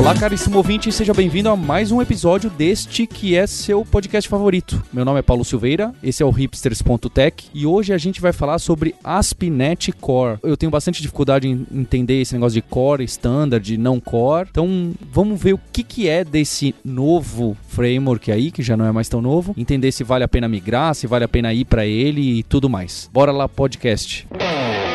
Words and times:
Olá, 0.00 0.14
caríssimo 0.14 0.56
ouvinte, 0.56 0.90
seja 0.90 1.12
bem-vindo 1.12 1.50
a 1.50 1.54
mais 1.54 1.92
um 1.92 2.00
episódio 2.00 2.48
deste 2.48 3.06
que 3.06 3.36
é 3.36 3.46
seu 3.46 3.84
podcast 3.84 4.30
favorito. 4.30 4.82
Meu 4.90 5.04
nome 5.04 5.18
é 5.18 5.22
Paulo 5.22 5.44
Silveira, 5.44 5.94
esse 6.02 6.22
é 6.22 6.26
o 6.26 6.30
hipsters.tech 6.30 7.50
e 7.52 7.66
hoje 7.66 7.92
a 7.92 7.98
gente 7.98 8.18
vai 8.18 8.32
falar 8.32 8.58
sobre 8.60 8.94
ASP.NET 9.04 9.92
Core. 9.92 10.38
Eu 10.42 10.56
tenho 10.56 10.72
bastante 10.72 11.02
dificuldade 11.02 11.46
em 11.46 11.66
entender 11.70 12.18
esse 12.18 12.32
negócio 12.32 12.54
de 12.54 12.62
core, 12.62 13.04
standard, 13.04 13.76
não 13.76 14.00
core. 14.00 14.48
Então, 14.50 14.92
vamos 15.12 15.38
ver 15.38 15.52
o 15.52 15.60
que, 15.70 15.82
que 15.82 16.08
é 16.08 16.24
desse 16.24 16.74
novo 16.82 17.54
framework 17.68 18.32
aí, 18.32 18.50
que 18.50 18.62
já 18.62 18.78
não 18.78 18.86
é 18.86 18.92
mais 18.92 19.08
tão 19.10 19.20
novo, 19.20 19.54
entender 19.54 19.92
se 19.92 20.02
vale 20.02 20.24
a 20.24 20.28
pena 20.28 20.48
migrar, 20.48 20.94
se 20.94 21.06
vale 21.06 21.24
a 21.26 21.28
pena 21.28 21.52
ir 21.52 21.66
para 21.66 21.84
ele 21.84 22.38
e 22.38 22.42
tudo 22.42 22.70
mais. 22.70 23.10
Bora 23.12 23.32
lá, 23.32 23.46
podcast. 23.46 24.26
para 24.30 24.89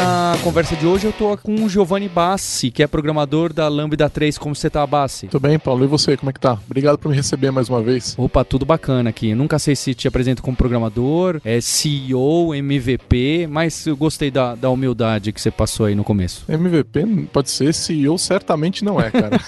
a 0.00 0.36
conversa 0.42 0.74
de 0.74 0.86
hoje 0.86 1.06
eu 1.06 1.12
tô 1.12 1.36
com 1.36 1.54
o 1.54 1.68
Giovanni 1.68 2.08
Bassi, 2.08 2.70
que 2.70 2.82
é 2.82 2.86
programador 2.86 3.52
da 3.52 3.68
Lambda 3.68 4.08
3. 4.08 4.38
Como 4.38 4.54
você 4.54 4.68
tá, 4.68 4.84
Bassi? 4.86 5.28
Tudo 5.28 5.42
bem, 5.42 5.58
Paulo. 5.58 5.84
E 5.84 5.86
você, 5.86 6.16
como 6.16 6.30
é 6.30 6.32
que 6.32 6.40
tá? 6.40 6.58
Obrigado 6.66 6.98
por 6.98 7.10
me 7.10 7.16
receber 7.16 7.50
mais 7.50 7.68
uma 7.68 7.82
vez. 7.82 8.14
Opa, 8.18 8.44
tudo 8.44 8.64
bacana 8.66 9.10
aqui. 9.10 9.30
Eu 9.30 9.36
nunca 9.36 9.58
sei 9.58 9.76
se 9.76 9.94
te 9.94 10.08
apresento 10.08 10.42
como 10.42 10.56
programador, 10.56 11.40
é 11.44 11.60
CEO, 11.60 12.54
MVP, 12.54 13.46
mas 13.48 13.86
eu 13.86 13.96
gostei 13.96 14.30
da, 14.30 14.54
da 14.54 14.70
humildade 14.70 15.32
que 15.32 15.40
você 15.40 15.50
passou 15.50 15.86
aí 15.86 15.94
no 15.94 16.02
começo. 16.02 16.44
MVP 16.48 17.28
pode 17.32 17.50
ser, 17.50 17.72
CEO 17.72 18.18
certamente 18.18 18.84
não 18.84 19.00
é, 19.00 19.10
cara. 19.10 19.38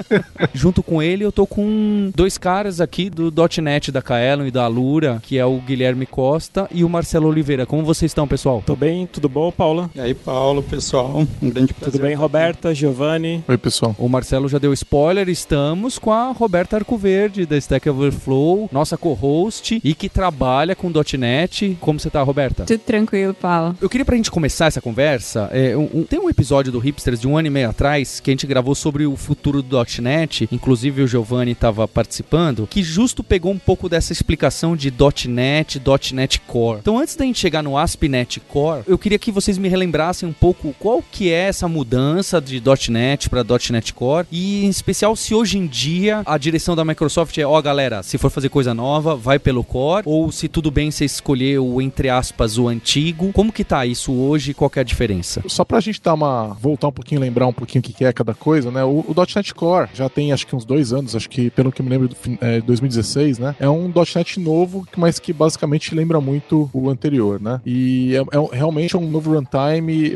Junto 0.52 0.82
com 0.82 1.02
ele 1.02 1.24
eu 1.24 1.32
tô 1.32 1.46
com 1.46 2.10
dois 2.14 2.36
caras 2.36 2.80
aqui 2.80 3.08
do 3.08 3.32
.NET 3.62 3.90
da 3.90 4.02
Kaelon 4.02 4.46
e 4.46 4.50
da 4.50 4.64
Alura, 4.64 5.20
que 5.22 5.38
é 5.38 5.44
o 5.46 5.58
Guilherme 5.58 6.04
Costa 6.04 6.68
e 6.72 6.84
o 6.84 6.88
Marcelo 6.88 7.28
Oliveira. 7.28 7.64
Como 7.64 7.84
vocês 7.84 8.10
estão, 8.10 8.28
pessoal? 8.28 8.62
Tudo 8.66 8.76
bem, 8.76 9.06
tudo 9.06 9.28
bom, 9.28 9.50
Paula? 9.50 9.90
E 9.96 10.00
aí, 10.00 10.12
Paulo, 10.12 10.60
pessoal, 10.60 11.24
um 11.40 11.50
grande 11.50 11.72
prazer. 11.72 11.92
Tudo 11.92 12.02
bem, 12.02 12.16
Roberta, 12.16 12.74
Giovanni? 12.74 13.44
Oi, 13.46 13.56
pessoal. 13.56 13.94
O 13.96 14.08
Marcelo 14.08 14.48
já 14.48 14.58
deu 14.58 14.72
spoiler, 14.72 15.28
estamos 15.28 16.00
com 16.00 16.10
a 16.10 16.32
Roberta 16.32 16.74
Arcoverde, 16.76 17.46
da 17.46 17.56
Stack 17.56 17.88
Overflow, 17.88 18.68
nossa 18.72 18.98
co-host 18.98 19.80
e 19.84 19.94
que 19.94 20.08
trabalha 20.08 20.74
com 20.74 20.90
.NET. 21.16 21.78
Como 21.80 22.00
você 22.00 22.10
tá, 22.10 22.20
Roberta? 22.24 22.64
Tudo 22.64 22.80
tranquilo, 22.80 23.34
Paulo. 23.34 23.76
Eu 23.80 23.88
queria 23.88 24.04
pra 24.04 24.16
gente 24.16 24.32
começar 24.32 24.66
essa 24.66 24.80
conversa, 24.80 25.48
é, 25.52 25.76
um, 25.76 26.02
tem 26.02 26.18
um 26.18 26.28
episódio 26.28 26.72
do 26.72 26.80
Hipsters 26.80 27.20
de 27.20 27.28
um 27.28 27.38
ano 27.38 27.46
e 27.46 27.50
meio 27.50 27.70
atrás 27.70 28.18
que 28.18 28.30
a 28.30 28.32
gente 28.32 28.48
gravou 28.48 28.74
sobre 28.74 29.06
o 29.06 29.14
futuro 29.14 29.62
do 29.62 29.76
.NET, 30.02 30.48
inclusive 30.50 31.02
o 31.02 31.06
Giovanni 31.06 31.52
estava 31.52 31.86
participando, 31.86 32.66
que 32.66 32.82
justo 32.82 33.22
pegou 33.22 33.52
um 33.52 33.60
pouco 33.60 33.88
dessa 33.88 34.12
explicação 34.12 34.74
de 34.74 34.92
.NET, 35.28 35.80
.NET 36.12 36.40
Core. 36.40 36.80
Então 36.80 36.98
antes 36.98 37.14
da 37.14 37.24
gente 37.24 37.38
chegar 37.38 37.62
no 37.62 37.78
ASP.NET 37.78 38.40
Core, 38.40 38.82
eu 38.88 38.98
queria 38.98 39.20
que 39.20 39.30
vocês 39.30 39.56
me 39.56 39.68
relembrassem 39.68 39.83
um 40.24 40.32
pouco 40.32 40.74
qual 40.78 41.02
que 41.02 41.30
é 41.30 41.48
essa 41.48 41.68
mudança 41.68 42.40
de 42.40 42.62
.NET 42.90 43.28
para 43.28 43.44
.NET 43.70 43.92
Core 43.92 44.26
e 44.30 44.64
em 44.64 44.68
especial 44.68 45.14
se 45.16 45.34
hoje 45.34 45.58
em 45.58 45.66
dia 45.66 46.22
a 46.24 46.38
direção 46.38 46.74
da 46.74 46.84
Microsoft 46.84 47.36
é, 47.38 47.46
ó 47.46 47.58
oh, 47.58 47.62
galera, 47.62 48.02
se 48.02 48.18
for 48.18 48.30
fazer 48.30 48.48
coisa 48.48 48.74
nova, 48.74 49.14
vai 49.14 49.38
pelo 49.38 49.64
Core 49.64 50.04
ou 50.06 50.30
se 50.30 50.48
tudo 50.48 50.70
bem 50.70 50.90
você 50.90 51.04
escolher 51.04 51.58
o 51.58 51.80
entre 51.80 52.08
aspas 52.08 52.58
o 52.58 52.68
antigo. 52.68 53.32
Como 53.32 53.52
que 53.52 53.64
tá 53.64 53.84
isso 53.86 54.12
hoje? 54.12 54.54
Qual 54.54 54.70
que 54.70 54.78
é 54.78 54.82
a 54.82 54.84
diferença? 54.84 55.42
Só 55.46 55.64
pra 55.64 55.80
gente 55.80 56.00
dar 56.00 56.14
uma 56.14 56.48
voltar 56.60 56.88
um 56.88 56.92
pouquinho, 56.92 57.20
lembrar 57.20 57.46
um 57.46 57.52
pouquinho 57.52 57.80
o 57.80 57.84
que 57.84 58.04
é 58.04 58.12
cada 58.12 58.34
coisa, 58.34 58.70
né? 58.70 58.84
O, 58.84 59.04
o 59.06 59.14
.NET 59.34 59.54
Core 59.54 59.88
já 59.94 60.08
tem 60.08 60.32
acho 60.32 60.46
que 60.46 60.56
uns 60.56 60.64
dois 60.64 60.92
anos, 60.92 61.14
acho 61.14 61.28
que 61.28 61.50
pelo 61.50 61.72
que 61.72 61.82
me 61.82 61.90
lembro, 61.90 62.10
é, 62.40 62.60
2016, 62.60 63.38
né? 63.38 63.56
É 63.58 63.68
um 63.68 63.92
.NET 64.14 64.40
novo, 64.40 64.86
mas 64.96 65.18
que 65.18 65.32
basicamente 65.32 65.94
lembra 65.94 66.20
muito 66.20 66.70
o 66.72 66.88
anterior, 66.88 67.40
né? 67.40 67.60
E 67.64 68.14
é, 68.14 68.18
é 68.18 68.56
realmente 68.56 68.96
um 68.96 69.08
novo 69.08 69.34
runtime, 69.34 69.54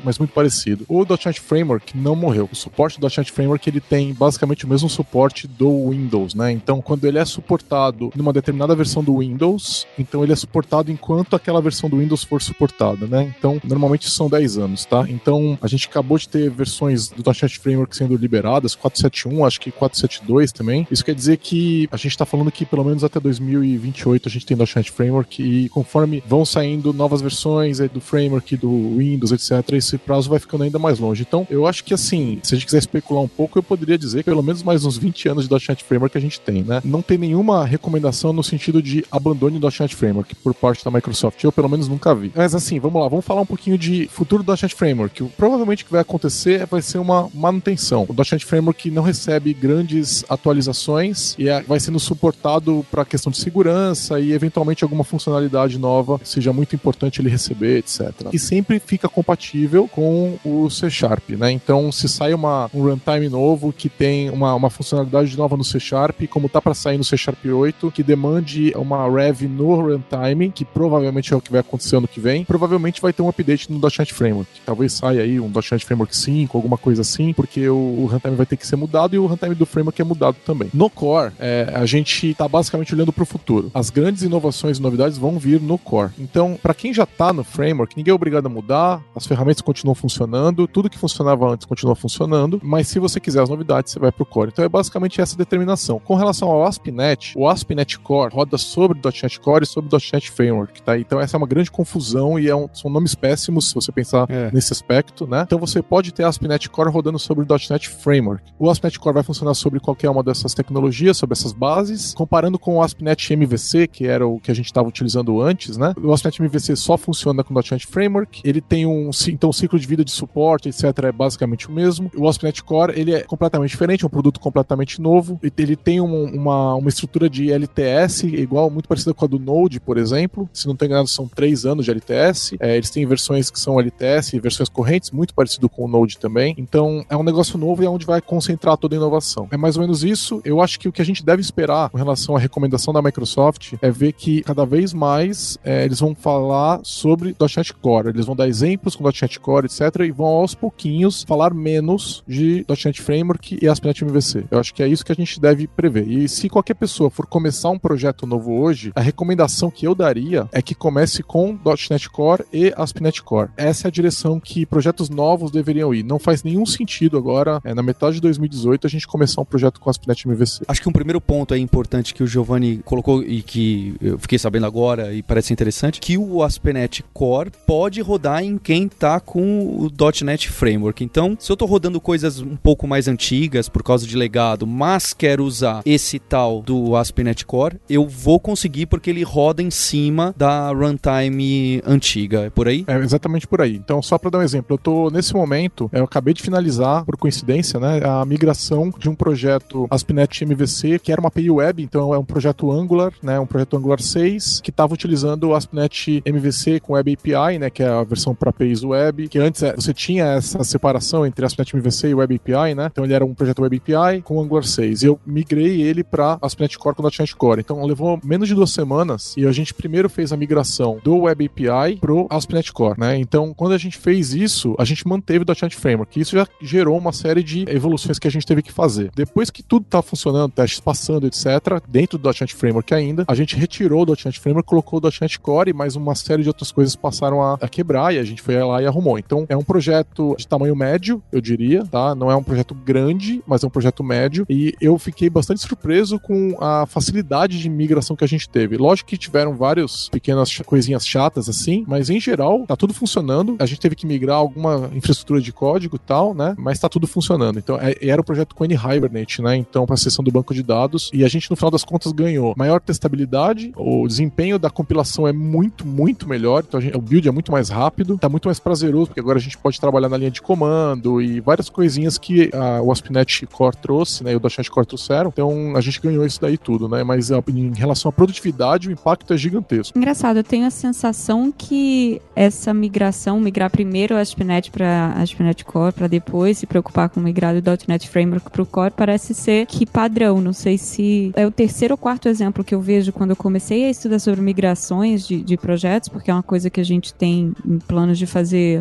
mas 0.05 0.19
muito 0.19 0.33
parecido. 0.33 0.85
O 0.89 1.05
.NET 1.05 1.41
Framework 1.41 1.97
não 1.97 2.15
morreu. 2.15 2.49
O 2.53 2.57
suporte 2.57 3.01
do 3.01 3.07
.NET 3.07 3.31
Framework 3.33 3.69
ele 3.69 3.81
tem 3.81 4.13
basicamente 4.13 4.65
o 4.65 4.69
mesmo 4.69 4.89
suporte 4.89 5.47
do 5.47 5.91
Windows, 5.91 6.35
né? 6.35 6.51
Então, 6.53 6.81
quando 6.81 7.05
ele 7.05 7.19
é 7.19 7.25
suportado 7.25 8.11
numa 8.15 8.33
determinada 8.33 8.75
versão 8.75 9.03
do 9.03 9.19
Windows, 9.19 9.87
então 9.99 10.23
ele 10.23 10.33
é 10.33 10.37
suportado 10.37 10.91
enquanto 10.91 11.35
aquela 11.35 11.61
versão 11.61 11.89
do 11.89 11.99
Windows 11.99 12.25
for 12.25 12.41
suportada, 12.43 13.07
né? 13.07 13.35
Então, 13.39 13.61
normalmente 13.65 14.09
são 14.11 14.29
10 14.29 14.59
anos, 14.59 14.85
tá? 14.85 15.07
Então, 15.09 15.59
a 15.61 15.67
gente 15.67 15.89
acabou 15.89 16.19
de 16.19 16.29
ter 16.29 16.51
versões 16.51 17.09
do 17.09 17.23
.NET 17.25 17.59
Framework 17.59 17.97
sendo 17.97 18.17
liberadas, 18.17 18.75
471, 18.75 19.45
acho 19.45 19.61
que 19.61 19.71
472 19.71 20.53
também. 20.53 20.87
Isso 20.91 21.05
quer 21.05 21.15
dizer 21.15 21.37
que 21.39 21.89
a 21.91 21.97
gente 21.97 22.13
está 22.13 22.25
falando 22.25 22.51
que 22.51 22.65
pelo 22.65 22.85
menos 22.85 23.05
até 23.05 23.21
2028 23.21 24.29
a 24.29 24.31
gente 24.31 24.47
tem 24.47 24.57
.NET 24.57 24.91
Framework 24.91 25.43
e 25.43 25.69
conforme 25.69 26.23
vão 26.27 26.45
saindo 26.45 26.93
novas 26.93 27.21
versões 27.21 27.79
do 27.79 28.01
framework 28.01 28.57
do 28.57 28.97
Windows, 28.97 29.33
etc, 29.39 29.73
esse 29.73 29.97
prazo 29.97 30.29
vai 30.29 30.39
ficando 30.39 30.65
ainda 30.65 30.79
mais 30.79 30.99
longe. 30.99 31.25
Então, 31.27 31.47
eu 31.49 31.67
acho 31.67 31.85
que 31.85 31.95
assim, 31.95 32.41
se 32.43 32.55
a 32.55 32.57
gente 32.57 32.67
quiser 32.67 32.79
especular 32.79 33.23
um 33.23 33.29
pouco, 33.29 33.59
eu 33.59 33.63
poderia 33.63 33.97
dizer 33.97 34.19
que 34.19 34.31
pelo 34.31 34.43
menos 34.43 34.63
mais 34.63 34.85
uns 34.85 34.97
20 34.99 35.29
anos 35.29 35.49
de 35.49 35.69
.NET 35.69 35.85
Framework 35.85 36.17
a 36.17 36.21
gente 36.21 36.41
tem, 36.41 36.63
né? 36.63 36.81
Não 36.85 37.03
tem 37.03 37.19
nenhuma 37.19 37.65
recomendação 37.65 38.33
no 38.33 38.43
sentido 38.43 38.83
de 38.83 39.05
abandone 39.11 39.59
do 39.59 39.69
.NET 39.69 39.95
Framework 39.95 40.35
por 40.37 40.55
parte 40.55 40.85
da 40.85 40.91
Microsoft. 40.91 41.43
Eu 41.43 41.53
pelo 41.53 41.69
menos 41.69 41.89
nunca 41.89 42.15
vi. 42.15 42.33
Mas 42.35 42.55
assim, 42.55 42.79
vamos 42.79 43.01
lá, 43.01 43.09
vamos 43.09 43.25
falar 43.25 43.41
um 43.41 43.47
pouquinho 43.47 43.79
de 43.79 44.09
futuro 44.09 44.43
do 44.43 44.53
.NET 44.53 44.75
Framework. 44.75 45.23
O, 45.23 45.29
provavelmente 45.29 45.83
o 45.83 45.87
que 45.87 45.93
vai 45.93 46.01
acontecer 46.01 46.67
vai 46.67 46.83
ser 46.83 46.99
uma 46.99 47.29
manutenção. 47.35 48.07
O 48.09 48.15
.NET 48.15 48.45
Framework 48.45 48.91
não 48.91 49.03
recebe 49.03 49.53
grandes 49.53 50.25
atualizações 50.29 51.35
e 51.39 51.49
é, 51.49 51.63
vai 51.63 51.81
sendo 51.81 51.99
suportado 51.99 52.85
para 52.91 53.05
questão 53.05 53.31
de 53.31 53.39
segurança 53.39 54.21
e 54.21 54.33
eventualmente 54.33 54.85
alguma 54.85 55.05
funcionalidade 55.05 55.79
nova 55.79 56.21
seja 56.25 56.53
muito 56.53 56.75
importante 56.75 57.21
ele 57.21 57.29
receber, 57.29 57.79
etc. 57.79 58.11
E 58.33 58.39
sempre 58.39 58.79
fica 58.79 59.09
compatível 59.29 59.87
com 59.87 60.39
o 60.43 60.71
C 60.71 60.89
Sharp, 60.89 61.31
né? 61.31 61.51
Então, 61.51 61.93
se 61.93 62.09
sai 62.09 62.33
uma, 62.33 62.71
um 62.73 62.83
runtime 62.83 63.29
novo 63.29 63.75
que 63.75 63.91
tem 63.91 64.31
uma, 64.31 64.55
uma 64.55 64.71
funcionalidade 64.71 65.37
nova 65.37 65.55
no 65.55 65.65
C 65.65 65.79
Sharp, 65.79 66.23
como 66.31 66.49
tá 66.49 66.63
para 66.63 66.73
sair 66.73 66.97
no 66.97 67.05
C 67.05 67.15
Sharp 67.15 67.45
8, 67.45 67.91
que 67.91 68.03
demande 68.03 68.73
uma 68.75 69.07
rev 69.07 69.43
no 69.43 69.75
runtime, 69.75 70.51
que 70.51 70.65
provavelmente 70.65 71.35
é 71.35 71.37
o 71.37 71.43
que 71.43 71.53
vai 71.53 71.61
acontecer 71.61 71.97
ano 71.97 72.09
que 72.09 72.19
vem, 72.19 72.43
provavelmente 72.43 73.03
vai 73.03 73.13
ter 73.13 73.21
um 73.21 73.29
update 73.29 73.71
no 73.71 73.79
.NET 73.79 74.15
Framework. 74.15 74.51
Talvez 74.65 74.95
saia 74.95 75.23
aí 75.23 75.39
um 75.39 75.49
.NET 75.49 75.85
Framework 75.85 76.17
5, 76.17 76.57
alguma 76.57 76.79
coisa 76.79 77.03
assim, 77.03 77.35
porque 77.35 77.69
o, 77.69 77.77
o 77.77 78.07
runtime 78.07 78.35
vai 78.35 78.47
ter 78.47 78.57
que 78.57 78.67
ser 78.67 78.77
mudado 78.77 79.15
e 79.15 79.19
o 79.19 79.27
runtime 79.27 79.55
do 79.55 79.67
framework 79.67 80.01
é 80.01 80.05
mudado 80.05 80.39
também. 80.47 80.71
No 80.73 80.89
Core, 80.89 81.33
é, 81.39 81.71
a 81.75 81.85
gente 81.85 82.33
tá 82.33 82.49
basicamente 82.49 82.95
olhando 82.95 83.13
para 83.13 83.25
o 83.25 83.27
futuro. 83.27 83.71
As 83.75 83.91
grandes 83.91 84.23
inovações 84.23 84.79
e 84.79 84.83
novidades 84.83 85.19
vão 85.19 85.39
vir 85.39 85.61
no 85.61 85.77
Core. 85.77 86.13
Então, 86.19 86.59
para 86.63 86.73
quem 86.73 86.95
já 86.95 87.05
tá 87.05 87.31
no 87.31 87.45
framework, 87.45 87.95
ninguém 87.95 88.13
é 88.13 88.15
obrigado 88.15 88.47
a 88.47 88.49
mudar, 88.49 89.03
as 89.19 89.27
ferramentas 89.27 89.61
continuam 89.61 89.95
funcionando, 89.95 90.67
tudo 90.67 90.89
que 90.89 90.99
funcionava 90.99 91.51
antes 91.51 91.67
continua 91.67 91.95
funcionando, 91.95 92.61
mas 92.63 92.89
se 92.89 92.99
você 92.99 93.21
quiser 93.21 93.43
as 93.43 93.49
novidades, 93.49 93.93
você 93.93 93.99
vai 93.99 94.13
pro 94.13 94.25
Core. 94.25 94.51
Então 94.53 94.65
é 94.65 94.69
basicamente 94.69 95.21
essa 95.21 95.37
determinação. 95.37 95.99
Com 95.99 96.15
relação 96.15 96.49
ao 96.49 96.65
ASP.NET, 96.65 97.35
o 97.37 97.49
ASP.NET 97.49 97.99
Core 97.99 98.33
roda 98.33 98.57
sobre 98.57 98.99
o 98.99 99.03
.NET 99.05 99.41
Core 99.41 99.65
e 99.65 99.67
sobre 99.67 99.95
o 99.95 99.99
.NET 100.13 100.31
Framework, 100.31 100.83
tá? 100.83 100.99
Então 100.99 101.21
essa 101.21 101.37
é 101.37 101.39
uma 101.39 101.47
grande 101.47 101.71
confusão 101.71 102.39
e 102.39 102.49
é 102.49 102.55
um, 102.55 102.69
são 102.73 102.91
nomes 102.91 103.15
péssimos 103.15 103.69
se 103.69 103.75
você 103.75 103.91
pensar 103.91 104.27
é. 104.31 104.51
nesse 104.53 104.73
aspecto, 104.73 105.27
né? 105.27 105.43
Então 105.47 105.59
você 105.59 105.83
pode 105.83 106.13
ter 106.13 106.25
ASP.NET 106.25 106.69
Core 106.71 106.91
rodando 106.91 107.19
sobre 107.19 107.45
o 107.45 107.59
.NET 107.71 107.89
Framework. 107.89 108.43
O 108.59 108.71
ASP.NET 108.71 108.99
Core 108.99 109.15
vai 109.15 109.23
funcionar 109.23 109.55
sobre 109.55 109.81
qualquer 109.81 110.11
uma 110.11 110.23
dessas 110.23 110.55
tecnologias, 110.55 111.17
sobre 111.17 111.33
essas 111.35 111.53
bases, 111.53 112.15
comparando 112.15 112.59
com 112.59 112.77
o 112.77 112.83
ASP.NET 112.83 113.33
MVC, 113.33 113.89
que 113.89 114.07
era 114.07 114.27
o 114.27 114.39
que 114.39 114.51
a 114.51 114.55
gente 114.55 114.67
estava 114.67 114.89
utilizando 114.89 115.41
antes, 115.41 115.77
né? 115.77 115.93
O 116.01 116.13
ASP.NET 116.13 116.41
MVC 116.41 116.77
só 116.77 116.97
funciona 116.97 117.43
com 117.43 117.53
o 117.53 117.57
.NET 117.57 117.87
Framework, 117.87 118.41
ele 118.45 118.61
tem 118.61 118.87
um, 118.87 119.08
então, 119.29 119.51
um 119.51 119.53
ciclo 119.53 119.79
de 119.79 119.87
vida 119.87 120.05
de 120.05 120.11
suporte, 120.11 120.69
etc, 120.69 120.85
é 121.05 121.13
basicamente 121.13 121.69
o 121.69 121.73
mesmo. 121.73 122.11
O 122.17 122.29
ASP.NET 122.29 122.63
Core, 122.63 122.99
ele 122.99 123.15
é 123.15 123.23
completamente 123.23 123.71
diferente, 123.71 124.05
é 124.05 124.07
um 124.07 124.11
produto 124.11 124.41
completamente 124.41 125.01
novo, 125.01 125.41
ele 125.57 125.77
tem 125.77 126.01
um, 126.01 126.25
uma, 126.25 126.75
uma 126.75 126.89
estrutura 126.89 127.29
de 127.29 127.53
LTS 127.53 128.25
igual, 128.25 128.71
muito 128.71 128.89
parecida 128.89 129.15
com 129.15 129.25
a 129.25 129.29
do 129.29 129.39
Node, 129.39 129.81
por 129.81 129.99
exemplo. 129.99 130.49
Se 130.53 130.67
não 130.67 130.77
tem 130.77 130.87
enganado, 130.87 131.09
são 131.09 131.29
três 131.29 131.65
anos 131.65 131.85
de 131.85 131.91
LTS. 131.91 132.57
É, 132.61 132.77
eles 132.77 132.91
têm 132.91 133.07
versões 133.07 133.51
que 133.51 133.59
são 133.59 133.79
LTS, 133.79 134.39
versões 134.39 134.69
correntes, 134.69 135.11
muito 135.11 135.35
parecido 135.35 135.69
com 135.69 135.85
o 135.85 135.89
Node 135.89 136.19
também. 136.19 136.55
Então, 136.59 137.05
é 137.09 137.17
um 137.17 137.23
negócio 137.23 137.59
novo 137.59 137.83
e 137.83 137.87
é 137.87 137.91
onde 137.91 138.07
vai 138.07 138.21
concentrar 138.21 138.77
toda 138.77 138.95
a 138.95 138.99
inovação. 138.99 139.49
É 139.51 139.57
mais 139.57 139.77
ou 139.77 139.83
menos 139.83 140.05
isso. 140.05 140.41
Eu 140.45 140.61
acho 140.61 140.79
que 140.79 140.89
o 140.89 140.93
que 140.93 141.03
a 141.03 141.05
gente 141.05 141.25
deve 141.25 141.41
esperar 141.41 141.91
com 141.91 141.97
relação 141.97 142.37
à 142.37 142.39
recomendação 142.39 142.93
da 142.93 143.03
Microsoft 143.03 143.75
é 143.81 143.91
ver 143.91 144.13
que 144.13 144.43
cada 144.43 144.65
vez 144.65 144.93
mais 144.93 145.59
é, 145.65 145.85
eles 145.85 146.01
vão 146.01 146.15
falar 146.15 146.81
sobre 146.83 147.35
.NET 147.39 147.75
Core. 147.75 148.09
Eles 148.09 148.27
vão 148.27 148.37
dar 148.37 148.49
exemplos 148.49 148.97
com 148.99 149.05
.NET 149.05 149.41
Core, 149.41 149.67
etc. 149.67 150.01
E 150.01 150.11
vão 150.11 150.27
aos 150.27 150.55
pouquinhos 150.55 151.23
falar 151.23 151.55
menos 151.55 152.23
de 152.27 152.65
.NET 152.85 153.01
Framework 153.01 153.59
e 153.63 153.69
ASP.NET 153.69 154.05
MVC. 154.05 154.45
Eu 154.51 154.59
acho 154.59 154.75
que 154.75 154.83
é 154.83 154.89
isso 154.89 155.05
que 155.05 155.13
a 155.13 155.15
gente 155.15 155.41
deve 155.41 155.67
prever. 155.67 156.09
E 156.09 156.29
se 156.29 156.49
qualquer 156.49 156.75
pessoa 156.75 157.11
for 157.11 157.27
começar 157.27 157.71
um 157.71 157.79
projeto 157.79 158.27
novo 158.27 158.53
hoje, 158.61 158.93
a 158.95 159.01
recomendação 159.01 159.71
que 159.71 159.87
eu 159.87 159.95
daria 159.95 160.49
é 160.53 160.61
que 160.61 160.75
comece 160.75 161.23
com 161.23 161.59
.NET 161.91 162.11
Core 162.11 162.45
e 162.53 162.73
ASP.NET 162.77 163.23
Core. 163.23 163.51
Essa 163.57 163.87
é 163.87 163.89
a 163.89 163.93
direção 163.93 164.41
que 164.41 164.67
projetos 164.67 165.09
novos 165.09 165.51
deveriam 165.51 165.95
ir. 165.95 166.03
Não 166.03 166.19
faz 166.19 166.43
nenhum 166.43 166.67
sentido 166.67 167.17
agora, 167.17 167.61
é, 167.65 167.75
na 167.75 167.83
metade 167.83 168.17
de 168.17 168.23
2018, 168.23 168.87
a 168.87 168.91
gente 168.91 169.07
começar 169.07 169.41
um 169.41 169.45
projeto 169.45 169.81
com 169.81 169.91
ASP.NET 169.91 170.27
MVC. 170.27 170.65
Acho 170.67 170.83
que 170.83 170.89
um 170.89 170.93
primeiro 170.93 171.21
ponto 171.21 171.55
é 171.55 171.59
importante 171.59 172.15
que 172.15 172.23
o 172.23 172.27
Giovanni 172.27 172.79
colocou 172.85 173.23
e 173.23 173.43
que 173.43 173.95
eu 174.01 174.19
fiquei 174.19 174.39
sabendo 174.39 174.67
agora 174.67 175.13
e 175.13 175.23
parece 175.23 175.53
interessante, 175.53 176.01
que 176.01 176.17
o 176.19 176.43
ASP.NET 176.43 177.05
Core 177.13 177.51
pode 177.67 178.01
rodar 178.01 178.43
em 178.43 178.59
quem 178.59 178.88
está 178.95 179.21
com 179.21 179.87
o 179.87 179.91
.NET 180.25 180.51
Framework. 180.51 181.03
Então, 181.05 181.37
se 181.39 181.51
eu 181.51 181.55
estou 181.55 181.69
rodando 181.69 182.01
coisas 182.01 182.41
um 182.41 182.57
pouco 182.57 182.87
mais 182.87 183.09
antigas 183.09 183.69
por 183.69 183.83
causa 183.83 184.07
de 184.07 184.17
legado, 184.17 184.67
mas 184.67 185.13
quero 185.13 185.45
usar 185.45 185.83
esse 185.85 186.19
tal 186.19 186.63
do 186.63 186.97
ASP.NET 186.97 187.47
Core, 187.47 187.79
eu 187.89 188.07
vou 188.07 188.41
conseguir 188.41 188.87
porque 188.87 189.11
ele 189.11 189.23
roda 189.23 189.63
em 189.63 189.71
cima 189.71 190.35
da 190.37 190.71
runtime 190.71 191.83
antiga. 191.87 192.47
É 192.47 192.51
por 192.51 192.69
aí? 192.69 192.85
É 192.87 192.97
exatamente 192.99 193.47
por 193.47 193.61
aí. 193.61 193.77
Então, 193.77 194.03
só 194.03 194.19
para 194.19 194.31
dar 194.31 194.39
um 194.39 194.43
exemplo, 194.43 194.75
eu 194.75 194.77
estou 194.77 195.11
nesse 195.11 195.35
momento, 195.35 195.89
eu 195.93 196.05
acabei 196.05 196.35
de 196.35 196.43
finalizar, 196.43 197.05
por 197.05 197.17
coincidência, 197.17 197.79
né, 197.79 198.01
a 198.05 198.25
migração 198.25 198.93
de 198.99 199.09
um 199.09 199.15
projeto 199.15 199.87
ASP.NET 199.91 200.45
MVC, 200.45 200.99
que 200.99 201.13
era 201.13 201.21
uma 201.21 201.29
API 201.29 201.51
web, 201.51 201.83
então 201.83 202.15
é 202.15 202.19
um 202.19 202.25
projeto 202.25 202.71
Angular, 202.71 203.13
né, 203.23 203.39
um 203.39 203.47
projeto 203.47 203.77
Angular 203.77 204.01
6, 204.01 204.61
que 204.61 204.71
estava 204.71 204.95
utilizando 204.95 205.45
o 205.45 205.55
ASP.NET 205.55 206.23
MVC 206.25 206.81
com 206.81 206.95
Web 206.95 207.15
API, 207.15 207.59
né, 207.59 207.71
que 207.71 207.83
é 207.83 207.89
a 207.89 208.03
versão 208.03 208.35
para 208.35 208.51
APIs 208.51 208.78
web, 208.85 209.29
que 209.29 209.39
antes 209.39 209.63
é, 209.63 209.75
você 209.75 209.93
tinha 209.93 210.25
essa 210.25 210.63
separação 210.65 211.27
entre 211.27 211.45
ASP.NET 211.45 211.77
MVC 211.77 212.09
e 212.09 212.15
Web 212.15 212.37
API, 212.37 212.75
né? 212.75 212.89
Então 212.91 213.05
ele 213.05 213.15
era 213.15 213.25
um 213.25 213.35
projeto 213.35 213.63
Web 213.63 213.77
API 213.77 214.23
com 214.23 214.41
Angular 214.41 214.65
6. 214.65 215.03
E 215.03 215.07
eu 215.07 215.19
migrei 215.27 215.83
ele 215.83 216.03
para 216.03 216.39
ASP.NET 216.41 216.79
Core 216.79 216.97
com 216.97 217.03
.NET 217.03 217.37
Core. 217.37 217.61
Então 217.61 217.85
levou 217.85 218.21
menos 218.25 218.49
de 218.49 218.55
duas 218.55 218.71
semanas 218.71 219.35
e 219.37 219.47
a 219.47 219.53
gente 219.53 219.75
primeiro 219.75 220.09
fez 220.09 220.33
a 220.33 220.37
migração 220.37 220.99
do 221.03 221.19
Web 221.19 221.47
API 221.47 221.97
pro 221.97 222.27
ASP.NET 222.31 222.73
Core, 222.73 222.99
né? 222.99 223.17
Então 223.17 223.53
quando 223.55 223.73
a 223.73 223.79
gente 223.79 223.99
fez 223.99 224.35
isso, 224.35 224.75
a 224.79 224.85
gente 224.85 225.07
manteve 225.07 225.45
o 225.45 225.47
.NET 225.63 225.77
Framework. 225.77 226.21
Isso 226.21 226.37
já 226.37 226.47
gerou 226.61 226.97
uma 226.97 227.13
série 227.13 227.43
de 227.43 227.65
evoluções 227.69 228.19
que 228.19 228.29
a 228.29 228.31
gente 228.31 228.47
teve 228.47 228.63
que 228.63 228.73
fazer. 228.73 229.11
Depois 229.15 229.51
que 229.51 229.63
tudo 229.63 229.87
tá 229.89 230.03
funcionando, 230.03 230.53
testes 230.53 230.81
passando, 230.81 231.27
etc., 231.27 231.83
dentro 231.89 232.19
do 232.19 232.29
.NET 232.29 232.55
Framework 232.55 232.93
ainda, 232.95 233.25
a 233.27 233.35
gente 233.35 233.57
retirou 233.57 234.03
o 234.03 234.07
.NET 234.07 234.39
Framework, 234.41 234.69
colocou 234.69 235.01
o 235.01 235.03
.NET 235.21 235.39
Core, 235.41 235.73
mas 235.73 235.97
uma 235.97 236.15
série 236.15 236.43
de 236.43 236.49
outras 236.49 236.73
coisas 236.73 236.95
passaram 236.97 237.43
a, 237.43 237.55
a 237.61 237.69
quebrar 237.69 238.15
e 238.15 238.19
a 238.19 238.25
gente 238.25 238.43
foi 238.43 238.57
lá 238.69 238.83
e 238.83 238.87
arrumou. 238.87 239.19
Então 239.19 239.47
é 239.49 239.57
um 239.57 239.63
projeto 239.63 240.35
de 240.39 240.47
tamanho 240.47 240.77
médio, 240.77 241.23
eu 241.33 241.41
diria, 241.41 241.85
tá? 241.85 242.15
Não 242.15 242.31
é 242.31 242.37
um 242.37 242.43
projeto 242.43 242.75
grande, 242.75 243.43
mas 243.47 243.63
é 243.63 243.67
um 243.67 243.71
projeto 243.71 244.03
médio. 244.05 244.47
E 244.49 244.75
eu 244.81 244.99
fiquei 244.99 245.29
bastante 245.29 245.61
surpreso 245.61 246.19
com 246.19 246.57
a 246.61 246.87
facilidade 246.87 247.59
de 247.59 247.69
migração 247.69 248.17
que 248.17 248.25
a 248.25 248.29
gente 248.29 248.49
teve. 248.49 248.77
Lógico 248.77 249.09
que 249.09 249.17
tiveram 249.17 249.57
várias 249.57 250.09
pequenas 250.09 250.59
coisinhas 250.59 251.07
chatas 251.07 251.49
assim, 251.49 251.85
mas 251.87 252.11
em 252.11 252.21
geral 252.21 252.65
tá 252.67 252.77
tudo 252.77 252.93
funcionando. 252.95 253.57
A 253.59 253.67
gente 253.67 253.81
teve 253.81 253.95
que 253.95 254.07
migrar 254.07 254.37
alguma 254.37 254.91
infraestrutura 254.93 255.41
de 255.41 255.53
código 255.53 255.97
e 255.97 255.99
tal, 255.99 256.35
né? 256.35 256.55
Mas 256.59 256.79
tá 256.79 256.89
tudo 256.89 257.07
funcionando. 257.07 257.59
Então 257.59 257.79
é, 257.81 257.97
era 258.01 258.21
o 258.21 258.25
projeto 258.25 258.55
com 258.55 258.65
Hibernate, 258.65 259.43
né? 259.43 259.57
Então 259.57 259.87
para 259.87 259.95
a 259.95 259.99
seção 259.99 260.25
do 260.25 260.31
banco 260.31 260.55
de 260.55 260.63
dados 260.63 261.11
e 261.13 261.25
a 261.25 261.29
gente 261.29 261.51
no 261.51 261.57
final 261.57 261.71
das 261.71 261.85
contas 261.85 262.13
ganhou 262.13 262.55
maior 262.57 262.81
testabilidade, 262.81 263.73
o 263.77 264.07
desempenho 264.07 264.59
da 264.59 264.71
compilação 264.71 265.27
é 265.27 265.33
muito, 265.33 265.87
muito 265.87 266.29
melhor. 266.29 266.65
Então 266.67 266.81
gente, 266.81 266.97
o 266.97 267.01
build 267.01 267.29
é 267.29 267.31
muito 267.31 267.53
mais 267.53 267.69
rápido, 267.69 268.19
tá 268.19 268.29
muito 268.29 268.48
mais 268.49 268.59
prazeroso 268.59 269.09
porque 269.09 269.21
agora 269.21 269.39
a 269.39 269.41
gente 269.41 269.57
pode 269.57 269.81
trabalhar 269.81 270.09
na 270.09 270.17
linha 270.17 270.31
de 270.31 270.43
comando 270.43 271.21
e 271.21 271.41
várias 271.41 271.69
coisinhas 271.69 272.19
que 272.19 272.51
a, 272.55 272.83
o 272.83 272.91
ASP.NET 272.91 273.47
Core 273.47 273.77
trouxe, 273.77 274.25
né? 274.25 274.33
E 274.33 274.37
o 274.37 274.41
.NET 274.41 274.71
Core 274.71 274.87
trouxeram. 274.87 275.29
Então 275.29 275.77
a 275.77 275.81
gente 275.81 276.01
ganhou 276.01 276.25
isso 276.25 276.41
daí 276.41 276.57
tudo, 276.57 276.89
né? 276.89 277.05
Mas 277.05 277.31
em 277.31 277.73
relação 277.75 278.09
à 278.09 278.13
produtividade, 278.13 278.89
o 278.89 278.93
impacto 278.93 279.33
é 279.33 279.37
gigantesco. 279.37 279.97
Engraçado, 279.97 280.39
eu 280.39 280.45
tenho 280.45 280.67
a 280.67 280.71
sensação 280.71 281.53
que 281.57 282.21
essa 282.35 282.73
migração, 282.73 283.41
migrar 283.41 283.71
primeiro 283.71 284.15
o 284.15 284.19
ASP.NET 284.19 284.71
para 284.71 285.13
ASP.NET 285.17 285.65
Core, 285.65 285.93
para 285.93 286.07
depois 286.07 286.59
se 286.59 286.67
preocupar 286.67 287.09
com 287.09 287.21
migrar 287.21 287.61
do 287.61 287.71
.NET 287.87 288.09
Framework 288.09 288.51
para 288.51 288.63
o 288.63 288.67
Core, 288.67 288.93
parece 288.97 289.35
ser 289.35 289.67
que 289.67 289.87
padrão. 289.87 290.41
Não 290.41 290.53
sei 290.53 290.79
se 290.79 291.33
é 291.37 291.47
o 291.47 291.51
terceiro 291.51 291.95
ou 291.95 291.99
quarto 291.99 292.29
exemplo 292.29 292.65
que 292.65 292.75
eu 292.75 292.81
vejo 292.81 293.13
quando 293.13 293.31
eu 293.31 293.37
comecei 293.37 293.85
a 293.85 293.91
estudar 293.91 294.19
sobre 294.19 294.41
migrações 294.41 295.27
de, 295.27 295.43
de 295.43 295.57
projetos, 295.57 296.09
porque 296.09 296.31
é 296.31 296.35
uma 296.35 296.43
coisa 296.43 296.71
que 296.71 296.81
a 296.81 296.85
gente 296.85 297.13
tem 297.13 297.53
em 297.67 297.79
planos 297.79 298.19
de 298.19 298.27
fazer 298.27 298.38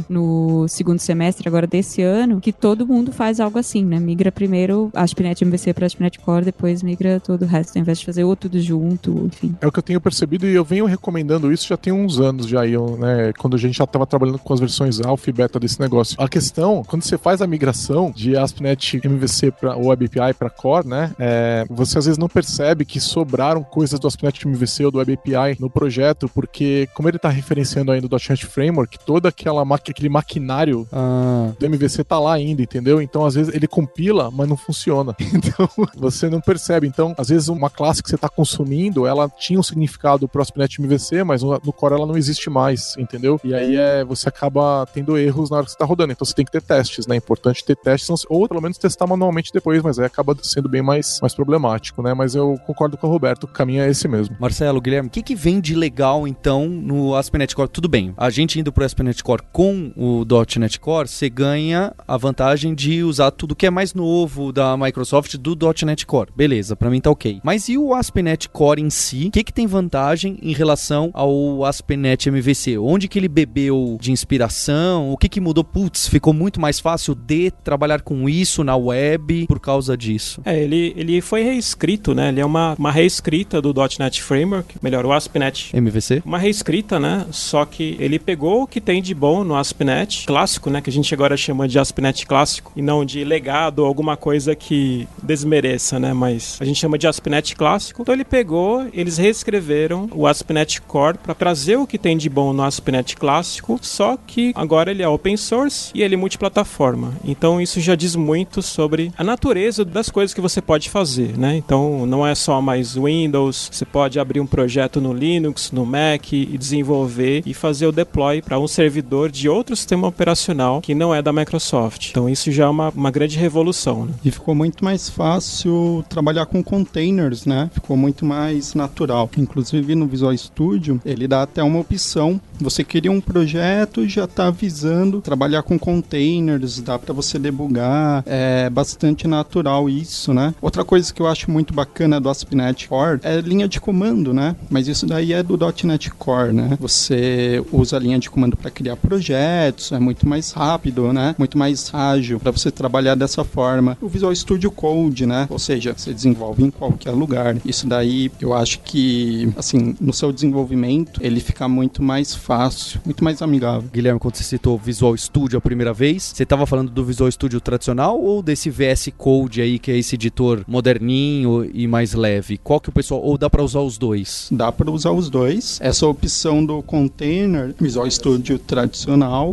no 0.10 0.68
segundo 0.68 1.00
semestre 1.00 1.48
agora 1.48 1.68
desse 1.68 2.02
ano, 2.02 2.40
que 2.40 2.52
todo 2.52 2.86
mundo 2.86 3.12
faz 3.12 3.40
algo 3.40 3.58
assim, 3.58 3.84
né? 3.84 4.00
Migra 4.00 4.32
primeiro 4.32 4.90
ASP.NET 4.94 5.44
MVC 5.44 5.74
para 5.74 5.86
ASP.NET 5.86 6.20
Core, 6.20 6.46
depois 6.46 6.84
migra 6.84 7.20
todo 7.20 7.44
o 7.44 7.46
resto, 7.46 7.78
ao 7.78 7.82
invés 7.82 8.00
de 8.00 8.06
fazer 8.06 8.24
ou 8.24 8.36
tudo 8.36 8.60
junto, 8.60 9.26
enfim. 9.26 9.56
É 9.62 9.68
o 9.68 9.72
que 9.72 9.80
eu 9.80 9.84
tenho 9.84 10.02
percebido 10.02 10.46
e 10.46 10.54
eu 10.54 10.64
venho 10.64 10.86
recomendando 10.86 11.52
isso 11.52 11.68
já 11.68 11.78
tem 11.78 11.94
uns 11.94 12.20
anos 12.20 12.48
já, 12.48 12.62
né? 12.64 13.32
Quando 13.38 13.56
a 13.56 13.60
gente 13.60 13.78
já 13.78 13.84
estava 13.84 14.06
trabalhando 14.06 14.40
com 14.40 14.54
as 14.54 14.60
versões 14.60 15.00
alpha 15.02 15.30
e 15.30 15.34
beta 15.34 15.60
desse 15.60 15.80
negócio. 15.80 16.16
A 16.20 16.28
questão, 16.28 16.84
quando 16.86 17.04
você 17.04 17.18
faz 17.18 17.42
a 17.42 17.48
migração 17.48 18.12
de 18.16 18.36
ASP.NET 18.38 19.02
MVC 19.04 19.52
para 19.52 19.78
o 19.78 19.88
Web 19.88 20.06
API 20.06 20.34
para 20.34 20.50
Core, 20.50 20.88
né? 20.88 21.12
É, 21.20 21.66
você 21.70 21.98
às 21.98 22.06
vezes 22.06 22.18
não 22.18 22.28
percebe 22.28 22.86
que 22.86 23.00
sobraram 23.00 23.64
coisas 23.64 24.00
do 24.00 24.08
ASP.NET 24.08 24.48
MVC 24.48 24.86
ou 24.86 24.92
do 24.92 24.98
Web 25.00 25.14
API 25.14 25.58
no 25.60 25.70
projeto, 25.70 26.30
porque 26.30 26.88
como 26.94 27.08
ele 27.10 27.18
está 27.18 27.30
referenciando 27.30 27.92
ainda 27.92 28.08
o 28.08 28.10
.NET 28.10 28.46
Framework, 28.46 28.98
toda 29.06 29.30
aquela 29.30 29.47
aquele 29.92 30.10
maquinário 30.10 30.88
ah. 30.92 31.52
do 31.58 31.66
MVC 31.66 32.04
tá 32.04 32.20
lá 32.20 32.34
ainda, 32.34 32.62
entendeu? 32.62 33.02
Então, 33.02 33.26
às 33.26 33.36
vezes, 33.36 33.54
ele 33.54 33.68
compila, 33.68 34.30
mas 34.32 34.48
não 34.48 34.58
funciona. 34.58 35.16
Então, 35.38 35.70
você 35.96 36.30
não 36.30 36.42
percebe. 36.42 36.88
Então, 36.88 37.14
às 37.18 37.30
vezes, 37.30 37.48
uma 37.48 37.70
classe 37.70 38.02
que 38.02 38.10
você 38.10 38.18
tá 38.18 38.28
consumindo, 38.28 39.06
ela 39.06 39.30
tinha 39.30 39.60
um 39.60 39.64
significado 39.64 40.28
pro 40.28 40.42
ASP.NET 40.42 40.82
MVC, 40.82 41.24
mas 41.24 41.44
no, 41.44 41.60
Core 41.72 41.94
ela 41.94 42.08
não 42.08 42.18
existe 42.18 42.50
mais, 42.50 42.96
entendeu? 42.98 43.40
E 43.44 43.54
aí 43.54 43.76
é, 43.76 44.04
você 44.04 44.30
acaba 44.30 44.86
tendo 44.94 45.18
erros 45.18 45.50
na 45.50 45.58
hora 45.58 45.66
que 45.66 45.72
você 45.72 45.78
tá 45.78 45.86
rodando. 45.86 46.12
Então, 46.12 46.26
você 46.26 46.34
tem 46.34 46.44
que 46.44 46.52
ter 46.52 46.62
testes, 46.62 47.06
né? 47.06 47.16
É 47.16 47.18
importante 47.18 47.64
ter 47.64 47.76
testes, 47.76 48.26
ou 48.30 48.48
pelo 48.48 48.62
menos 48.62 48.78
testar 48.78 49.06
manualmente 49.06 49.52
depois, 49.54 49.82
mas 49.84 50.00
aí 50.00 50.06
acaba 50.06 50.36
sendo 50.42 50.68
bem 50.68 50.82
mais, 50.82 51.20
mais 51.22 51.36
problemático, 51.36 52.02
né? 52.02 52.14
Mas 52.14 52.34
eu 52.34 52.58
concordo 52.66 52.98
com 52.98 53.08
o 53.08 53.10
Roberto, 53.10 53.44
o 53.44 53.48
caminho 53.48 53.84
é 53.84 53.90
esse 53.90 54.08
mesmo. 54.08 54.36
Marcelo, 54.40 54.82
Guilherme, 54.82 55.08
o 55.08 55.12
que, 55.12 55.22
que 55.22 55.36
vem 55.36 55.60
de 55.60 55.76
legal, 55.76 56.28
então, 56.28 56.68
no 56.68 57.16
ASP.NET 57.16 57.56
Core? 57.56 57.70
Tudo 57.70 57.88
bem, 57.88 58.14
a 58.18 58.30
gente 58.30 58.60
indo 58.60 58.72
pro 58.72 58.84
ASP.NET 58.84 59.24
Core 59.24 59.37
com 59.52 59.92
o 59.96 60.26
.NET 60.60 60.80
Core, 60.80 61.08
você 61.08 61.30
ganha 61.30 61.94
a 62.08 62.18
vantagem 62.18 62.74
de 62.74 63.04
usar 63.04 63.32
tudo 63.32 63.56
que 63.56 63.66
é 63.66 63.70
mais 63.70 63.94
novo 63.94 64.52
da 64.52 64.76
Microsoft 64.78 65.36
do 65.38 65.58
.NET 65.86 66.06
Core. 66.06 66.32
Beleza, 66.36 66.76
para 66.76 66.90
mim 66.90 67.02
tá 67.02 67.10
ok. 67.10 67.40
Mas 67.44 67.70
e 67.70 67.78
o 67.78 67.94
ASP.NET 67.94 68.50
Core 68.50 68.82
em 68.82 68.90
si? 68.90 69.28
O 69.28 69.32
que, 69.32 69.44
que 69.44 69.54
tem 69.54 69.68
vantagem 69.68 70.38
em 70.42 70.54
relação 70.54 71.10
ao 71.14 71.64
ASP.NET 71.66 72.30
MVC? 72.30 72.78
Onde 72.78 73.08
que 73.08 73.20
ele 73.20 73.28
bebeu 73.28 73.98
de 74.00 74.12
inspiração? 74.12 75.12
O 75.12 75.18
que 75.18 75.30
que 75.30 75.42
mudou? 75.42 75.64
Putz, 75.64 76.08
ficou 76.08 76.34
muito 76.34 76.62
mais 76.62 76.80
fácil 76.80 77.14
de 77.14 77.52
trabalhar 77.64 78.02
com 78.02 78.30
isso 78.30 78.64
na 78.64 78.76
web 78.76 79.46
por 79.48 79.60
causa 79.60 79.98
disso. 79.98 80.42
É, 80.46 80.62
ele, 80.62 80.94
ele 80.96 81.22
foi 81.22 81.44
reescrito, 81.44 82.14
né? 82.14 82.30
Ele 82.30 82.40
é 82.40 82.46
uma, 82.46 82.76
uma 82.78 82.92
reescrita 82.92 83.62
do 83.62 83.74
.NET 84.00 84.22
Framework, 84.22 84.76
melhor, 84.82 85.06
o 85.06 85.12
ASP.NET 85.12 85.76
MVC. 85.76 86.22
Uma 86.26 86.38
reescrita, 86.38 87.00
né? 87.00 87.26
Só 87.32 87.66
que 87.66 87.98
ele 88.00 88.20
pegou 88.20 88.64
o 88.64 88.68
que 88.68 88.80
tem 88.80 89.02
de 89.02 89.14
bom 89.14 89.27
no 89.44 89.56
ASP.NET 89.56 90.26
clássico, 90.26 90.70
né, 90.70 90.82
que 90.82 90.90
a 90.90 90.94
gente 90.94 91.14
agora 91.14 91.36
chama 91.36 91.68
de 91.68 91.78
ASP.NET 91.80 92.26
clássico, 92.26 92.72
e 92.76 92.82
não 92.82 93.06
de 93.06 93.24
legado 93.24 93.80
ou 93.80 93.86
alguma 93.86 94.16
coisa 94.18 94.56
que 94.56 95.08
desmereça, 95.22 96.00
né, 96.00 96.14
mas 96.14 96.58
a 96.60 96.66
gente 96.66 96.80
chama 96.80 96.98
de 96.98 97.08
ASP.NET 97.08 97.56
clássico. 97.56 98.02
Então 98.02 98.14
ele 98.14 98.24
pegou, 98.24 98.88
eles 98.94 99.18
reescreveram 99.18 100.10
o 100.14 100.26
ASP.NET 100.28 100.82
Core 100.82 101.18
para 101.18 101.34
trazer 101.34 101.78
o 101.78 101.88
que 101.88 101.98
tem 101.98 102.18
de 102.18 102.30
bom 102.30 102.54
no 102.54 102.64
ASP.NET 102.64 103.16
clássico, 103.16 103.80
só 103.82 104.18
que 104.18 104.52
agora 104.56 104.92
ele 104.92 105.04
é 105.04 105.08
open 105.08 105.38
source 105.38 105.92
e 105.94 106.02
ele 106.02 106.16
é 106.16 106.18
multiplataforma. 106.18 107.14
Então 107.24 107.62
isso 107.62 107.80
já 107.80 107.96
diz 107.96 108.16
muito 108.16 108.62
sobre 108.62 109.12
a 109.18 109.24
natureza 109.24 109.84
das 109.84 110.10
coisas 110.10 110.34
que 110.34 110.42
você 110.42 110.62
pode 110.62 110.90
fazer, 110.90 111.38
né? 111.38 111.56
Então 111.56 112.06
não 112.06 112.26
é 112.26 112.34
só 112.36 112.62
mais 112.62 112.96
Windows, 112.96 113.70
você 113.72 113.86
pode 113.86 114.20
abrir 114.20 114.40
um 114.40 114.48
projeto 114.48 115.02
no 115.02 115.14
Linux, 115.14 115.72
no 115.72 115.86
Mac 115.86 116.32
e 116.34 116.58
desenvolver 116.58 117.44
e 117.46 117.54
fazer 117.54 117.88
o 117.88 117.92
deploy 117.92 118.42
para 118.42 118.60
um 118.60 118.68
servidor 118.68 119.17
de 119.32 119.50
outro 119.50 119.76
sistema 119.76 120.08
operacional 120.08 120.82
que 120.82 120.94
não 120.94 121.14
é 121.14 121.22
da 121.22 121.34
Microsoft. 121.34 122.10
Então 122.12 122.30
isso 122.30 122.52
já 122.52 122.66
é 122.66 122.68
uma, 122.68 122.90
uma 122.90 123.12
grande 123.12 123.38
revolução. 123.38 124.06
Né? 124.06 124.14
E 124.24 124.32
ficou 124.32 124.54
muito 124.54 124.84
mais 124.84 125.10
fácil 125.10 126.06
trabalhar 126.10 126.46
com 126.46 126.64
containers, 126.64 127.46
né? 127.46 127.70
Ficou 127.74 127.98
muito 127.98 128.26
mais 128.26 128.74
natural. 128.74 129.30
Inclusive 129.38 129.96
no 129.96 130.08
Visual 130.08 130.36
Studio 130.38 131.02
ele 131.06 131.28
dá 131.28 131.42
até 131.44 131.64
uma 131.64 131.80
opção. 131.80 132.40
Você 132.60 132.84
cria 132.84 133.12
um 133.12 133.22
projeto 133.22 134.04
e 134.04 134.10
já 134.10 134.26
está 134.26 134.48
avisando 134.48 135.22
trabalhar 135.22 135.64
com 135.64 135.78
containers, 135.78 136.80
dá 136.80 136.98
para 137.00 137.14
você 137.14 137.40
debugar. 137.40 138.24
É 138.26 138.70
bastante 138.70 139.28
natural 139.28 139.90
isso, 139.90 140.34
né? 140.34 140.54
Outra 140.62 140.84
coisa 140.84 141.14
que 141.14 141.22
eu 141.22 141.28
acho 141.28 141.50
muito 141.50 141.74
bacana 141.74 142.20
do 142.20 142.30
ASP.NET 142.30 142.88
Core 142.88 143.20
é 143.24 143.40
linha 143.42 143.68
de 143.68 143.80
comando, 143.80 144.34
né? 144.34 144.56
Mas 144.70 144.88
isso 144.88 145.06
daí 145.06 145.34
é 145.34 145.44
do 145.44 145.58
.NET 145.84 146.12
Core, 146.12 146.54
né? 146.54 146.78
Você 146.80 147.64
usa 147.72 147.98
a 147.98 148.00
linha 148.00 148.20
de 148.20 148.30
comando 148.30 148.58
para 148.58 148.72
criar 148.72 148.96
projetos 149.08 149.94
é 149.94 150.00
muito 150.00 150.28
mais 150.28 150.52
rápido, 150.52 151.14
né? 151.14 151.34
Muito 151.38 151.58
mais 151.58 151.90
ágil 151.94 152.40
para 152.40 152.52
você 152.52 152.70
trabalhar 152.70 153.16
dessa 153.16 153.44
forma. 153.46 153.98
O 154.02 154.10
Visual 154.10 154.36
Studio 154.36 154.70
Code, 154.70 155.26
né? 155.26 155.48
Ou 155.50 155.58
seja, 155.58 155.94
você 155.96 156.14
desenvolve 156.14 156.64
em 156.64 156.70
qualquer 156.70 157.12
lugar. 157.12 157.56
Isso 157.64 157.88
daí 157.88 158.30
eu 158.42 158.54
acho 158.54 158.80
que, 158.80 159.50
assim, 159.56 159.96
no 160.02 160.12
seu 160.12 160.34
desenvolvimento, 160.34 161.22
ele 161.24 161.40
fica 161.40 161.70
muito 161.70 162.04
mais 162.04 162.36
fácil, 162.36 163.00
muito 163.06 163.24
mais 163.24 163.42
amigável. 163.42 163.90
Guilherme, 163.94 164.20
quando 164.20 164.36
você 164.36 164.44
citou 164.44 164.78
Visual 164.78 165.16
Studio 165.16 165.58
a 165.58 165.62
primeira 165.62 165.94
vez, 165.94 166.34
você 166.36 166.44
estava 166.44 166.66
falando 166.66 166.92
do 166.92 167.06
Visual 167.06 167.32
Studio 167.32 167.62
tradicional 167.62 168.20
ou 168.20 168.44
desse 168.44 168.70
VS 168.70 169.10
Code 169.18 169.62
aí, 169.62 169.80
que 169.80 169.90
é 169.90 169.98
esse 169.98 170.16
editor 170.16 170.66
moderninho 170.68 171.70
e 171.74 171.88
mais 171.88 172.14
leve? 172.14 172.58
Qual 172.58 172.82
que 172.82 172.90
o 172.90 172.92
pessoal. 172.92 173.22
Ou 173.22 173.38
dá 173.38 173.50
para 173.50 173.64
usar 173.64 173.80
os 173.80 173.98
dois? 173.98 174.48
Dá 174.52 174.72
para 174.72 174.92
usar 174.92 175.12
os 175.12 175.30
dois. 175.30 175.80
Essa 175.82 176.08
opção 176.08 176.66
do 176.66 176.82
container 176.82 177.74
Visual 177.80 178.10
Studio 178.10 178.60
tradicional, 178.60 178.97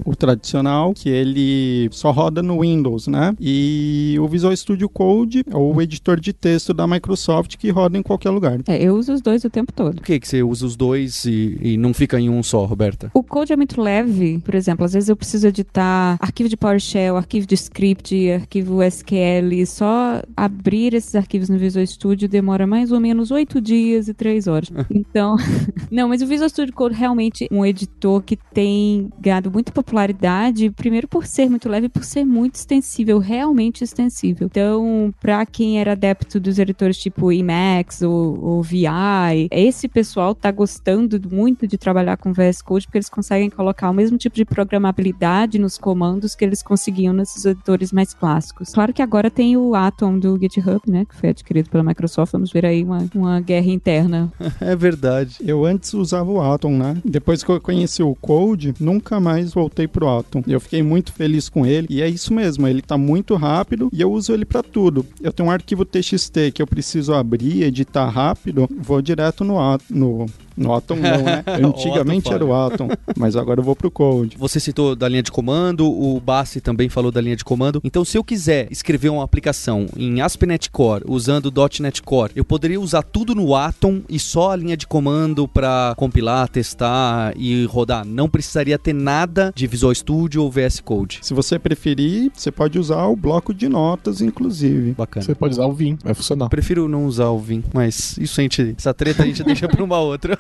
o 0.04 0.16
tradicional, 0.16 0.92
que 0.94 1.08
ele 1.08 1.88
só 1.92 2.10
roda 2.10 2.42
no 2.42 2.60
Windows, 2.60 3.06
né? 3.06 3.34
E 3.40 4.16
o 4.20 4.28
Visual 4.28 4.56
Studio 4.56 4.88
Code, 4.88 5.44
ou 5.52 5.74
o 5.74 5.82
editor 5.82 6.18
de 6.18 6.32
texto 6.32 6.72
da 6.72 6.86
Microsoft, 6.86 7.56
que 7.56 7.70
roda 7.70 7.98
em 7.98 8.02
qualquer 8.02 8.30
lugar. 8.30 8.60
É, 8.66 8.82
eu 8.82 8.94
uso 8.94 9.12
os 9.12 9.20
dois 9.20 9.44
o 9.44 9.50
tempo 9.50 9.72
todo. 9.72 9.96
Por 9.96 10.04
que, 10.04 10.20
que 10.20 10.28
você 10.28 10.42
usa 10.42 10.66
os 10.66 10.76
dois 10.76 11.24
e, 11.24 11.58
e 11.60 11.76
não 11.76 11.92
fica 11.92 12.18
em 12.18 12.30
um 12.30 12.42
só, 12.42 12.64
Roberta? 12.64 13.10
O 13.14 13.22
code 13.22 13.52
é 13.52 13.56
muito 13.56 13.80
leve, 13.80 14.38
por 14.44 14.54
exemplo, 14.54 14.84
às 14.84 14.92
vezes 14.92 15.08
eu 15.08 15.16
preciso 15.16 15.48
editar 15.48 16.16
arquivo 16.20 16.48
de 16.48 16.56
PowerShell, 16.56 17.16
arquivo 17.16 17.46
de 17.46 17.54
script, 17.54 18.30
arquivo 18.30 18.82
SQL, 18.82 19.66
só 19.66 20.22
abrir 20.36 20.94
esses 20.94 21.14
arquivos 21.14 21.48
no 21.48 21.58
Visual 21.58 21.86
Studio 21.86 22.28
demora 22.28 22.66
mais 22.66 22.92
ou 22.92 23.00
menos 23.00 23.30
oito 23.30 23.60
dias 23.60 24.08
e 24.08 24.14
três 24.14 24.46
horas. 24.46 24.70
Então, 24.94 25.36
não, 25.90 26.08
mas 26.08 26.22
o 26.22 26.26
Visual 26.26 26.48
Studio 26.48 26.72
Code 26.72 26.94
realmente 26.94 27.48
é 27.50 27.54
um 27.54 27.64
editor 27.64 28.22
que 28.22 28.36
tem 28.36 29.10
ganhado 29.24 29.50
muita 29.50 29.72
popularidade, 29.72 30.70
primeiro 30.70 31.08
por 31.08 31.26
ser 31.26 31.48
muito 31.48 31.68
leve 31.68 31.86
e 31.86 31.88
por 31.88 32.04
ser 32.04 32.24
muito 32.24 32.56
extensível, 32.56 33.18
realmente 33.18 33.82
extensível. 33.82 34.46
Então, 34.46 35.12
para 35.20 35.44
quem 35.46 35.80
era 35.80 35.92
adepto 35.92 36.38
dos 36.38 36.58
editores 36.58 36.98
tipo 36.98 37.32
Emacs 37.32 38.02
ou, 38.02 38.38
ou 38.42 38.62
VI, 38.62 39.48
esse 39.50 39.88
pessoal 39.88 40.34
tá 40.34 40.50
gostando 40.50 41.20
muito 41.30 41.66
de 41.66 41.78
trabalhar 41.78 42.16
com 42.18 42.32
VS 42.32 42.60
Code 42.60 42.86
porque 42.86 42.98
eles 42.98 43.08
conseguem 43.08 43.48
colocar 43.48 43.90
o 43.90 43.94
mesmo 43.94 44.18
tipo 44.18 44.36
de 44.36 44.44
programabilidade 44.44 45.58
nos 45.58 45.78
comandos 45.78 46.34
que 46.34 46.44
eles 46.44 46.62
conseguiam 46.62 47.14
nesses 47.14 47.44
editores 47.44 47.92
mais 47.92 48.12
clássicos. 48.12 48.70
Claro 48.74 48.92
que 48.92 49.02
agora 49.02 49.30
tem 49.30 49.56
o 49.56 49.74
Atom 49.74 50.18
do 50.18 50.38
GitHub, 50.38 50.80
né, 50.86 51.04
que 51.04 51.14
foi 51.14 51.30
adquirido 51.30 51.70
pela 51.70 51.82
Microsoft. 51.82 52.32
Vamos 52.32 52.52
ver 52.52 52.66
aí 52.66 52.82
uma, 52.82 53.08
uma 53.14 53.40
guerra 53.40 53.70
interna. 53.70 54.32
é 54.60 54.76
verdade. 54.76 55.38
Eu 55.40 55.64
antes 55.64 55.94
usava 55.94 56.30
o 56.30 56.40
Atom, 56.40 56.76
né? 56.76 56.96
Depois 57.04 57.42
que 57.42 57.50
eu 57.50 57.60
conheci 57.60 58.02
o 58.02 58.14
Code, 58.14 58.74
nunca 58.80 59.13
mais 59.20 59.52
voltei 59.52 59.86
pro 59.86 60.08
Atom. 60.08 60.42
Eu 60.46 60.60
fiquei 60.60 60.82
muito 60.82 61.12
feliz 61.12 61.48
com 61.48 61.64
ele 61.66 61.86
e 61.90 62.02
é 62.02 62.08
isso 62.08 62.32
mesmo, 62.32 62.66
ele 62.66 62.82
tá 62.82 62.96
muito 62.96 63.34
rápido 63.36 63.88
e 63.92 64.00
eu 64.00 64.12
uso 64.12 64.32
ele 64.32 64.44
para 64.44 64.62
tudo. 64.62 65.06
Eu 65.20 65.32
tenho 65.32 65.48
um 65.48 65.52
arquivo 65.52 65.84
TXT 65.84 66.52
que 66.54 66.62
eu 66.62 66.66
preciso 66.66 67.12
abrir, 67.14 67.62
editar 67.62 68.08
rápido, 68.08 68.68
vou 68.78 69.00
direto 69.00 69.44
no, 69.44 69.56
no 69.90 70.26
no 70.56 70.74
Atom 70.74 70.96
não, 70.96 71.22
né? 71.22 71.44
Antigamente 71.64 72.32
era 72.32 72.44
o 72.44 72.54
Atom, 72.54 72.88
mas 73.16 73.36
agora 73.36 73.60
eu 73.60 73.64
vou 73.64 73.76
pro 73.76 73.90
Code. 73.90 74.36
Você 74.36 74.60
citou 74.60 74.94
da 74.94 75.08
linha 75.08 75.22
de 75.22 75.32
comando, 75.32 75.86
o 75.90 76.20
Bassi 76.20 76.60
também 76.60 76.88
falou 76.88 77.10
da 77.10 77.20
linha 77.20 77.36
de 77.36 77.44
comando. 77.44 77.80
Então, 77.84 78.04
se 78.04 78.16
eu 78.16 78.24
quiser 78.24 78.68
escrever 78.70 79.08
uma 79.08 79.24
aplicação 79.24 79.86
em 79.96 80.20
ASP.NET 80.20 80.70
Core 80.70 81.04
usando 81.06 81.52
.NET 81.80 82.02
Core, 82.02 82.32
eu 82.34 82.44
poderia 82.44 82.80
usar 82.80 83.02
tudo 83.02 83.34
no 83.34 83.54
Atom 83.54 84.02
e 84.08 84.18
só 84.18 84.52
a 84.52 84.56
linha 84.56 84.76
de 84.76 84.86
comando 84.86 85.46
para 85.46 85.94
compilar, 85.96 86.48
testar 86.48 87.32
e 87.36 87.64
rodar. 87.66 88.04
Não 88.04 88.28
precisaria 88.28 88.78
ter 88.78 88.94
nada 88.94 89.52
de 89.54 89.66
Visual 89.66 89.94
Studio 89.94 90.42
ou 90.42 90.50
VS 90.50 90.80
Code. 90.80 91.18
Se 91.22 91.34
você 91.34 91.58
preferir, 91.58 92.30
você 92.34 92.50
pode 92.50 92.78
usar 92.78 93.04
o 93.06 93.16
bloco 93.16 93.52
de 93.52 93.68
notas, 93.68 94.20
inclusive. 94.20 94.92
Bacana. 94.92 95.24
Você 95.24 95.34
pode 95.34 95.54
usar 95.54 95.66
o 95.66 95.72
Vim, 95.72 95.98
vai 96.02 96.14
funcionar. 96.14 96.48
Prefiro 96.48 96.88
não 96.88 97.06
usar 97.06 97.28
o 97.28 97.38
Vim, 97.38 97.62
mas 97.72 98.16
isso 98.18 98.40
a 98.40 98.42
gente, 98.42 98.74
essa 98.76 98.92
treta 98.94 99.22
a 99.22 99.26
gente 99.26 99.42
deixa 99.44 99.68
para 99.68 99.82
uma 99.82 99.98
outra. 99.98 100.38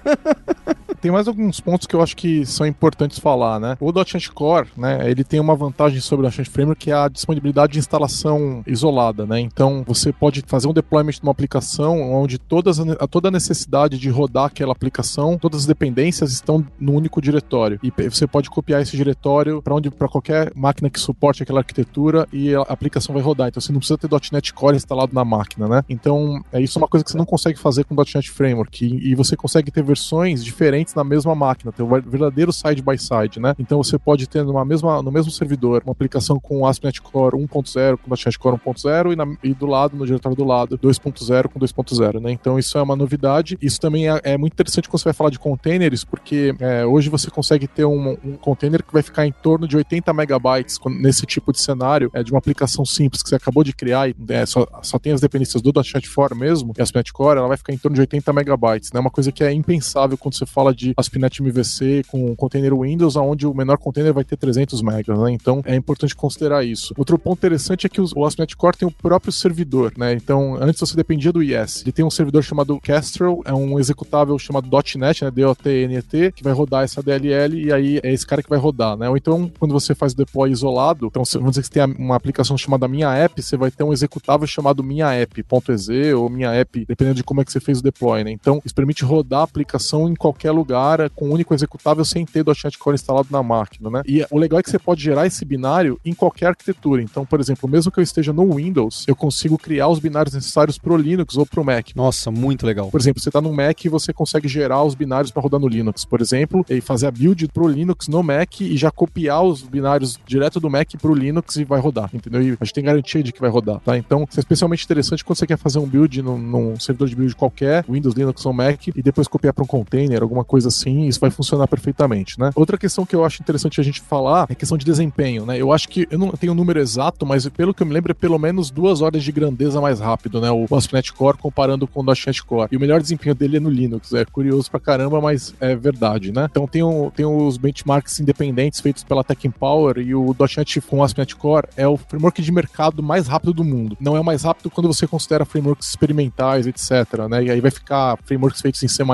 Tem 1.04 1.10
mais 1.10 1.28
alguns 1.28 1.60
pontos 1.60 1.86
que 1.86 1.94
eu 1.94 2.00
acho 2.00 2.16
que 2.16 2.46
são 2.46 2.66
importantes 2.66 3.18
falar, 3.18 3.60
né? 3.60 3.76
O 3.78 3.92
.NET 3.92 4.32
Core, 4.32 4.68
né, 4.74 5.10
ele 5.10 5.22
tem 5.22 5.38
uma 5.38 5.54
vantagem 5.54 6.00
sobre 6.00 6.26
o 6.26 6.30
.NET 6.30 6.48
Framework 6.48 6.80
que 6.80 6.90
é 6.90 6.94
a 6.94 7.08
disponibilidade 7.08 7.74
de 7.74 7.78
instalação 7.78 8.62
isolada, 8.66 9.26
né? 9.26 9.38
Então, 9.38 9.84
você 9.86 10.10
pode 10.14 10.42
fazer 10.46 10.66
um 10.66 10.72
deployment 10.72 11.12
de 11.12 11.22
uma 11.22 11.32
aplicação 11.32 12.00
onde 12.00 12.38
todas 12.38 12.80
a, 12.80 13.06
toda 13.06 13.28
a 13.28 13.30
necessidade 13.30 13.98
de 13.98 14.08
rodar 14.08 14.46
aquela 14.46 14.72
aplicação, 14.72 15.36
todas 15.36 15.60
as 15.60 15.66
dependências 15.66 16.32
estão 16.32 16.64
no 16.80 16.94
único 16.94 17.20
diretório. 17.20 17.78
E 17.82 17.92
você 18.08 18.26
pode 18.26 18.48
copiar 18.48 18.80
esse 18.80 18.96
diretório 18.96 19.60
para 19.60 19.74
onde 19.74 19.90
para 19.90 20.08
qualquer 20.08 20.52
máquina 20.54 20.88
que 20.88 20.98
suporte 20.98 21.42
aquela 21.42 21.60
arquitetura 21.60 22.26
e 22.32 22.54
a 22.54 22.62
aplicação 22.62 23.12
vai 23.12 23.22
rodar. 23.22 23.48
Então, 23.48 23.60
você 23.60 23.72
não 23.72 23.78
precisa 23.78 23.98
ter 23.98 24.08
.NET 24.32 24.54
Core 24.54 24.76
instalado 24.76 25.14
na 25.14 25.22
máquina, 25.22 25.68
né? 25.68 25.84
Então, 25.86 26.42
é 26.50 26.62
isso 26.62 26.78
é 26.78 26.80
uma 26.80 26.88
coisa 26.88 27.04
que 27.04 27.10
você 27.10 27.18
não 27.18 27.26
consegue 27.26 27.58
fazer 27.58 27.84
com 27.84 27.94
o 27.94 27.98
.NET 27.98 28.30
Framework 28.30 28.86
e, 28.86 29.10
e 29.10 29.14
você 29.14 29.36
consegue 29.36 29.70
ter 29.70 29.82
versões 29.94 30.44
diferentes 30.44 30.92
na 30.94 31.04
mesma 31.04 31.34
máquina, 31.34 31.70
ter 31.70 31.82
um 31.82 31.88
verdadeiro 31.88 32.52
side 32.52 32.82
by 32.82 32.98
side, 32.98 33.38
né? 33.38 33.54
Então 33.58 33.82
você 33.82 33.96
pode 33.96 34.26
ter 34.28 34.42
numa 34.42 34.64
mesma, 34.64 35.00
no 35.00 35.12
mesmo 35.12 35.30
servidor 35.30 35.82
uma 35.84 35.92
aplicação 35.92 36.40
com 36.40 36.66
ASP.NET 36.66 37.00
Core 37.00 37.36
1.0 37.36 37.98
com 37.98 38.10
.NET 38.10 38.38
Core 38.38 38.56
1.0 38.56 39.38
e, 39.42 39.50
e 39.50 39.54
do 39.54 39.66
lado, 39.66 39.96
no 39.96 40.04
diretório 40.04 40.36
do 40.36 40.44
lado, 40.44 40.76
2.0 40.76 41.48
com 41.48 41.60
2.0, 41.60 42.20
né? 42.20 42.32
Então 42.32 42.58
isso 42.58 42.76
é 42.76 42.82
uma 42.82 42.96
novidade. 42.96 43.56
Isso 43.62 43.80
também 43.80 44.10
é, 44.10 44.20
é, 44.24 44.36
muito 44.36 44.52
interessante 44.54 44.88
quando 44.88 45.00
você 45.00 45.04
vai 45.04 45.14
falar 45.14 45.30
de 45.30 45.38
containers, 45.38 46.04
porque 46.04 46.54
é, 46.58 46.84
hoje 46.84 47.08
você 47.08 47.30
consegue 47.30 47.68
ter 47.68 47.84
um, 47.84 48.16
um, 48.24 48.36
container 48.36 48.82
que 48.82 48.92
vai 48.92 49.02
ficar 49.02 49.26
em 49.26 49.32
torno 49.32 49.68
de 49.68 49.76
80 49.76 50.12
megabytes 50.12 50.78
nesse 51.00 51.24
tipo 51.24 51.52
de 51.52 51.60
cenário 51.60 52.10
é, 52.12 52.22
de 52.22 52.32
uma 52.32 52.38
aplicação 52.38 52.84
simples 52.84 53.22
que 53.22 53.28
você 53.28 53.36
acabou 53.36 53.62
de 53.62 53.72
criar 53.72 54.08
e 54.08 54.16
é, 54.28 54.44
só, 54.44 54.66
só 54.82 54.98
tem 54.98 55.12
as 55.12 55.20
dependências 55.20 55.62
do 55.62 55.72
.NET 55.72 56.12
4 56.12 56.36
mesmo, 56.36 56.72
e 56.76 56.82
ASP.NET 56.82 57.12
Core, 57.12 57.38
ela 57.38 57.48
vai 57.48 57.56
ficar 57.56 57.72
em 57.72 57.78
torno 57.78 57.94
de 57.94 58.00
80 58.00 58.32
megabytes, 58.32 58.90
né? 58.92 59.00
Uma 59.00 59.10
coisa 59.10 59.30
que 59.30 59.44
é 59.44 59.52
impensável 59.52 59.83
quando 60.18 60.34
você 60.34 60.46
fala 60.46 60.74
de 60.74 60.92
ASP.NET 60.96 61.42
MVC 61.42 62.02
com 62.08 62.34
container 62.36 62.74
Windows, 62.74 63.16
onde 63.16 63.46
o 63.46 63.54
menor 63.54 63.78
container 63.78 64.12
vai 64.12 64.24
ter 64.24 64.36
300 64.36 64.80
megas, 64.82 65.18
né? 65.18 65.30
Então 65.32 65.62
é 65.64 65.74
importante 65.74 66.14
considerar 66.14 66.64
isso. 66.64 66.94
Outro 66.96 67.18
ponto 67.18 67.38
interessante 67.38 67.86
é 67.86 67.88
que 67.88 68.00
o 68.00 68.24
ASP.NET 68.24 68.56
Core 68.56 68.76
tem 68.76 68.88
o 68.88 68.90
próprio 68.90 69.32
servidor, 69.32 69.92
né? 69.96 70.12
Então 70.14 70.56
antes 70.60 70.80
você 70.80 70.96
dependia 70.96 71.32
do 71.32 71.42
IS. 71.42 71.82
Ele 71.82 71.92
tem 71.92 72.04
um 72.04 72.10
servidor 72.10 72.42
chamado 72.42 72.80
Kestrel, 72.80 73.42
é 73.44 73.52
um 73.52 73.78
executável 73.78 74.38
chamado 74.38 74.68
.NET, 74.96 75.24
né? 75.24 75.30
D-O-T-N-E-T, 75.30 76.32
que 76.32 76.42
vai 76.42 76.52
rodar 76.52 76.84
essa 76.84 77.02
DLL 77.02 77.66
e 77.66 77.72
aí 77.72 78.00
é 78.02 78.12
esse 78.12 78.26
cara 78.26 78.42
que 78.42 78.48
vai 78.48 78.58
rodar, 78.58 78.96
né? 78.96 79.08
Ou 79.08 79.16
então 79.16 79.50
quando 79.58 79.72
você 79.72 79.94
faz 79.94 80.12
o 80.12 80.16
deploy 80.16 80.50
isolado, 80.50 81.06
então 81.06 81.22
vamos 81.34 81.50
dizer 81.50 81.62
que 81.62 81.68
você 81.68 81.72
tem 81.72 81.96
uma 81.98 82.16
aplicação 82.16 82.56
chamada 82.56 82.88
Minha 82.88 83.12
App, 83.14 83.40
você 83.40 83.56
vai 83.56 83.70
ter 83.70 83.84
um 83.84 83.92
executável 83.92 84.46
chamado 84.46 84.82
Minha 84.82 85.12
App.exe 85.12 86.12
ou 86.14 86.28
Minha 86.28 86.52
App, 86.52 86.84
dependendo 86.86 87.16
de 87.16 87.24
como 87.24 87.40
é 87.40 87.44
que 87.44 87.52
você 87.52 87.60
fez 87.60 87.80
o 87.80 87.82
deploy, 87.82 88.24
né? 88.24 88.30
Então 88.30 88.60
isso 88.64 88.74
permite 88.74 89.04
rodar 89.04 89.42
a 89.42 89.46
aplicação 89.74 90.08
em 90.08 90.14
qualquer 90.14 90.52
lugar 90.52 91.10
com 91.10 91.28
um 91.28 91.32
único 91.32 91.52
executável 91.54 92.04
sem 92.04 92.24
ter 92.24 92.44
.NET 92.44 92.78
Core 92.78 92.94
instalado 92.94 93.28
na 93.30 93.42
máquina, 93.42 93.90
né? 93.90 94.02
E 94.06 94.24
o 94.30 94.38
legal 94.38 94.60
é 94.60 94.62
que 94.62 94.70
você 94.70 94.78
pode 94.78 95.02
gerar 95.02 95.26
esse 95.26 95.44
binário 95.44 95.98
em 96.04 96.14
qualquer 96.14 96.46
arquitetura. 96.46 97.02
Então, 97.02 97.26
por 97.26 97.40
exemplo, 97.40 97.68
mesmo 97.68 97.90
que 97.90 97.98
eu 97.98 98.02
esteja 98.02 98.32
no 98.32 98.54
Windows, 98.54 99.04
eu 99.08 99.16
consigo 99.16 99.58
criar 99.58 99.88
os 99.88 99.98
binários 99.98 100.34
necessários 100.34 100.78
para 100.78 100.92
o 100.92 100.96
Linux 100.96 101.36
ou 101.36 101.44
para 101.44 101.60
o 101.60 101.64
Mac. 101.64 101.88
Nossa, 101.94 102.30
muito 102.30 102.66
legal. 102.66 102.90
Por 102.90 103.00
exemplo, 103.00 103.20
você 103.20 103.28
está 103.28 103.40
no 103.40 103.52
Mac 103.52 103.84
e 103.84 103.88
você 103.88 104.12
consegue 104.12 104.48
gerar 104.48 104.82
os 104.82 104.94
binários 104.94 105.30
para 105.30 105.42
rodar 105.42 105.60
no 105.60 105.68
Linux, 105.68 106.04
por 106.04 106.20
exemplo, 106.20 106.64
e 106.68 106.80
fazer 106.80 107.06
a 107.06 107.10
build 107.10 107.48
para 107.48 107.62
o 107.62 107.68
Linux 107.68 108.08
no 108.08 108.22
Mac 108.22 108.60
e 108.60 108.76
já 108.76 108.90
copiar 108.90 109.42
os 109.42 109.62
binários 109.62 110.18
direto 110.26 110.60
do 110.60 110.70
Mac 110.70 110.90
para 111.00 111.10
o 111.10 111.14
Linux 111.14 111.56
e 111.56 111.64
vai 111.64 111.80
rodar, 111.80 112.10
entendeu? 112.12 112.42
E 112.42 112.56
a 112.60 112.64
gente 112.64 112.74
tem 112.74 112.84
garantia 112.84 113.22
de 113.22 113.32
que 113.32 113.40
vai 113.40 113.50
rodar, 113.50 113.80
tá? 113.80 113.96
Então, 113.96 114.26
isso 114.28 114.38
é 114.38 114.42
especialmente 114.42 114.84
interessante 114.84 115.24
quando 115.24 115.38
você 115.38 115.46
quer 115.46 115.58
fazer 115.58 115.78
um 115.78 115.86
build 115.86 116.22
num, 116.22 116.38
num 116.38 116.78
servidor 116.78 117.08
de 117.08 117.16
build 117.16 117.34
qualquer, 117.34 117.84
Windows, 117.88 118.14
Linux 118.14 118.44
ou 118.46 118.52
Mac, 118.52 118.88
e 118.88 119.02
depois 119.02 119.26
copiar 119.28 119.54
para 119.54 119.63
um 119.64 119.66
container, 119.66 120.22
alguma 120.22 120.44
coisa 120.44 120.68
assim, 120.68 121.06
isso 121.06 121.20
vai 121.20 121.30
funcionar 121.30 121.66
perfeitamente, 121.66 122.38
né? 122.38 122.50
Outra 122.54 122.78
questão 122.78 123.04
que 123.04 123.14
eu 123.14 123.24
acho 123.24 123.42
interessante 123.42 123.80
a 123.80 123.84
gente 123.84 124.00
falar 124.00 124.46
é 124.48 124.52
a 124.52 124.56
questão 124.56 124.78
de 124.78 124.84
desempenho, 124.84 125.44
né? 125.46 125.60
Eu 125.60 125.72
acho 125.72 125.88
que 125.88 126.06
eu 126.10 126.18
não 126.18 126.30
tenho 126.30 126.52
o 126.52 126.54
um 126.54 126.58
número 126.58 126.78
exato, 126.78 127.26
mas 127.26 127.48
pelo 127.48 127.74
que 127.74 127.82
eu 127.82 127.86
me 127.86 127.92
lembro 127.92 128.12
é 128.12 128.14
pelo 128.14 128.38
menos 128.38 128.70
duas 128.70 129.00
horas 129.00 129.22
de 129.22 129.32
grandeza 129.32 129.80
mais 129.80 130.00
rápido, 130.00 130.40
né? 130.40 130.50
O 130.50 130.66
ASP.NET 130.74 131.12
Core 131.12 131.38
comparando 131.38 131.86
com 131.86 132.00
o 132.00 132.04
.NET 132.04 132.44
Core. 132.44 132.68
E 132.72 132.76
o 132.76 132.80
melhor 132.80 133.00
desempenho 133.00 133.34
dele 133.34 133.56
é 133.56 133.60
no 133.60 133.70
Linux. 133.70 134.12
É 134.12 134.24
curioso 134.24 134.70
pra 134.70 134.80
caramba, 134.80 135.20
mas 135.20 135.54
é 135.60 135.74
verdade, 135.74 136.32
né? 136.32 136.46
Então 136.50 136.66
tem, 136.66 136.82
um, 136.82 137.10
tem 137.10 137.24
os 137.24 137.56
benchmarks 137.56 138.20
independentes 138.20 138.80
feitos 138.80 139.04
pela 139.04 139.24
Tech 139.24 139.48
Power 139.50 139.98
e 139.98 140.14
o 140.14 140.34
.NET 140.56 140.80
com 140.82 140.98
o 140.98 141.04
ASP.NET 141.04 141.36
Core 141.36 141.68
é 141.76 141.86
o 141.86 141.96
framework 141.96 142.40
de 142.40 142.52
mercado 142.52 143.02
mais 143.02 143.26
rápido 143.26 143.52
do 143.52 143.64
mundo. 143.64 143.96
Não 144.00 144.16
é 144.16 144.20
o 144.20 144.24
mais 144.24 144.42
rápido 144.42 144.70
quando 144.70 144.86
você 144.86 145.06
considera 145.06 145.44
frameworks 145.44 145.88
experimentais, 145.88 146.66
etc, 146.66 147.28
né? 147.28 147.44
E 147.44 147.50
aí 147.50 147.60
vai 147.60 147.70
ficar 147.70 148.18
frameworks 148.24 148.60
feitos 148.60 148.82
em 148.82 148.88
C++, 148.88 149.04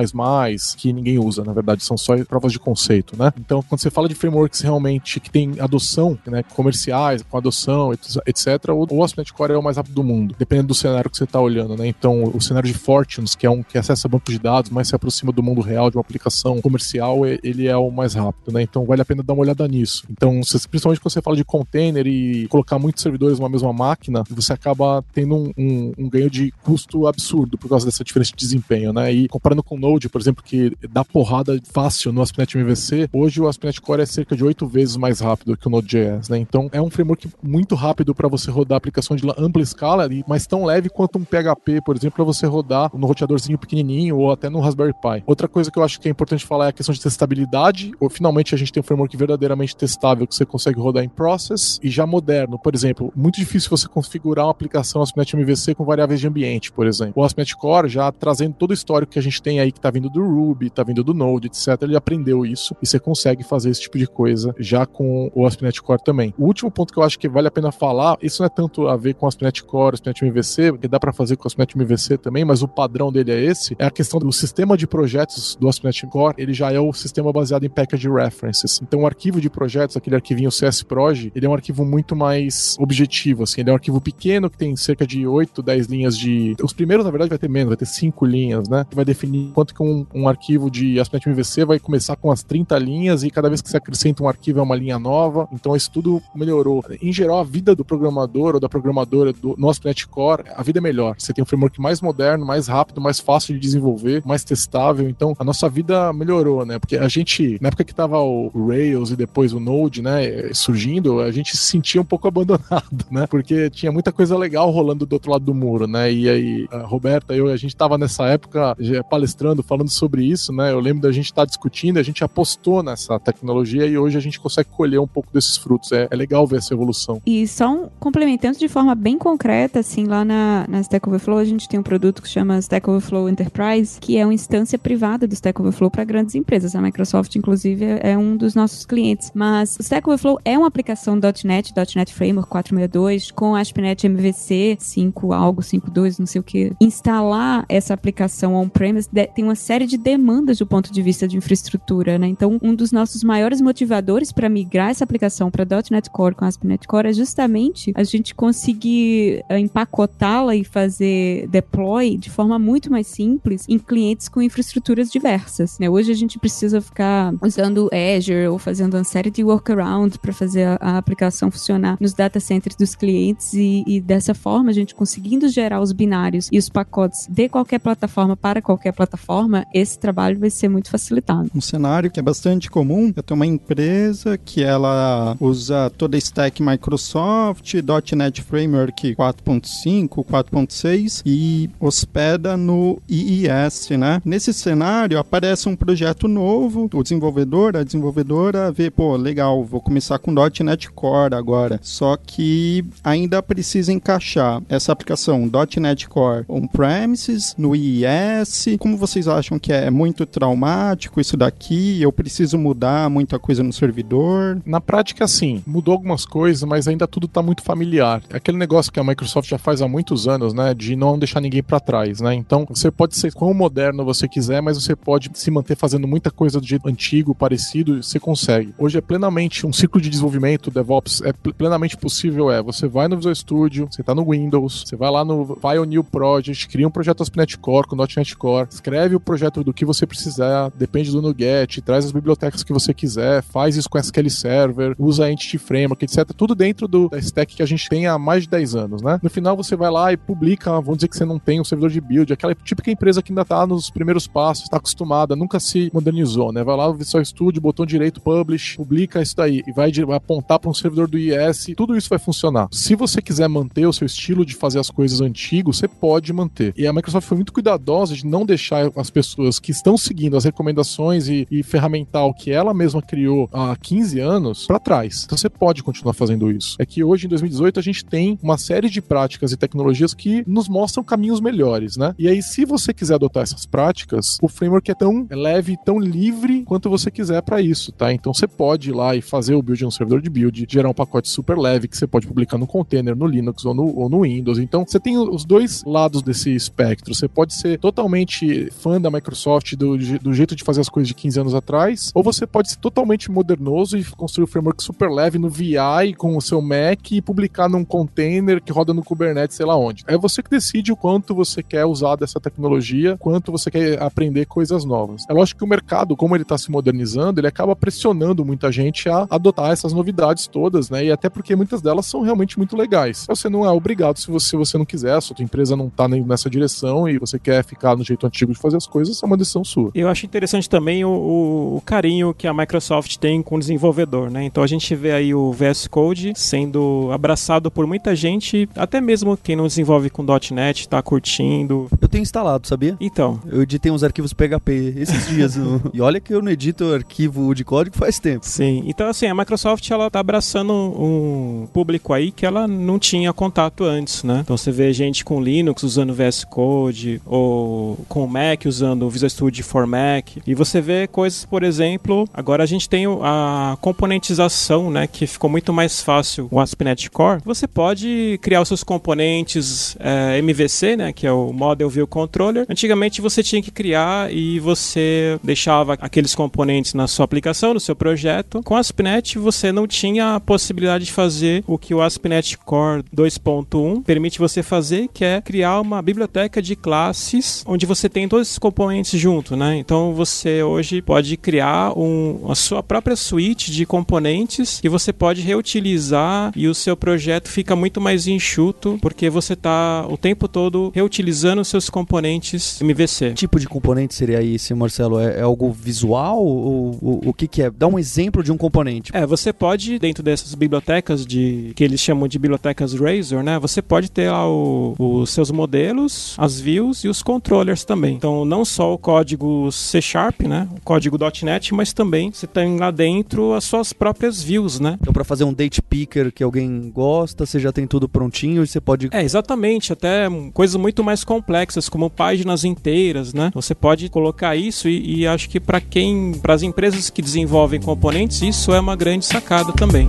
que 0.77 0.93
ninguém 0.93 1.19
usa, 1.19 1.45
na 1.45 1.53
verdade, 1.53 1.85
são 1.85 1.97
só 1.97 2.17
provas 2.25 2.53
de 2.53 2.59
conceito, 2.59 3.17
né? 3.19 3.33
Então, 3.39 3.63
quando 3.63 3.81
você 3.81 3.91
fala 3.91 4.09
de 4.09 4.15
frameworks 4.15 4.61
realmente 4.61 5.21
que 5.21 5.31
tem 5.31 5.55
adoção, 5.59 6.19
né, 6.27 6.43
comerciais, 6.43 7.23
com 7.23 7.37
adoção, 7.37 7.93
etc., 7.93 8.71
o, 8.71 8.83
o 8.83 9.35
Core 9.35 9.53
é 9.53 9.57
o 9.57 9.63
mais 9.63 9.77
rápido 9.77 9.95
do 9.95 10.05
mundo, 10.05 10.35
dependendo 10.39 10.69
do 10.69 10.75
cenário 10.75 11.11
que 11.11 11.17
você 11.17 11.25
está 11.25 11.41
olhando, 11.41 11.77
né? 11.77 11.87
Então, 11.87 12.25
o 12.25 12.41
cenário 12.41 12.71
de 12.71 12.79
Fortunes, 12.79 13.35
que 13.35 13.47
é 13.47 13.51
um 13.51 13.63
que 13.63 13.79
acessa 13.79 14.09
banco 14.09 14.31
de 14.31 14.39
dados, 14.39 14.71
mas 14.71 14.89
se 14.89 14.95
aproxima 14.95 15.33
do 15.33 15.43
mundo 15.43 15.61
real 15.61 15.91
de 15.91 15.97
uma 15.97 16.01
aplicação 16.01 16.61
comercial, 16.61 17.27
ele 17.27 17.67
é 17.67 17.77
o 17.77 17.91
mais 17.91 18.15
rápido, 18.15 18.53
né? 18.53 18.63
Então, 18.63 18.85
vale 18.85 19.03
a 19.03 19.05
pena 19.05 19.23
dar 19.23 19.35
uma 19.35 19.43
olhada 19.43 19.67
nisso. 19.67 20.05
Então, 20.11 20.41
principalmente 20.71 21.01
quando 21.01 21.13
você 21.13 21.23
fala 21.23 21.37
de 21.37 21.45
container 21.45 22.07
e 22.07 22.47
colocar 22.49 22.79
muitos 22.79 23.03
servidores 23.03 23.39
numa 23.39 23.49
mesma 23.49 23.73
máquina, 23.73 24.23
você 24.31 24.53
acaba 24.53 25.05
tendo 25.13 25.35
um, 25.35 25.53
um, 25.57 25.93
um 25.99 26.09
ganho 26.09 26.31
de 26.31 26.53
custo 26.63 27.07
absurdo 27.07 27.59
por 27.59 27.69
causa 27.69 27.87
dessa 27.87 28.05
diferença 28.05 28.33
de 28.33 28.37
desempenho, 28.37 28.93
né? 28.93 29.13
E 29.13 29.29
comparando 29.29 29.63
com 29.63 29.77
Node, 29.77 30.09
por 30.09 30.20
exemplo, 30.21 30.43
que 30.43 30.77
dá 30.91 31.05
porrada 31.05 31.61
fácil 31.73 32.13
no 32.13 32.23
ASP.NET 32.23 32.57
MVC, 32.57 33.09
hoje 33.13 33.41
o 33.41 33.49
ASP.NET 33.49 33.81
Core 33.81 34.03
é 34.03 34.07
cerca 34.07 34.37
de 34.37 34.45
oito 34.45 34.67
vezes 34.67 34.97
mais 34.97 35.21
rápido 35.21 35.57
que 35.57 35.67
o 35.67 35.71
Node.js, 35.71 36.29
né? 36.29 36.39
Então 36.39 36.69
é 36.73 36.81
um 36.81 36.91
framework 36.91 37.29
muito 37.43 37.75
rápido 37.75 38.15
para 38.15 38.29
você 38.29 38.51
rodar 38.51 38.77
aplicações 38.77 39.21
de 39.21 39.29
ampla 39.39 39.63
escala, 39.63 40.09
mas 40.27 40.47
tão 40.47 40.65
leve 40.65 40.89
quanto 40.89 41.19
um 41.19 41.25
PHP, 41.25 41.81
por 41.85 41.97
exemplo, 41.97 42.17
para 42.17 42.25
você 42.25 42.47
rodar 42.47 42.91
no 42.95 43.07
roteadorzinho 43.07 43.59
pequenininho 43.59 44.17
ou 44.17 44.31
até 44.31 44.49
no 44.49 44.61
Raspberry 44.61 44.93
Pi. 44.93 45.23
Outra 45.27 45.49
coisa 45.49 45.71
que 45.71 45.79
eu 45.79 45.83
acho 45.83 46.01
que 46.01 46.09
é 46.09 46.11
importante 46.11 46.45
falar 46.45 46.67
é 46.67 46.69
a 46.69 46.73
questão 46.73 46.93
de 46.95 47.01
testabilidade. 47.01 47.93
Ou, 48.01 48.11
finalmente 48.11 48.55
a 48.55 48.59
gente 48.59 48.73
tem 48.73 48.81
um 48.81 48.85
framework 48.85 49.17
verdadeiramente 49.17 49.77
testável 49.77 50.27
que 50.27 50.35
você 50.35 50.45
consegue 50.45 50.79
rodar 50.79 51.05
em 51.05 51.09
process 51.09 51.79
e 51.83 51.89
já 51.89 52.07
moderno. 52.07 52.59
Por 52.59 52.75
exemplo, 52.75 53.13
muito 53.17 53.37
difícil 53.37 53.71
você 53.71 53.89
configurar 53.89 54.47
uma 54.47 54.51
aplicação 54.51 55.03
ASP.NET 55.03 55.37
MVC 55.37 55.75
com 55.75 55.85
variáveis 55.85 56.21
de 56.21 56.27
ambiente, 56.27 56.73
por 56.73 56.87
exemplo. 56.87 57.15
O 57.17 57.25
ASP.NET 57.25 57.57
Core 57.57 57.89
já 57.89 58.11
trazendo 58.13 58.55
todo 58.55 58.71
o 58.71 58.75
histórico 58.75 59.13
que 59.13 59.19
a 59.19 59.23
gente 59.23 59.41
tem 59.41 59.61
aí 59.61 59.73
que 59.73 59.79
está 59.79 59.91
vindo 59.91 60.10
do 60.11 60.23
Ruby, 60.23 60.67
está 60.67 60.83
vindo 60.83 61.03
do 61.03 61.15
Node, 61.15 61.47
etc. 61.47 61.83
Ele 61.83 61.97
aprendeu 61.97 62.45
isso 62.45 62.75
e 62.83 62.87
você 62.87 62.99
consegue 62.99 63.43
fazer 63.43 63.71
esse 63.71 63.83
tipo 63.83 63.99
de 63.99 64.07
coisa 64.07 64.55
já 64.59 64.87
com 64.87 65.31
o 65.35 65.47
ASP.NET 65.47 65.81
Core 65.83 66.03
também. 66.03 66.35
O 66.39 66.45
último 66.45 66.71
ponto 66.71 66.93
que 66.93 66.99
eu 66.99 67.03
acho 67.03 67.19
que 67.19 67.29
vale 67.29 67.49
a 67.49 67.51
pena 67.51 67.73
falar, 67.73 68.17
isso 68.23 68.43
não 68.43 68.47
é 68.47 68.49
tanto 68.49 68.89
a 68.89 68.97
ver 68.97 69.15
com 69.15 69.27
o 69.27 69.29
ASP.NET 69.29 69.65
Core, 69.65 69.95
ASP.NET 69.95 70.25
MVC, 70.25 70.73
porque 70.73 70.89
dá 70.89 70.99
para 70.99 71.13
fazer 71.13 71.37
com 71.37 71.45
o 71.45 71.47
ASP.NET 71.47 71.77
MVC 71.77 72.19
também, 72.19 72.45
mas 72.45 72.63
o 72.63 72.69
padrão 72.69 73.13
dele 73.13 73.33
é 73.33 73.41
esse, 73.41 73.75
é 73.79 73.87
a 73.87 73.91
questão 73.91 74.21
do 74.21 74.33
sistema 74.33 74.77
de 74.77 74.87
projetos 74.87 75.57
do 75.57 75.69
ASP.NET 75.69 76.07
Core, 76.07 76.35
ele 76.39 76.53
já 76.53 76.73
é 76.73 76.81
o 76.81 76.93
sistema 76.93 77.33
baseado 77.33 77.65
em 77.65 77.71
package 77.71 78.09
references. 78.09 78.81
Então 78.83 79.01
o 79.01 79.07
arquivo 79.07 79.41
de 79.41 79.49
projetos, 79.49 79.97
aquele 79.97 80.17
arquivinho 80.17 80.51
CSProj, 80.51 81.33
ele 81.35 81.47
é 81.47 81.49
um 81.49 81.55
arquivo 81.55 81.85
muito 81.85 82.17
mais 82.17 82.77
objetivo, 82.79 83.45
assim, 83.45 83.61
ele 83.61 83.71
é 83.71 83.73
um 83.73 83.77
arquivo 83.77 84.01
pequeno 84.01 84.51
que 84.51 84.59
tem 84.59 84.75
cerca 84.77 85.07
de 85.07 85.27
8, 85.27 85.63
10 85.63 85.87
linhas 85.87 86.17
de... 86.17 86.57
Os 86.63 86.73
primeiros, 86.73 87.05
na 87.05 87.11
verdade, 87.11 87.29
vai 87.29 87.39
ter 87.39 87.49
menos, 87.49 87.69
vai 87.69 87.77
ter 87.77 87.87
5 87.87 88.25
linhas, 88.25 88.69
né? 88.69 88.85
Que 88.89 88.97
vai 88.97 89.05
definir 89.05 89.51
quanto 89.53 89.75
que 89.75 89.83
um, 89.83 90.00
um 90.15 90.29
arquivo 90.29 90.71
de 90.71 90.99
ASP.NET 90.99 91.29
MVC 91.29 91.65
vai 91.65 91.79
começar 91.79 92.17
com 92.17 92.31
as 92.31 92.43
30 92.43 92.79
linhas 92.79 93.23
e 93.23 93.31
cada 93.31 93.49
vez 93.49 93.61
que 93.61 93.69
você 93.69 93.77
acrescenta 93.77 94.23
um 94.23 94.29
arquivo 94.29 94.61
é 94.61 94.63
uma 94.63 94.77
linha 94.77 94.99
nova. 94.99 95.49
Então 95.53 95.75
isso 95.75 95.91
tudo 95.91 96.23
melhorou. 96.35 96.85
Em 97.01 97.13
geral, 97.13 97.41
a 97.41 97.45
vida 97.45 97.75
do 97.75 97.85
programador 97.85 98.55
ou 98.55 98.61
da 98.61 98.69
programadora 98.69 99.33
do, 99.33 99.55
no 99.59 99.69
ASP.NET 99.69 100.07
Core, 100.09 100.45
a 100.55 100.63
vida 100.63 100.79
é 100.79 100.83
melhor. 100.83 101.15
Você 101.19 101.33
tem 101.33 101.43
um 101.43 101.47
framework 101.47 101.81
mais 101.81 102.01
moderno, 102.01 102.45
mais 102.45 102.67
rápido, 102.69 103.01
mais 103.01 103.21
fácil 103.21 103.55
de 103.55 103.61
desenvolver, 103.61 104.23
mais 104.25 104.45
testável. 104.45 105.09
Então 105.09 105.35
a 105.39 105.45
nossa 105.45 105.69
vida 105.69 106.13
melhorou, 106.13 106.65
né? 106.65 106.79
Porque 106.79 106.97
a 106.97 107.09
gente, 107.09 107.59
na 107.61 107.69
época 107.69 107.85
que 107.85 107.95
tava 107.95 108.21
o 108.21 108.51
Rails 108.69 109.11
e 109.11 109.17
depois 109.17 109.53
o 109.53 109.61
Node, 109.61 110.03
né, 110.03 110.53
surgindo, 110.53 111.21
a 111.21 111.31
gente 111.31 111.57
se 111.57 111.65
sentia 111.65 112.01
um 112.01 112.05
pouco 112.05 112.27
abandonado, 112.29 113.07
né? 113.11 113.27
Porque 113.27 113.71
tinha 113.71 113.93
muita 113.93 114.13
coisa 114.13 114.37
legal 114.37 114.71
rolando 114.71 115.07
do 115.07 115.13
outro 115.13 115.31
lado 115.31 115.45
do 115.45 115.55
muro, 115.55 115.87
né? 115.87 116.13
E 116.13 116.29
aí, 116.29 116.69
a 116.71 116.79
Roberta, 116.79 117.35
eu, 117.35 117.49
a 117.49 117.57
gente 117.57 117.77
tava 117.77 117.99
nessa 117.99 118.27
época 118.27 118.77
palestrando, 119.09 119.63
falando 119.63 119.90
sobre 119.91 120.25
isso, 120.25 120.53
né? 120.53 120.73
Eu 120.73 120.81
lembro 120.81 121.03
da 121.03 121.13
gente 121.13 121.27
estar 121.27 121.43
tá 121.43 121.47
discutindo, 121.47 121.99
a 121.99 122.03
gente 122.03 122.23
apostou 122.25 122.83
nessa 122.83 123.19
tecnologia 123.19 123.87
e 123.87 123.97
hoje 123.99 124.17
a 124.17 124.21
gente 124.21 124.41
consegue 124.41 124.69
colher 124.71 125.01
um 125.01 125.07
pouco 125.07 125.33
desses 125.33 125.57
frutos. 125.57 125.93
É, 125.93 126.09
é 126.11 126.17
legal 126.17 126.47
ver 126.47 126.59
essa 126.59 126.73
evolução. 126.75 127.21
E 127.27 127.47
só 127.47 127.71
um, 127.71 127.89
complementando 127.99 128.59
de 128.59 128.69
forma 128.69 128.95
bem 128.95 129.19
concreta, 129.19 129.81
assim, 129.81 130.07
lá 130.07 130.25
na, 130.25 130.67
na 130.69 130.81
Stack 130.81 131.09
Overflow, 131.09 131.39
a 131.39 131.45
gente 131.45 131.69
tem 131.69 131.79
um 131.79 131.83
produto 131.83 132.23
que 132.23 132.29
chama 132.29 132.59
Stack 132.59 132.89
Overflow 132.89 133.29
Enterprise, 133.29 133.99
que 134.01 134.17
é 134.17 134.25
uma 134.25 134.35
instância 134.35 134.79
privada 134.79 135.27
do 135.27 135.35
Stack 135.35 135.61
Overflow 135.61 135.91
para 135.91 136.05
grandes 136.05 136.35
empresas. 136.35 136.75
A 136.75 136.81
Microsoft, 136.81 137.35
inclusive, 137.37 137.85
é 138.01 138.17
um 138.17 138.37
dos 138.37 138.55
nossos 138.55 138.85
clientes. 138.85 139.31
Mas 139.35 139.77
o 139.77 139.83
Stack 139.83 140.09
Overflow 140.09 140.39
é 140.45 140.57
uma 140.57 140.67
aplicação 140.67 141.19
.NET, 141.45 141.73
.NET 141.97 142.15
Framework 142.15 142.49
462, 142.49 143.31
com 143.31 143.55
ASP.NET 143.55 144.07
MVC 144.07 144.77
5 144.79 145.33
algo, 145.33 145.63
5.2, 145.63 146.19
não 146.19 146.27
sei 146.27 146.41
o 146.41 146.45
que. 146.45 146.73
Instalar 146.81 147.65
essa 147.69 147.95
aplicação 147.95 148.55
on-premise 148.55 149.09
tem 149.35 149.45
uma 149.45 149.55
série 149.55 149.80
de 149.87 149.97
demandas 149.97 150.59
do 150.59 150.67
ponto 150.67 150.93
de 150.93 151.03
vista 151.03 151.27
de 151.27 151.37
infraestrutura, 151.37 152.19
né? 152.19 152.27
Então, 152.27 152.59
um 152.63 152.75
dos 152.75 152.93
nossos 152.93 153.23
maiores 153.25 153.61
motivadores 153.61 154.33
para 154.33 154.49
migrar 154.49 154.91
essa 154.91 155.05
aplicação 155.05 155.51
para 155.51 155.67
.NET 155.91 156.11
Core 156.11 156.35
com 156.35 156.45
ASP.NET 156.45 156.87
Core 156.87 157.09
é 157.09 157.13
justamente 157.13 157.93
a 157.95 158.03
gente 158.03 158.35
conseguir 158.35 159.45
eh, 159.49 159.59
empacotá-la 159.59 160.57
e 160.57 160.65
fazer 160.65 161.47
deploy 161.49 162.17
de 162.17 162.31
forma 162.31 162.59
muito 162.59 162.91
mais 162.91 163.07
simples 163.07 163.65
em 163.69 163.79
clientes 163.79 164.29
com 164.29 164.41
infraestruturas 164.43 165.11
diversas. 165.11 165.79
Né? 165.79 165.89
Hoje 165.89 166.11
a 166.11 166.15
gente 166.15 166.39
precisa 166.39 166.81
ficar 166.81 167.33
usando 167.43 167.91
Azure 167.93 168.49
ou 168.49 168.59
fazendo 168.59 168.95
uma 168.95 169.05
série 169.05 169.31
de 169.31 169.43
workarounds 169.45 170.17
para 170.17 170.33
fazer 170.33 170.65
a, 170.65 170.79
a, 170.81 170.99
aplicação 170.99 171.51
funcionar 171.51 171.97
nos 172.01 172.13
data 172.13 172.41
centers 172.41 172.77
dos 172.77 172.95
clientes 172.95 173.53
e, 173.55 173.85
e 173.87 174.01
dessa 174.01 174.35
forma 174.35 174.71
a 174.71 174.73
gente 174.73 174.95
conseguindo 174.95 175.49
gerar 175.49 175.81
os 175.81 175.93
binários 175.93 176.49
e 176.53 176.59
os 176.59 176.69
pacotes 176.69 177.27
de 177.29 177.49
qualquer 177.49 177.79
plataforma 177.79 178.37
para 178.37 178.63
qualquer 178.63 178.93
plataforma, 178.93 179.67
esse 179.73 179.99
trabalho 179.99 180.39
vai 180.39 180.51
ser 180.51 180.69
muito 180.69 180.91
facilitado. 180.91 181.51
Um 181.55 181.61
cenário 181.61 182.11
que 182.11 182.19
é 182.19 182.23
bastante 182.23 182.71
comum, 182.71 183.13
eu 183.17 183.23
tenho 183.23 183.37
uma 183.37 183.47
empresa 183.47 184.37
que 184.39 184.63
ela 184.63 185.37
usa 185.41 185.91
toda 185.97 186.17
a 186.17 186.19
stack 186.19 186.63
Microsoft, 186.63 187.75
.NET 188.15 188.43
Framework 188.43 189.15
4.5, 189.15 190.25
4.6 190.25 191.23
e 191.25 191.71
hospeda 191.79 192.57
no 192.57 193.01
IIS, 193.09 193.91
né? 193.91 194.21
Nesse 194.25 194.53
cenário 194.53 195.19
aparece 195.19 195.69
um 195.69 195.77
projeto 195.77 196.27
novo, 196.27 196.89
o 196.93 197.03
desenvolvedor, 197.03 197.77
a 197.77 197.85
desenvolvedora 197.85 198.73
vê, 198.73 198.91
pô, 198.91 199.17
legal, 199.17 199.65
vou 199.65 199.81
começar 199.81 200.19
com 200.19 200.33
.NET 200.33 200.91
Core 200.91 201.35
agora. 201.35 201.79
Só 201.83 202.17
que 202.17 202.85
ainda 203.05 203.43
precisa 203.43 203.93
encaixar 203.93 204.63
essa 204.69 204.93
aplicação 204.93 205.51
.NET 205.79 206.09
Core 206.09 206.45
on-premises, 206.49 207.55
no 207.57 207.75
IIS. 207.77 208.77
Como 208.79 208.97
vocês 208.97 209.29
acham 209.29 209.59
que 209.61 209.73
é 209.73 209.91
muito 209.91 210.27
traumático 210.27 211.21
isso 211.21 211.37
daqui? 211.37 212.01
Eu 212.01 212.13
preciso 212.13 212.59
mudar 212.59 213.09
muita 213.11 213.39
coisa 213.39 213.63
no 213.63 213.73
servidor? 213.73 214.61
Na 214.65 214.81
prática, 214.81 215.29
sim. 215.29 215.63
Mudou 215.67 215.93
algumas 215.93 216.25
coisas, 216.25 216.65
mas 216.65 216.89
ainda 216.89 217.07
tudo 217.07 217.27
está 217.27 217.43
muito 217.43 217.63
familiar. 217.63 218.23
É 218.31 218.37
aquele 218.37 218.59
negócio 218.59 218.93
que 218.93 218.99
a 218.99 219.05
Microsoft 219.05 219.49
já 219.49 219.59
faz 219.59 219.83
há 219.83 219.89
muitos 219.89 220.27
anos, 220.27 220.53
né? 220.53 220.75
De 220.75 220.97
não 220.97 221.19
deixar 221.19 221.41
ninguém 221.41 221.63
para 221.63 221.81
trás, 221.81 222.21
né? 222.21 222.35
Então, 222.35 222.67
você 222.69 222.91
pode 222.91 223.17
ser 223.17 223.33
quão 223.33 223.55
moderno 223.55 224.05
você 224.05 224.27
quiser, 224.27 224.61
mas 224.61 224.83
você 224.83 224.97
pode 224.97 225.31
se 225.35 225.51
manter 225.51 225.77
fazendo 225.77 226.07
muita 226.07 226.31
coisa 226.31 226.61
do 226.61 226.67
jeito 226.67 226.89
antigo, 226.89 227.35
parecido, 227.35 228.03
você 228.03 228.19
consegue. 228.19 228.75
Hoje 228.79 228.99
é 228.99 229.01
plenamente 229.01 229.67
um 229.67 229.73
ciclo 229.73 230.01
de 230.01 230.09
desenvolvimento, 230.09 230.71
DevOps, 230.71 231.23
é 231.23 231.33
plenamente 231.33 231.97
possível, 231.97 232.51
é, 232.51 232.63
você 232.63 232.87
vai 232.87 233.09
no 233.09 233.17
Visual 233.17 233.35
Studio, 233.35 233.89
você 233.91 234.03
tá 234.03 234.15
no 234.15 234.31
Windows, 234.31 234.85
você 234.87 234.97
vai 234.97 235.11
lá 235.11 235.25
no 235.25 235.57
File 235.57 235.87
New 235.87 236.05
Project, 236.05 236.69
cria 236.69 236.87
um 236.87 236.91
projeto 236.91 237.23
ASP.NET 237.23 237.59
Core 237.59 237.89
com 237.89 237.97
.NET 237.97 238.37
Core, 238.37 238.69
escreve 238.71 239.17
o 239.17 239.21
projeto 239.21 239.50
do 239.51 239.75
que 239.75 239.85
você 239.85 240.07
precisar, 240.07 240.71
depende 240.77 241.11
do 241.11 241.21
NuGet, 241.21 241.81
traz 241.83 242.05
as 242.05 242.13
bibliotecas 242.13 242.63
que 242.63 242.73
você 242.73 242.95
quiser, 242.95 243.43
faz 243.43 243.77
isso 243.77 243.89
com 243.89 243.99
SQL 243.99 244.31
Server, 244.31 244.95
usa 244.99 245.31
Entity 245.31 245.59
Framework, 245.59 246.05
etc. 246.05 246.31
Tudo 246.37 246.55
dentro 246.55 246.87
do, 246.87 247.09
da 247.09 247.19
stack 247.19 247.57
que 247.57 247.63
a 247.63 247.67
gente 247.67 247.89
tem 247.89 248.07
há 248.07 248.19
mais 248.19 248.45
de 248.45 248.51
10 248.51 248.75
anos, 248.75 249.03
né? 249.03 249.19
No 249.23 249.31
final 249.31 249.57
você 249.57 249.75
vai 249.75 249.91
lá 249.91 250.13
e 250.13 250.17
publica, 250.17 250.73
vamos 250.81 250.99
dizer 250.99 251.09
que 251.09 251.17
você 251.17 251.25
não 251.25 251.39
tem 251.39 251.61
um 251.61 251.65
servidor 251.65 251.91
de 251.91 252.01
build, 252.01 252.33
aquela 252.33 252.55
típica 252.55 252.91
empresa 252.91 253.23
que 253.23 253.33
ainda 253.33 253.45
tá 253.45 253.67
nos 253.67 253.91
primeiros 253.91 254.27
passos, 254.27 254.65
está 254.65 254.77
acostumada, 254.77 255.35
nunca 255.35 255.59
se 255.59 255.91
modernizou, 255.93 256.53
né? 256.53 256.63
Vai 256.63 256.77
lá 256.77 256.87
no 256.87 256.95
Visual 256.95 257.25
Studio, 257.25 257.61
botão 257.61 257.85
direito, 257.85 258.21
publish, 258.21 258.77
publica 258.77 259.21
isso 259.21 259.37
daí 259.37 259.63
e 259.67 259.73
vai, 259.73 259.91
vai 259.93 260.17
apontar 260.17 260.59
para 260.59 260.71
um 260.71 260.75
servidor 260.75 261.09
do 261.09 261.19
IS, 261.19 261.73
tudo 261.77 261.97
isso 261.97 262.09
vai 262.09 262.19
funcionar. 262.19 262.69
Se 262.71 262.95
você 262.95 263.21
quiser 263.21 263.49
manter 263.49 263.87
o 263.87 263.93
seu 263.93 264.07
estilo 264.07 264.45
de 264.45 264.55
fazer 264.55 264.79
as 264.79 264.91
coisas 264.91 265.21
antigo, 265.21 265.73
você 265.73 265.89
pode 265.89 266.33
manter. 266.33 266.73
E 266.77 266.87
a 266.87 266.93
Microsoft 266.93 267.27
foi 267.27 267.37
muito 267.37 267.53
cuidadosa 267.53 268.15
de 268.15 268.27
não 268.27 268.45
deixar 268.45 268.91
as 268.97 269.11
pessoas 269.11 269.30
que 269.63 269.71
estão 269.71 269.97
seguindo 269.97 270.37
as 270.37 270.45
recomendações 270.45 271.29
e, 271.29 271.47
e 271.51 271.63
ferramental 271.63 272.33
que 272.35 272.51
ela 272.51 272.75
mesma 272.75 273.03
criou 273.03 273.49
há 273.53 273.77
15 273.77 274.21
anos 274.21 274.67
para 274.67 274.79
trás. 274.79 275.23
Então 275.25 275.37
você 275.37 275.49
pode 275.49 275.83
continuar 275.83 276.15
fazendo 276.15 276.51
isso. 276.51 276.77
É 276.79 276.87
que 276.87 277.03
hoje, 277.03 277.27
em 277.27 277.29
2018, 277.29 277.81
a 277.81 277.83
gente 277.83 278.05
tem 278.05 278.39
uma 278.43 278.59
série 278.59 278.89
de 278.89 279.01
práticas 279.01 279.53
e 279.53 279.57
tecnologias 279.57 280.15
que 280.15 280.45
nos 280.47 280.69
mostram 280.69 281.03
caminhos 281.03 281.41
melhores, 281.41 281.97
né? 281.97 282.15
E 282.19 282.29
aí, 282.29 282.43
se 282.43 282.65
você 282.65 282.93
quiser 282.93 283.15
adotar 283.15 283.43
essas 283.43 283.67
práticas, 283.67 284.39
o 284.43 284.49
framework 284.49 284.91
é 284.91 284.95
tão 284.95 285.27
leve, 285.31 285.77
tão 285.85 285.99
livre 285.99 286.63
quanto 286.65 286.91
você 286.91 287.11
quiser 287.11 287.43
para 287.43 287.61
isso, 287.61 287.93
tá? 287.93 288.13
Então 288.13 288.33
você 288.33 288.47
pode 288.47 288.91
ir 288.91 288.93
lá 288.93 289.15
e 289.15 289.23
fazer 289.23 289.55
o 289.55 289.63
build 289.63 289.85
no 289.85 289.93
servidor 289.93 290.21
de 290.21 290.31
build, 290.31 290.67
gerar 290.69 290.89
um 290.89 290.95
pacote 290.95 291.29
super 291.29 291.59
leve 291.59 291.89
que 291.89 291.97
você 291.97 292.07
pode 292.07 292.27
publicar 292.27 292.59
no 292.59 292.67
container, 292.67 293.17
no 293.17 293.27
Linux 293.27 293.65
ou 293.65 293.75
no, 293.75 293.97
ou 293.97 294.09
no 294.09 294.23
Windows. 294.23 294.59
Então 294.59 294.85
você 294.87 294.99
tem 294.99 295.17
os 295.19 295.45
dois 295.45 295.83
lados 295.85 296.23
desse 296.23 296.55
espectro. 296.55 297.15
Você 297.15 297.29
pode 297.29 297.55
ser 297.55 297.79
totalmente 297.79 298.71
fã 298.71 299.01
da 299.01 299.11
Microsoft, 299.21 299.75
do, 299.77 299.97
do 300.19 300.35
jeito 300.35 300.57
de 300.57 300.65
fazer 300.65 300.81
as 300.81 300.89
coisas 300.89 301.09
de 301.09 301.15
15 301.15 301.41
anos 301.41 301.55
atrás, 301.55 302.11
ou 302.15 302.23
você 302.23 302.47
pode 302.47 302.71
ser 302.71 302.79
totalmente 302.79 303.31
modernoso 303.31 303.97
e 303.97 304.05
construir 304.05 304.45
um 304.45 304.49
framework 304.49 304.83
super 304.83 305.11
leve 305.11 305.39
no 305.39 305.49
VI 305.49 306.15
com 306.17 306.37
o 306.37 306.41
seu 306.41 306.61
Mac 306.61 307.13
e 307.13 307.23
publicar 307.23 307.69
num 307.69 307.85
container 307.85 308.61
que 308.63 308.73
roda 308.73 308.93
no 308.93 309.03
Kubernetes, 309.03 309.57
sei 309.57 309.67
lá 309.67 309.77
onde. 309.77 310.05
É 310.07 310.17
você 310.17 310.43
que 310.43 310.51
decide 310.51 310.93
o 310.93 310.97
quanto 310.97 311.35
você 311.35 311.63
quer 311.63 311.85
usar 311.85 312.17
dessa 312.17 312.41
tecnologia, 312.41 313.17
quanto 313.19 313.53
você 313.53 313.71
quer 313.71 314.03
aprender 314.03 314.47
coisas 314.47 314.85
novas. 314.85 315.25
É 315.29 315.33
lógico 315.33 315.59
que 315.59 315.65
o 315.65 315.69
mercado, 315.69 316.17
como 316.17 316.35
ele 316.35 316.43
está 316.43 316.57
se 316.57 316.71
modernizando, 316.71 317.41
ele 317.41 317.47
acaba 317.47 317.77
pressionando 317.77 318.45
muita 318.45 318.73
gente 318.73 319.09
a 319.09 319.27
adotar 319.31 319.71
essas 319.71 319.93
novidades 319.93 320.47
todas, 320.47 320.91
né? 320.91 321.05
E 321.05 321.13
até 321.13 321.29
porque 321.29 321.55
muitas 321.55 321.83
delas 321.83 322.07
são 322.07 322.23
realmente 322.23 322.59
muito 322.59 322.77
legais. 322.77 323.27
Você 323.29 323.49
não 323.49 323.65
é 323.65 323.71
obrigado 323.71 324.19
se 324.19 324.31
você, 324.31 324.51
se 324.51 324.57
você 324.57 324.79
não 324.79 324.85
quiser, 324.85 325.15
a 325.15 325.21
sua 325.21 325.37
empresa 325.41 325.77
não 325.77 325.87
está 325.87 326.09
nessa 326.09 326.51
direção 326.51 327.09
e 327.09 327.19
você 327.19 327.39
quer 327.39 327.65
ficar 327.65 327.97
no 327.97 328.05
jeito 328.05 328.27
antigo 328.27 328.53
de 328.53 328.59
fazer 328.59 328.77
as 328.77 328.87
coisas, 328.87 329.10
é 329.23 329.27
uma 329.27 329.37
decisão 329.37 329.65
sua. 329.65 329.91
Eu 329.95 330.09
acho 330.09 330.27
interessante 330.27 330.69
também 330.69 331.05
o, 331.05 331.11
o, 331.11 331.77
o 331.77 331.81
carinho 331.81 332.35
que 332.35 332.47
a 332.47 332.55
Microsoft 332.55 333.17
tem 333.17 333.43
com 333.43 333.57
o 333.57 333.59
desenvolvedor, 333.59 334.31
né? 334.31 334.45
Então 334.45 334.63
a 334.63 334.67
gente 334.67 334.95
vê 334.95 335.13
aí 335.13 335.35
o 335.35 335.53
VS 335.53 335.89
Code 335.89 336.33
sendo 336.37 337.11
abraçado 337.13 337.71
por 337.71 337.87
muita 337.87 338.15
gente, 338.15 338.69
até 338.77 339.01
mesmo 339.01 339.37
quem 339.37 339.57
não 339.57 339.67
desenvolve 339.67 340.11
com 340.11 340.25
.NET 340.53 340.81
está 340.81 341.03
curtindo. 341.03 341.89
Eu 342.01 342.09
tenho 342.09 342.23
instalado, 342.23 342.67
sabia? 342.67 342.97
Então. 343.01 343.41
Eu 343.47 343.63
editei 343.63 343.91
uns 343.91 344.03
arquivos 344.03 344.33
PHP 344.33 344.95
esses 344.97 345.29
dias. 345.29 345.57
e 345.93 346.01
olha 346.01 346.21
que 346.21 346.33
eu 346.33 346.43
não 346.43 346.51
edito 346.51 346.85
arquivo 346.93 347.55
de 347.55 347.65
código 347.65 347.97
faz 347.97 348.19
tempo. 348.19 348.47
Sim. 348.47 348.85
Então 348.87 349.09
assim, 349.09 349.27
a 349.27 349.35
Microsoft 349.35 349.89
ela 349.91 350.11
tá 350.11 350.21
abraçando 350.21 350.73
um 350.73 351.69
público 351.73 352.13
aí 352.13 352.31
que 352.31 352.47
ela 352.47 352.67
não 352.67 352.99
tinha 352.99 353.33
contato 353.33 353.85
antes, 353.85 354.23
né? 354.23 354.41
Então 354.43 354.57
você 354.57 354.71
vê 354.71 354.93
gente 354.93 355.25
com 355.25 355.41
Linux 355.41 355.83
usando 355.83 356.15
VS 356.15 356.45
Code 356.45 357.21
ou 357.27 357.99
com 358.09 358.27
Mac 358.27 358.65
usando 358.67 359.00
o 359.07 359.11
Visual 359.11 359.31
Studio 359.31 359.65
for 359.65 359.87
Mac. 359.87 360.37
E 360.47 360.55
você 360.55 360.81
vê 360.81 361.07
coisas, 361.07 361.45
por 361.45 361.63
exemplo, 361.63 362.29
agora 362.33 362.63
a 362.63 362.67
gente 362.67 362.89
tem 362.89 363.07
a 363.23 363.77
componentização, 363.81 364.91
né, 364.91 365.07
que 365.07 365.27
ficou 365.27 365.49
muito 365.49 365.73
mais 365.73 366.03
fácil 366.03 366.49
o 366.51 366.61
ASP.NET 366.61 367.11
Core. 367.11 367.41
Você 367.45 367.67
pode 367.67 368.39
criar 368.43 368.61
os 368.61 368.69
seus 368.69 368.85
componentes 368.85 369.97
é, 369.99 370.39
MVC, 370.39 370.97
né, 370.97 371.13
que 371.13 371.27
é 371.27 371.33
o 371.33 371.53
Model 371.53 371.89
View 371.89 372.07
Controller. 372.07 372.67
Antigamente 372.69 373.21
você 373.21 373.43
tinha 373.43 373.63
que 373.63 373.71
criar 373.71 374.33
e 374.33 374.59
você 374.61 375.39
deixava 375.43 375.95
aqueles 375.95 376.35
componentes 376.35 376.95
na 376.95 377.07
sua 377.07 377.25
aplicação, 377.25 377.75
no 377.75 377.81
seu 377.81 377.97
projeto. 377.97 378.63
Com 378.63 378.77
ASP.NET 378.77 379.39
você 379.39 379.73
não 379.73 379.87
tinha 379.87 380.37
a 380.37 380.41
possibilidade 380.41 381.05
de 381.05 381.13
fazer 381.13 381.65
o 381.67 381.79
que 381.79 381.95
o 381.95 382.03
ASP.NET 382.03 382.59
Core 382.59 383.05
2.1 383.15 384.03
permite 384.05 384.39
você 384.39 384.63
fazer, 384.63 385.09
que 385.13 385.25
é 385.25 385.41
criar 385.41 385.81
uma 385.81 386.03
biblioteca 386.03 386.61
de 386.61 386.77
classes 386.77 387.65
onde 387.67 387.87
você 387.87 388.09
tem 388.09 388.29
todos 388.29 388.49
esses 388.49 388.59
componentes 388.59 388.90
junto, 389.19 389.57
né? 389.57 389.77
Então 389.77 390.13
você 390.13 390.63
hoje 390.63 391.03
pode 391.03 391.37
criar 391.37 391.97
um, 391.97 392.51
a 392.51 392.55
sua 392.55 392.83
própria 392.83 393.17
suíte 393.17 393.71
de 393.71 393.87
componentes 393.87 394.81
que 394.81 394.89
você 394.89 395.13
pode 395.13 395.41
reutilizar 395.41 396.53
e 396.57 396.69
o 396.69 396.75
seu 396.75 396.97
projeto 396.97 397.49
fica 397.49 397.75
muito 397.75 398.01
mais 398.01 398.27
enxuto 398.27 398.99
porque 399.01 399.31
você 399.31 399.53
está 399.55 400.07
o 400.09 400.17
tempo 400.17 400.49
todo 400.49 400.93
reutilizando 400.95 401.63
os 401.63 401.69
seus 401.69 401.89
componentes 401.89 402.81
MVC. 402.81 403.31
Que 403.31 403.35
tipo 403.35 403.59
de 403.61 403.69
componente 403.69 404.15
seria 404.15 404.43
esse, 404.43 404.73
Marcelo? 404.75 405.19
É, 405.19 405.39
é 405.39 405.43
algo 405.43 405.73
visual 405.73 406.45
ou, 406.45 406.99
ou, 407.03 407.21
o 407.27 407.33
que, 407.33 407.49
que 407.49 407.63
é? 407.63 407.71
Dá 407.71 407.87
um 407.87 407.99
exemplo 407.99 408.43
de 408.43 408.53
um 408.53 408.57
componente. 408.57 409.11
É, 409.15 409.27
você 409.27 409.53
pode, 409.53 409.99
dentro 409.99 410.23
dessas 410.23 410.55
bibliotecas 410.55 411.27
de 411.27 411.73
que 411.75 411.83
eles 411.83 412.01
chamam 412.01 412.29
de 412.29 412.39
bibliotecas 412.39 412.95
Razor, 412.95 413.43
né? 413.43 413.59
Você 413.59 413.83
pode 413.83 414.11
ter 414.11 414.31
lá 414.31 414.49
o, 414.49 414.95
os 414.99 415.31
seus 415.31 415.51
modelos, 415.51 416.35
as 416.39 416.61
views 416.61 417.05
e 417.05 417.09
os 417.09 417.23
controllers 417.23 417.85
também. 417.85 418.15
Então, 418.15 418.45
não 418.45 418.65
só 418.81 418.95
o 418.95 418.97
código 418.97 419.71
C 419.71 420.01
Sharp, 420.01 420.41
né? 420.41 420.67
O 420.75 420.81
código 420.81 421.19
.NET, 421.43 421.75
mas 421.75 421.93
também 421.93 422.33
você 422.33 422.47
tem 422.47 422.79
lá 422.79 422.91
dentro 422.91 423.53
as 423.53 423.65
suas 423.65 423.93
próprias 423.93 424.43
views, 424.43 424.81
né? 424.81 424.97
Então, 424.99 425.13
para 425.13 425.23
fazer 425.23 425.45
um 425.45 425.53
date 425.53 425.83
picker 425.83 426.33
que 426.33 426.43
alguém 426.43 426.91
gosta, 426.91 427.45
você 427.45 427.61
já 427.61 427.71
tem 427.71 427.87
tudo 427.87 428.09
prontinho 428.09 428.63
e 428.63 428.67
você 428.67 428.81
pode. 428.81 429.11
É, 429.13 429.23
exatamente. 429.23 429.93
Até 429.93 430.27
coisas 430.55 430.77
muito 430.77 431.05
mais 431.05 431.23
complexas, 431.25 431.91
como 431.91 432.09
páginas 432.09 432.65
inteiras, 432.65 433.35
né? 433.35 433.51
Você 433.55 433.75
pode 433.75 434.09
colocar 434.09 434.57
isso 434.57 434.89
e, 434.89 435.21
e 435.21 435.27
acho 435.27 435.51
que 435.51 435.61
para 435.61 435.79
quem, 435.79 436.33
para 436.41 436.55
as 436.55 436.63
empresas 436.63 437.11
que 437.11 437.21
desenvolvem 437.21 437.83
componentes, 437.83 438.41
isso 438.41 438.73
é 438.73 438.81
uma 438.81 438.97
grande 438.97 439.27
sacada 439.27 439.75
também. 439.75 440.09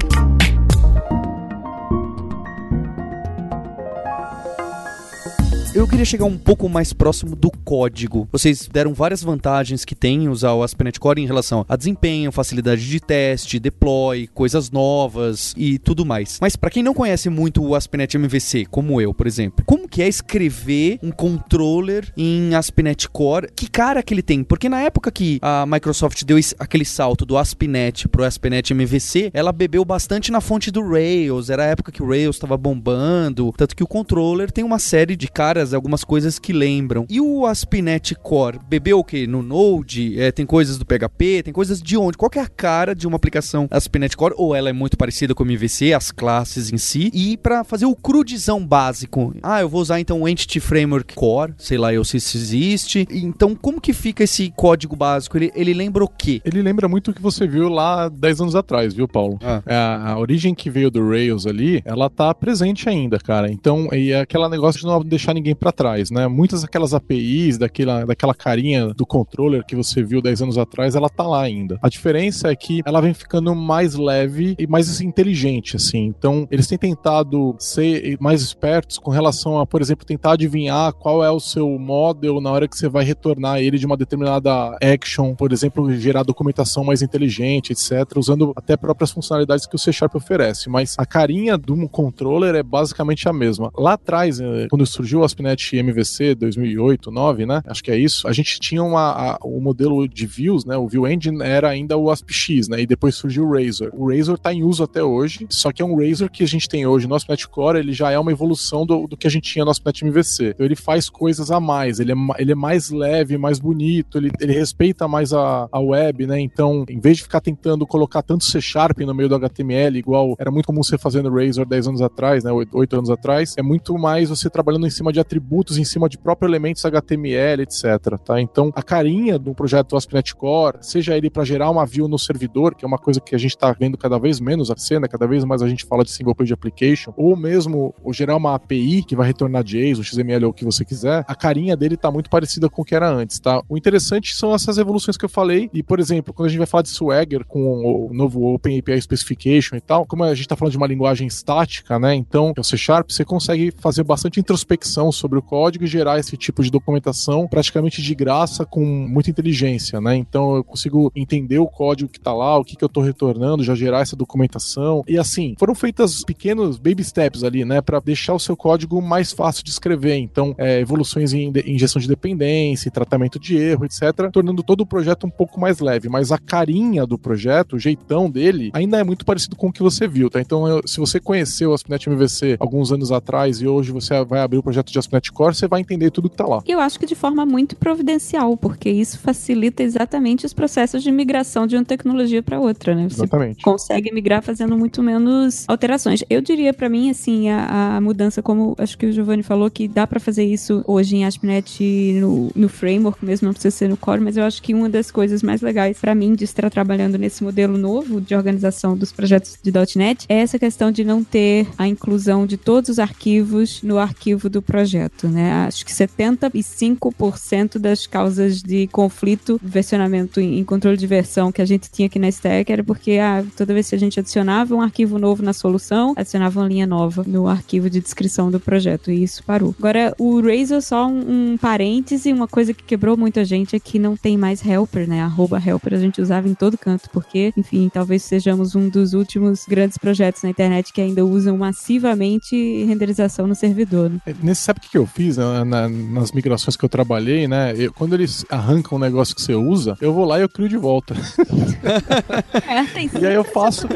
Eu 5.73 5.88
queria 5.88 6.03
chegar 6.03 6.25
um 6.25 6.38
pouco 6.38 6.67
mais 6.67 6.91
próximo 6.91 7.34
do 7.34 7.49
código. 7.49 8.27
Vocês 8.29 8.67
deram 8.67 8.93
várias 8.93 9.23
vantagens 9.23 9.86
que 9.86 9.95
tem 9.95 10.27
usar 10.27 10.51
o 10.51 10.63
ASP.NET 10.63 10.99
Core 10.99 11.21
em 11.21 11.25
relação 11.25 11.65
a 11.67 11.77
desempenho, 11.77 12.29
facilidade 12.29 12.86
de 12.86 12.99
teste, 12.99 13.57
deploy, 13.57 14.27
coisas 14.34 14.69
novas 14.69 15.53
e 15.55 15.79
tudo 15.79 16.05
mais. 16.05 16.39
Mas 16.41 16.57
para 16.57 16.69
quem 16.69 16.84
não 16.84 16.93
conhece 16.93 17.29
muito 17.29 17.63
o 17.63 17.73
ASP.NET 17.73 18.17
MVC, 18.17 18.65
como 18.65 18.99
eu, 18.99 19.13
por 19.13 19.25
exemplo, 19.25 19.63
como 19.65 19.88
que 19.88 20.01
é 20.01 20.10
escrever 20.10 20.99
um 21.01 21.10
controller 21.10 22.12
em 22.17 22.53
ASP.NET 22.53 23.07
Core? 23.07 23.47
Que 23.55 23.69
cara 23.69 24.03
que 24.03 24.13
ele 24.13 24.21
tem? 24.21 24.43
Porque 24.43 24.67
na 24.67 24.81
época 24.81 25.10
que 25.10 25.39
a 25.41 25.65
Microsoft 25.65 26.21
deu 26.25 26.38
aquele 26.60 26.84
salto 26.84 27.25
do 27.25 27.38
ASP.NET 27.38 28.10
pro 28.10 28.25
ASP.NET 28.25 28.73
MVC, 28.73 29.31
ela 29.34 29.53
bebeu 29.53 29.86
bastante 29.86 30.34
na 30.34 30.41
fonte 30.41 30.69
do 30.69 30.86
Rails. 30.86 31.49
Era 31.49 31.63
a 31.63 31.67
época 31.67 31.93
que 31.93 32.03
o 32.03 32.10
Rails 32.10 32.36
estava 32.36 32.57
bombando, 32.57 33.53
tanto 33.55 33.73
que 33.73 33.84
o 33.84 33.88
controller 33.88 34.51
tem 34.51 34.65
uma 34.65 34.77
série 34.77 35.15
de 35.15 35.29
caras 35.29 35.61
algumas 35.74 36.04
coisas 36.04 36.39
que 36.39 36.54
lembram. 36.54 37.06
E 37.10 37.21
o 37.21 37.45
ASP.NET 37.45 38.15
Core 38.15 38.60
bebeu 38.67 39.00
o 39.00 39.04
que? 39.04 39.28
No 39.28 39.41
Node? 39.41 40.19
É, 40.19 40.32
tem 40.32 40.45
coisas 40.45 40.78
do 40.78 40.86
PHP? 40.86 41.43
Tem 41.43 41.54
coisas 41.54 41.82
de 41.82 41.97
onde? 41.97 42.17
Qual 42.17 42.32
é 42.36 42.39
a 42.39 42.47
cara 42.47 42.95
de 42.95 43.08
uma 43.08 43.15
aplicação 43.15 43.67
ASP.NET 43.69 44.15
Core? 44.17 44.36
Ou 44.38 44.56
ela 44.56 44.69
é 44.69 44.74
muito 44.74 44.97
parecida 44.97 45.36
com 45.36 45.43
o 45.43 45.47
MVC, 45.47 45.93
as 45.93 46.12
classes 46.12 46.71
em 46.71 46.78
si? 46.78 47.12
E 47.13 47.38
para 47.38 47.63
fazer 47.63 47.86
o 47.86 47.95
crudizão 47.95 48.65
básico, 48.65 49.34
ah, 49.41 49.62
eu 49.62 49.69
vou 49.69 49.82
usar 49.82 50.00
então 50.00 50.21
o 50.21 50.28
Entity 50.28 50.60
Framework 50.60 51.13
Core, 51.15 51.54
sei 51.58 51.78
lá 51.78 51.93
eu 51.93 52.04
se 52.04 52.17
isso 52.17 52.38
existe. 52.38 53.08
Então, 53.10 53.56
como 53.56 53.82
que 53.82 53.93
fica 53.93 54.24
esse 54.24 54.52
código 54.56 54.95
básico? 54.95 55.38
Ele, 55.38 55.52
ele 55.56 55.74
lembra 55.74 56.04
o 56.04 56.08
quê? 56.08 56.41
Ele 56.43 56.62
lembra 56.62 56.88
muito 56.88 57.12
o 57.12 57.13
que 57.13 57.21
você 57.21 57.47
viu 57.47 57.69
lá 57.69 58.10
10 58.10 58.41
anos 58.41 58.56
atrás, 58.56 58.93
viu, 58.93 59.08
Paulo? 59.08 59.39
Ah. 59.43 59.62
É, 59.65 59.76
a, 59.76 60.12
a 60.12 60.19
origem 60.19 60.54
que 60.54 60.69
veio 60.69 60.91
do 60.91 61.08
Rails 61.08 61.45
ali, 61.45 61.82
ela 61.86 62.10
tá 62.10 62.34
presente 62.34 62.88
ainda, 62.88 63.19
cara. 63.19 63.52
Então, 63.52 63.89
e 63.91 64.12
é 64.12 64.21
aquela 64.21 64.50
negócio 64.50 64.82
de 64.82 64.88
não 64.88 65.02
deixar 65.04 65.34
ninguém 65.34 65.51
para 65.56 65.72
trás, 65.72 66.12
né? 66.12 66.28
Muitas 66.28 66.62
daquelas 66.62 66.94
APIs, 66.94 67.58
daquela, 67.58 68.06
daquela 68.06 68.34
carinha 68.34 68.88
do 68.94 69.06
controller 69.06 69.66
que 69.66 69.76
você 69.76 70.04
viu 70.04 70.22
10 70.22 70.44
anos 70.44 70.58
atrás, 70.58 70.96
ela 70.96 71.10
tá 71.10 71.24
lá 71.24 71.42
ainda. 71.42 71.78
A 71.82 71.90
diferença 71.90 72.50
é 72.50 72.56
que 72.56 72.82
ela 72.86 73.02
vem 73.02 73.14
ficando 73.14 73.54
mais 73.56 73.96
leve 73.96 74.56
e 74.58 74.68
mais 74.68 75.02
inteligente, 75.02 75.76
assim. 75.76 76.06
Então, 76.06 76.48
eles 76.52 76.68
têm 76.68 76.78
tentado 76.78 77.56
ser 77.60 78.18
mais 78.20 78.42
espertos 78.42 78.98
com 78.98 79.12
relação 79.12 79.60
a, 79.60 79.66
por 79.66 79.82
exemplo, 79.82 80.06
tentar 80.06 80.34
adivinhar 80.34 80.94
qual 80.94 81.24
é 81.24 81.30
o 81.30 81.40
seu 81.40 81.68
model 81.80 82.40
na 82.42 82.52
hora 82.52 82.68
que 82.68 82.78
você 82.78 82.90
vai 82.90 83.04
retornar 83.04 83.60
ele 83.60 83.78
de 83.78 83.86
uma 83.86 83.98
determinada 83.98 84.78
action, 84.82 85.36
por 85.36 85.52
exemplo, 85.52 85.92
gerar 85.94 86.24
documentação 86.24 86.84
mais 86.84 87.02
inteligente, 87.02 87.72
etc., 87.72 88.18
usando 88.18 88.54
até 88.56 88.78
próprias 88.78 89.12
funcionalidades 89.12 89.66
que 89.66 89.76
o 89.76 89.80
C 89.80 89.92
Sharp 89.92 90.16
oferece. 90.16 90.70
Mas 90.70 90.96
a 90.98 91.06
carinha 91.06 91.58
do 91.58 91.88
controller 91.90 92.56
é 92.56 92.64
basicamente 92.64 93.28
a 93.28 93.34
mesma. 93.34 93.72
Lá 93.78 93.94
atrás, 93.94 94.40
eh, 94.40 94.68
quando 94.70 94.86
surgiu 94.86 95.20
o 95.20 95.24
ASP.NET 95.49 95.77
MVC 95.77 96.36
2008, 96.36 97.12
2009, 97.12 97.45
né? 97.45 97.62
Acho 97.65 97.84
que 97.84 97.91
é 97.91 97.97
isso. 97.97 98.27
A 98.27 98.34
gente 98.34 98.60
tinha 98.60 98.84
uma, 98.84 99.12
a, 99.12 99.38
o 99.43 99.60
modelo 99.60 100.08
de 100.08 100.25
views, 100.25 100.65
né? 100.65 100.77
O 100.77 100.88
View 100.88 101.08
Engine 101.08 101.41
era 101.41 101.69
ainda 101.69 101.97
o 101.97 102.10
ASPX, 102.10 102.67
né? 102.67 102.82
E 102.82 102.86
depois 102.86 103.15
surgiu 103.15 103.45
o 103.45 103.54
Razor. 103.54 103.91
O 103.93 104.10
Razor 104.10 104.36
está 104.36 104.54
em 104.54 104.63
uso 104.63 104.84
até 104.84 105.04
hoje, 105.04 105.45
só 105.49 105.71
que 105.71 105.82
é 105.82 105.86
um 105.86 105.95
Razor 105.95 106.30
que 106.30 106.43
a 106.43 106.47
gente 106.47 106.67
tem 106.67 106.86
hoje 106.86 107.08
no 107.08 107.15
ASP.NET 107.15 107.47
Core, 107.47 107.80
ele 107.80 107.93
já 107.93 108.12
é 108.12 108.19
uma 108.19 108.32
evolução 108.32 108.86
do, 108.86 109.08
do 109.08 109.17
que 109.17 109.27
a 109.27 109.30
gente 109.30 109.51
tinha 109.51 109.65
no 109.65 109.71
ASP.NET 109.71 110.06
MVC. 110.06 110.49
Então 110.49 110.65
ele 110.65 110.75
faz 110.75 111.10
coisas 111.10 111.51
a 111.51 111.60
mais, 111.60 111.99
ele 111.99 112.12
é, 112.12 112.15
ele 112.38 112.51
é 112.51 112.56
mais 112.56 112.89
leve, 112.89 113.38
mais 113.38 113.60
bonito, 113.60 114.17
ele, 114.17 114.32
ele 114.39 114.54
respeita 114.54 115.08
mais 115.08 115.34
a, 115.34 115.67
a 115.71 115.80
web, 115.80 116.27
né? 116.27 116.39
Então, 116.39 116.86
em 116.89 116.99
vez 116.99 117.17
de 117.17 117.23
ficar 117.23 117.41
tentando 117.41 117.86
colocar 117.86 118.21
tanto 118.21 118.45
C 118.45 118.62
Sharp 118.62 118.99
no 118.99 119.13
meio 119.13 119.30
do 119.30 119.36
HTML, 119.36 119.97
igual 119.97 120.36
era 120.39 120.51
muito 120.51 120.65
comum 120.65 120.84
você 120.84 120.97
fazer 120.97 121.21
no 121.21 121.34
Razor 121.34 121.65
10 121.65 121.88
anos 121.88 122.01
atrás, 122.01 122.43
né? 122.43 122.51
8 122.51 122.95
anos 122.95 123.10
atrás, 123.10 123.56
é 123.58 123.62
muito 123.62 123.97
mais 123.97 124.30
você 124.30 124.49
trabalhando 124.49 124.88
em 124.88 124.89
cima 124.89 125.12
de 125.12 125.19
atributos, 125.32 125.78
em 125.78 125.86
cima 125.86 126.10
de 126.10 126.17
próprios 126.17 126.50
elementos 126.50 126.84
HTML, 126.84 127.63
etc. 127.63 128.17
Tá? 128.24 128.41
Então, 128.41 128.72
a 128.76 128.84
carinha 128.84 129.39
do 129.39 129.54
projeto 129.54 129.96
ASP.NET 129.96 130.36
Core, 130.36 130.78
seja 130.82 131.15
ele 131.15 131.30
para 131.30 131.46
gerar 131.46 131.70
uma 131.70 131.86
view 131.86 132.08
no 132.08 132.20
servidor, 132.20 132.76
que 132.76 132.84
é 132.84 132.88
uma 132.88 132.98
coisa 132.98 133.22
que 133.22 133.34
a 133.34 133.38
gente 133.38 133.52
está 133.52 133.72
vendo 133.72 133.98
cada 133.98 134.20
vez 134.20 134.41
menos 134.41 134.70
a 134.70 134.76
cena, 134.76 135.08
cada 135.08 135.26
vez 135.26 135.46
mais 135.46 135.62
a 135.62 135.70
gente 135.70 135.86
fala 135.86 136.04
de 136.04 136.12
single 136.12 136.36
page 136.36 136.54
application, 136.54 137.13
ou 137.15 137.36
mesmo 137.38 137.96
ou 138.04 138.12
gerar 138.12 138.36
uma 138.36 138.56
API 138.56 139.04
que 139.04 139.15
vai 139.15 139.26
retornar 139.26 139.63
JSON, 139.63 140.04
XML 140.04 140.46
ou 140.46 140.52
o 140.52 140.54
que 140.54 140.65
você 140.65 140.84
quiser, 140.84 141.24
a 141.26 141.36
carinha 141.36 141.78
dele 141.78 141.96
está 141.96 142.12
muito 142.12 142.30
parecida 142.30 142.70
com 142.70 142.82
o 142.82 142.86
que 142.86 142.94
era 142.94 143.10
antes, 143.10 143.39
tá? 143.39 143.62
O 143.70 143.78
interessante 143.78 144.36
são 144.36 144.54
essas 144.54 144.78
evoluções 144.78 145.15
que 145.15 145.24
eu 145.24 145.30
falei, 145.30 145.70
e 145.74 145.82
por 145.82 146.00
exemplo, 146.00 146.34
quando 146.34 146.48
a 146.48 146.50
gente 146.50 146.58
vai 146.58 146.67
falar 146.67 146.84
de 146.84 146.89
Swagger 146.89 147.46
com 147.46 148.10
o 148.10 148.13
novo 148.13 148.54
Open 148.54 148.78
API 148.80 149.02
Specification 149.02 149.78
e 149.78 149.82
tal, 149.82 150.06
como 150.06 150.24
a 150.24 150.30
gente 150.34 150.41
está 150.41 150.56
falando 150.58 150.72
de 150.72 150.78
uma 150.78 150.88
linguagem 150.88 151.28
estática, 151.28 151.98
né? 151.98 152.13
Então, 152.15 152.54
é 152.56 152.60
o 152.60 152.63
C 152.63 152.76
Sharp, 152.76 153.10
você 153.10 153.24
consegue 153.24 153.72
fazer 153.80 154.04
bastante 154.04 154.39
introspecção 154.39 155.12
sobre 155.21 155.38
o 155.38 155.41
código 155.41 155.86
e 155.86 155.88
gerar 155.88 156.19
esse 156.19 156.36
tipo 156.36 156.63
de 156.63 156.71
documentação 156.71 157.47
praticamente 157.47 158.01
de 158.01 158.15
graça 158.15 158.65
com 158.65 158.84
muita 158.84 159.29
inteligência, 159.29 160.01
né? 160.01 160.15
Então 160.15 160.55
eu 160.55 160.63
consigo 160.63 161.12
entender 161.15 161.60
o 161.60 161.67
código 161.67 162.10
que 162.10 162.19
tá 162.19 162.34
lá, 162.34 162.57
o 162.57 162.63
que, 162.63 162.75
que 162.75 162.84
eu 162.84 162.89
tô 162.89 163.01
retornando, 163.01 163.63
já 163.63 163.75
gerar 163.75 164.01
essa 164.01 164.15
documentação. 164.15 165.03
E 165.07 165.17
assim, 165.17 165.55
foram 165.60 165.75
feitas 165.75 166.23
pequenos 166.23 166.77
baby 166.77 167.03
steps 167.03 167.43
ali, 167.43 167.63
né, 167.63 167.81
para 167.81 167.99
deixar 167.99 168.34
o 168.34 168.39
seu 168.39 168.57
código 168.57 169.01
mais 169.01 169.31
fácil 169.31 169.63
de 169.63 169.69
escrever. 169.69 170.15
Então, 170.15 170.55
é, 170.57 170.79
evoluções 170.79 171.34
em, 171.34 171.51
gestão 171.77 172.01
de 172.01 172.07
dependência, 172.07 172.91
tratamento 172.91 173.39
de 173.39 173.55
erro, 173.55 173.86
etc., 173.86 174.29
tornando 174.31 174.63
todo 174.63 174.81
o 174.81 174.86
projeto 174.86 175.25
um 175.25 175.29
pouco 175.29 175.60
mais 175.60 175.79
leve. 175.79 176.10
Mas 176.10 176.31
a 176.31 176.38
carinha 176.38 177.05
do 177.05 177.17
projeto, 177.17 177.75
o 177.75 177.79
jeitão 177.79 178.29
dele, 178.29 178.71
ainda 178.73 178.99
é 178.99 179.03
muito 179.03 179.25
parecido 179.25 179.55
com 179.55 179.67
o 179.67 179.71
que 179.71 179.84
você 179.84 180.07
viu, 180.07 180.29
tá? 180.29 180.41
Então, 180.41 180.67
eu, 180.67 180.81
se 180.86 180.99
você 180.99 181.19
conheceu 181.19 181.71
o 181.71 181.73
ASP.NET 181.73 182.07
MVC 182.10 182.57
alguns 182.60 182.91
anos 182.91 183.12
atrás 183.12 183.62
e 183.62 183.67
hoje 183.67 183.91
você 183.91 184.23
vai 184.23 184.41
abrir 184.41 184.57
o 184.57 184.63
projeto 184.63 184.91
de 184.91 184.99
Core, 185.34 185.56
você 185.56 185.67
vai 185.67 185.82
entender 185.82 186.12
tudo 186.12 186.30
que 186.30 186.38
tá 186.38 186.45
lá. 186.45 186.62
Eu 186.67 186.80
acho 186.80 187.00
que 187.00 187.06
de 187.06 187.15
forma 187.15 187.45
muito 187.45 187.76
providencial, 187.76 188.56
porque 188.56 188.89
isso 188.89 189.19
facilita 189.19 189.84
exatamente 189.84 190.45
os 190.45 190.54
processos 190.54 191.04
de 191.04 191.12
migração 191.12 191.67
de 191.67 191.76
uma 191.76 191.84
tecnologia 191.84 192.41
para 192.41 192.60
outra, 192.60 192.95
né? 192.95 193.10
Você 193.10 193.21
exatamente. 193.21 193.63
consegue 193.63 194.13
migrar 194.13 194.41
fazendo 194.41 194.78
muito 194.78 195.02
menos 195.04 195.65
alterações. 195.67 196.24
Eu 196.30 196.41
diria 196.41 196.74
para 196.74 196.89
mim, 196.89 197.10
assim, 197.10 197.50
a, 197.50 197.97
a, 197.97 198.02
mudança, 198.02 198.41
como 198.41 198.76
acho 198.78 198.97
que 198.97 199.06
o 199.06 199.12
Giovanni 199.12 199.43
falou, 199.43 199.69
que 199.69 199.88
dá 199.88 200.08
para 200.08 200.19
fazer 200.19 200.43
isso 200.43 200.84
hoje 200.88 201.17
em 201.17 201.26
ASP.NET 201.26 202.19
no, 202.19 202.52
no 202.56 202.69
framework 202.69 203.24
mesmo, 203.26 203.47
não 203.47 203.54
precisa 203.54 203.76
ser 203.76 203.89
no 203.89 203.97
core, 203.97 204.21
mas 204.21 204.38
eu 204.38 204.43
acho 204.43 204.62
que 204.62 204.74
uma 204.74 204.89
das 204.89 205.12
coisas 205.12 205.43
mais 205.43 205.62
legais 205.62 206.00
para 206.00 206.15
mim 206.15 206.36
de 206.36 206.43
estar 206.43 206.69
trabalhando 206.69 207.17
nesse 207.17 207.43
modelo 207.43 207.78
novo 207.78 208.21
de 208.21 208.36
organização 208.36 208.95
dos 208.95 209.12
projetos 209.12 209.58
de 209.62 209.71
.NET 209.95 210.26
é 210.30 210.39
essa 210.39 210.60
questão 210.60 210.91
de 210.91 211.04
não 211.04 211.24
ter 211.24 211.67
a 211.78 211.88
inclusão 211.88 212.45
de 212.45 212.58
todos 212.58 212.89
os 212.89 213.00
arquivos 213.00 213.82
no 213.82 213.97
arquivo 213.97 214.50
do 214.50 214.62
projeto, 214.62 214.90
né? 215.23 215.65
Acho 215.67 215.86
que 215.86 215.91
75% 215.91 217.77
das 217.77 218.06
causas 218.08 218.62
de 218.62 218.88
conflito, 218.88 219.60
versionamento 219.63 220.39
em 220.39 220.63
controle 220.63 220.97
de 220.97 221.08
versão 221.08 221.51
que 221.51 221.62
a 221.62 221.65
gente 221.65 221.89
tinha 221.89 222.08
aqui 222.08 222.19
na 222.19 222.30
Stack 222.30 222.71
era 222.71 222.84
porque 222.84 223.17
ah, 223.17 223.43
toda 223.56 223.73
vez 223.73 223.89
que 223.89 223.95
a 223.95 223.99
gente 223.99 224.19
adicionava 224.19 224.75
um 224.75 224.82
arquivo 224.82 225.17
novo 225.17 225.43
na 225.43 225.54
solução, 225.54 226.13
adicionava 226.15 226.60
uma 226.60 226.67
linha 226.67 226.88
nova 226.88 227.23
no 227.25 227.47
arquivo 227.47 227.89
de 227.89 227.99
descrição 227.99 228.51
do 228.51 228.60
projeto 228.60 229.12
e 229.12 229.23
isso 229.23 229.43
parou. 229.43 229.75
Agora, 229.77 230.13
o 230.17 230.41
Razor, 230.41 230.82
só 230.82 231.08
um, 231.08 231.54
um 231.54 231.58
parêntese, 231.58 232.32
uma 232.32 232.47
coisa 232.47 232.73
que 232.73 232.84
quebrou 232.84 233.17
muita 233.17 233.43
gente 233.45 233.75
é 233.75 233.80
que 233.80 233.99
não 233.99 234.15
tem 234.15 234.38
mais 234.38 234.65
helper, 234.65 235.08
né? 235.08 235.21
Arroba 235.21 235.62
helper 235.65 235.93
a 235.93 235.97
gente 235.97 236.21
usava 236.21 236.47
em 236.47 236.54
todo 236.54 236.77
canto, 236.77 237.10
porque, 237.12 237.54
enfim, 237.56 237.89
talvez 237.91 238.23
sejamos 238.23 238.75
um 238.75 238.89
dos 238.89 239.13
últimos 239.13 239.65
grandes 239.67 239.97
projetos 239.97 240.43
na 240.43 240.49
internet 240.49 240.91
que 240.93 241.01
ainda 241.01 241.25
usam 241.25 241.58
massivamente 241.58 242.84
renderização 242.86 243.47
no 243.47 243.56
servidor. 243.56 244.10
Né? 244.10 244.19
É, 244.25 244.36
nesse, 244.41 244.71
o 244.88 244.91
que 244.91 244.98
eu 244.98 245.06
fiz 245.06 245.38
na, 245.38 245.63
na, 245.63 245.89
nas 245.89 246.32
migrações 246.32 246.76
que 246.76 246.84
eu 246.84 246.89
trabalhei, 246.89 247.48
né? 247.48 247.74
Eu, 247.78 247.94
quando 247.94 248.13
eles 248.13 248.46
arrancam 248.50 248.98
um 248.98 249.02
negócio 249.02 249.36
que 249.36 249.41
você 249.41 249.54
usa, 249.54 249.98
eu 250.02 250.13
vou 250.13 250.26
lá 250.26 250.39
e 250.39 250.41
eu 250.41 250.50
crio 250.50 250.67
de 250.67 250.78
volta. 250.78 251.15
é, 252.67 252.84
tem 252.86 253.10
e 253.20 253.26
aí 253.26 253.36
eu 253.36 253.44
faço. 253.44 253.88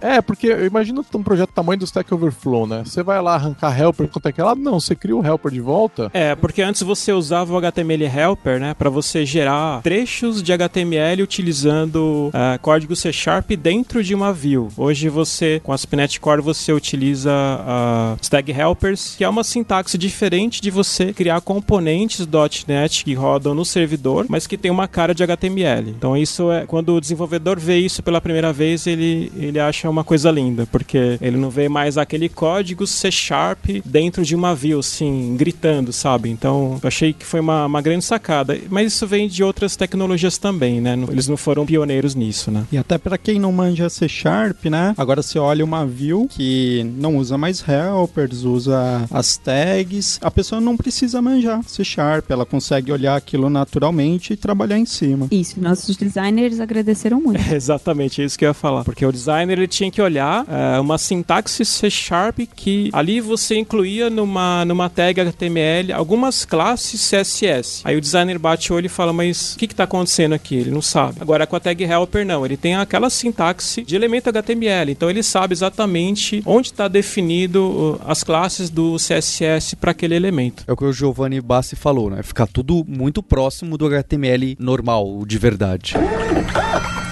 é, 0.00 0.20
porque 0.20 0.46
eu 0.46 0.66
imagino 0.66 1.04
um 1.14 1.22
projeto 1.22 1.50
tamanho 1.50 1.78
do 1.78 1.84
Stack 1.84 2.12
Overflow, 2.12 2.66
né? 2.66 2.82
Você 2.84 3.02
vai 3.02 3.20
lá 3.20 3.34
arrancar 3.34 3.78
helper 3.78 4.08
quanto 4.08 4.28
é 4.28 4.32
que 4.32 4.40
ela? 4.40 4.54
Não, 4.54 4.78
você 4.78 4.94
cria 4.94 5.16
o 5.16 5.24
helper 5.24 5.50
de 5.50 5.60
volta. 5.60 6.10
É, 6.12 6.34
porque 6.34 6.62
antes 6.62 6.82
você 6.82 7.12
usava 7.12 7.52
o 7.52 7.56
HTML 7.56 8.04
helper, 8.04 8.60
né? 8.60 8.74
Para 8.74 8.90
você 8.90 9.24
gerar 9.24 9.82
trechos 9.82 10.42
de 10.42 10.52
HTML 10.52 11.22
utilizando 11.22 12.28
uh, 12.28 12.58
código 12.60 12.94
C 12.94 13.12
Sharp 13.12 13.50
dentro 13.52 14.02
de 14.02 14.14
uma 14.14 14.32
view. 14.32 14.68
Hoje 14.76 15.08
você, 15.08 15.60
com 15.62 15.72
a 15.72 15.74
ASP.NET 15.74 16.20
Core, 16.20 16.42
você 16.42 16.72
utiliza 16.72 17.30
uh, 17.32 18.18
Stag 18.22 18.52
Helpers, 18.52 19.14
que 19.16 19.24
é 19.24 19.28
uma 19.28 19.44
sintaxe 19.44 19.96
diferente 20.12 20.60
de 20.60 20.70
você 20.70 21.12
criar 21.12 21.40
componentes 21.40 22.26
.NET 22.68 23.04
que 23.04 23.14
rodam 23.14 23.54
no 23.54 23.64
servidor, 23.64 24.26
mas 24.28 24.46
que 24.46 24.58
tem 24.58 24.70
uma 24.70 24.86
cara 24.86 25.14
de 25.14 25.22
HTML. 25.22 25.90
Então 25.90 26.16
isso 26.16 26.52
é 26.52 26.66
quando 26.66 26.94
o 26.94 27.00
desenvolvedor 27.00 27.58
vê 27.58 27.78
isso 27.78 28.02
pela 28.02 28.20
primeira 28.20 28.52
vez, 28.52 28.86
ele 28.86 29.32
ele 29.36 29.58
acha 29.58 29.88
uma 29.88 30.04
coisa 30.04 30.30
linda, 30.30 30.66
porque 30.70 31.18
ele 31.20 31.36
não 31.36 31.50
vê 31.50 31.68
mais 31.68 31.96
aquele 31.96 32.28
código 32.28 32.86
C 32.86 33.10
Sharp 33.10 33.64
dentro 33.84 34.24
de 34.24 34.34
uma 34.34 34.54
view, 34.54 34.80
assim, 34.80 35.34
gritando, 35.36 35.92
sabe? 35.92 36.30
Então 36.30 36.78
eu 36.82 36.88
achei 36.88 37.12
que 37.12 37.24
foi 37.24 37.40
uma, 37.40 37.66
uma 37.66 37.80
grande 37.80 38.04
sacada. 38.04 38.58
Mas 38.68 38.92
isso 38.92 39.06
vem 39.06 39.28
de 39.28 39.42
outras 39.42 39.76
tecnologias 39.76 40.38
também, 40.38 40.80
né? 40.80 40.98
Eles 41.10 41.28
não 41.28 41.36
foram 41.36 41.64
pioneiros 41.64 42.14
nisso, 42.14 42.50
né? 42.50 42.64
E 42.70 42.76
até 42.76 42.98
para 42.98 43.16
quem 43.16 43.40
não 43.40 43.52
manja 43.52 43.88
C 43.88 44.08
Sharp, 44.08 44.66
né? 44.66 44.94
Agora 44.96 45.22
você 45.22 45.38
olha 45.38 45.64
uma 45.64 45.86
view 45.86 46.26
que 46.28 46.84
não 46.96 47.16
usa 47.16 47.38
mais 47.38 47.64
helpers, 47.66 48.44
usa 48.44 49.06
as 49.10 49.36
tags, 49.36 50.01
a 50.20 50.30
pessoa 50.30 50.60
não 50.60 50.76
precisa 50.76 51.20
manjar 51.22 51.62
C 51.64 51.84
Sharp, 51.84 52.30
ela 52.30 52.44
consegue 52.44 52.92
olhar 52.92 53.16
aquilo 53.16 53.48
naturalmente 53.48 54.32
e 54.32 54.36
trabalhar 54.36 54.78
em 54.78 54.86
cima. 54.86 55.28
Isso, 55.30 55.60
nossos 55.60 55.96
designers 55.96 56.60
agradeceram 56.60 57.20
muito. 57.20 57.42
É 57.52 57.54
exatamente 57.54 58.22
isso 58.22 58.38
que 58.38 58.44
eu 58.46 58.50
ia 58.50 58.54
falar, 58.54 58.82
porque 58.82 59.04
o 59.04 59.12
designer 59.12 59.58
ele 59.58 59.68
tinha 59.68 59.90
que 59.90 60.00
olhar 60.00 60.46
é, 60.48 60.80
uma 60.80 60.96
sintaxe 60.96 61.64
C 61.64 61.90
Sharp 61.90 62.38
que 62.54 62.88
ali 62.92 63.20
você 63.20 63.56
incluía 63.56 64.08
numa, 64.08 64.64
numa 64.64 64.88
tag 64.88 65.20
HTML 65.20 65.92
algumas 65.92 66.44
classes 66.44 67.10
CSS. 67.10 67.82
Aí 67.84 67.96
o 67.96 68.00
designer 68.00 68.38
bate 68.38 68.72
o 68.72 68.76
olho 68.76 68.86
e 68.86 68.88
fala, 68.88 69.12
mas 69.12 69.54
o 69.54 69.58
que 69.58 69.66
está 69.66 69.84
acontecendo 69.84 70.34
aqui? 70.34 70.54
Ele 70.54 70.70
não 70.70 70.80
sabe. 70.80 71.18
Agora 71.20 71.46
com 71.46 71.56
a 71.56 71.60
tag 71.60 71.82
helper 71.84 72.24
não, 72.24 72.46
ele 72.46 72.56
tem 72.56 72.76
aquela 72.76 73.10
sintaxe 73.10 73.82
de 73.82 73.94
elemento 73.94 74.28
HTML, 74.28 74.92
então 74.92 75.10
ele 75.10 75.22
sabe 75.22 75.52
exatamente 75.52 76.42
onde 76.46 76.68
está 76.68 76.88
definido 76.88 78.00
as 78.06 78.22
classes 78.22 78.70
do 78.70 78.96
CSS 78.96 79.76
para 79.76 79.91
aquele 79.92 80.14
elemento. 80.14 80.64
É 80.66 80.72
o 80.72 80.76
que 80.76 80.84
o 80.84 80.92
Giovanni 80.92 81.40
Bassi 81.40 81.76
falou, 81.76 82.10
né? 82.10 82.22
Ficar 82.22 82.46
tudo 82.46 82.84
muito 82.86 83.22
próximo 83.22 83.78
do 83.78 83.86
HTML 83.86 84.56
normal, 84.58 85.24
de 85.26 85.38
verdade. 85.38 85.94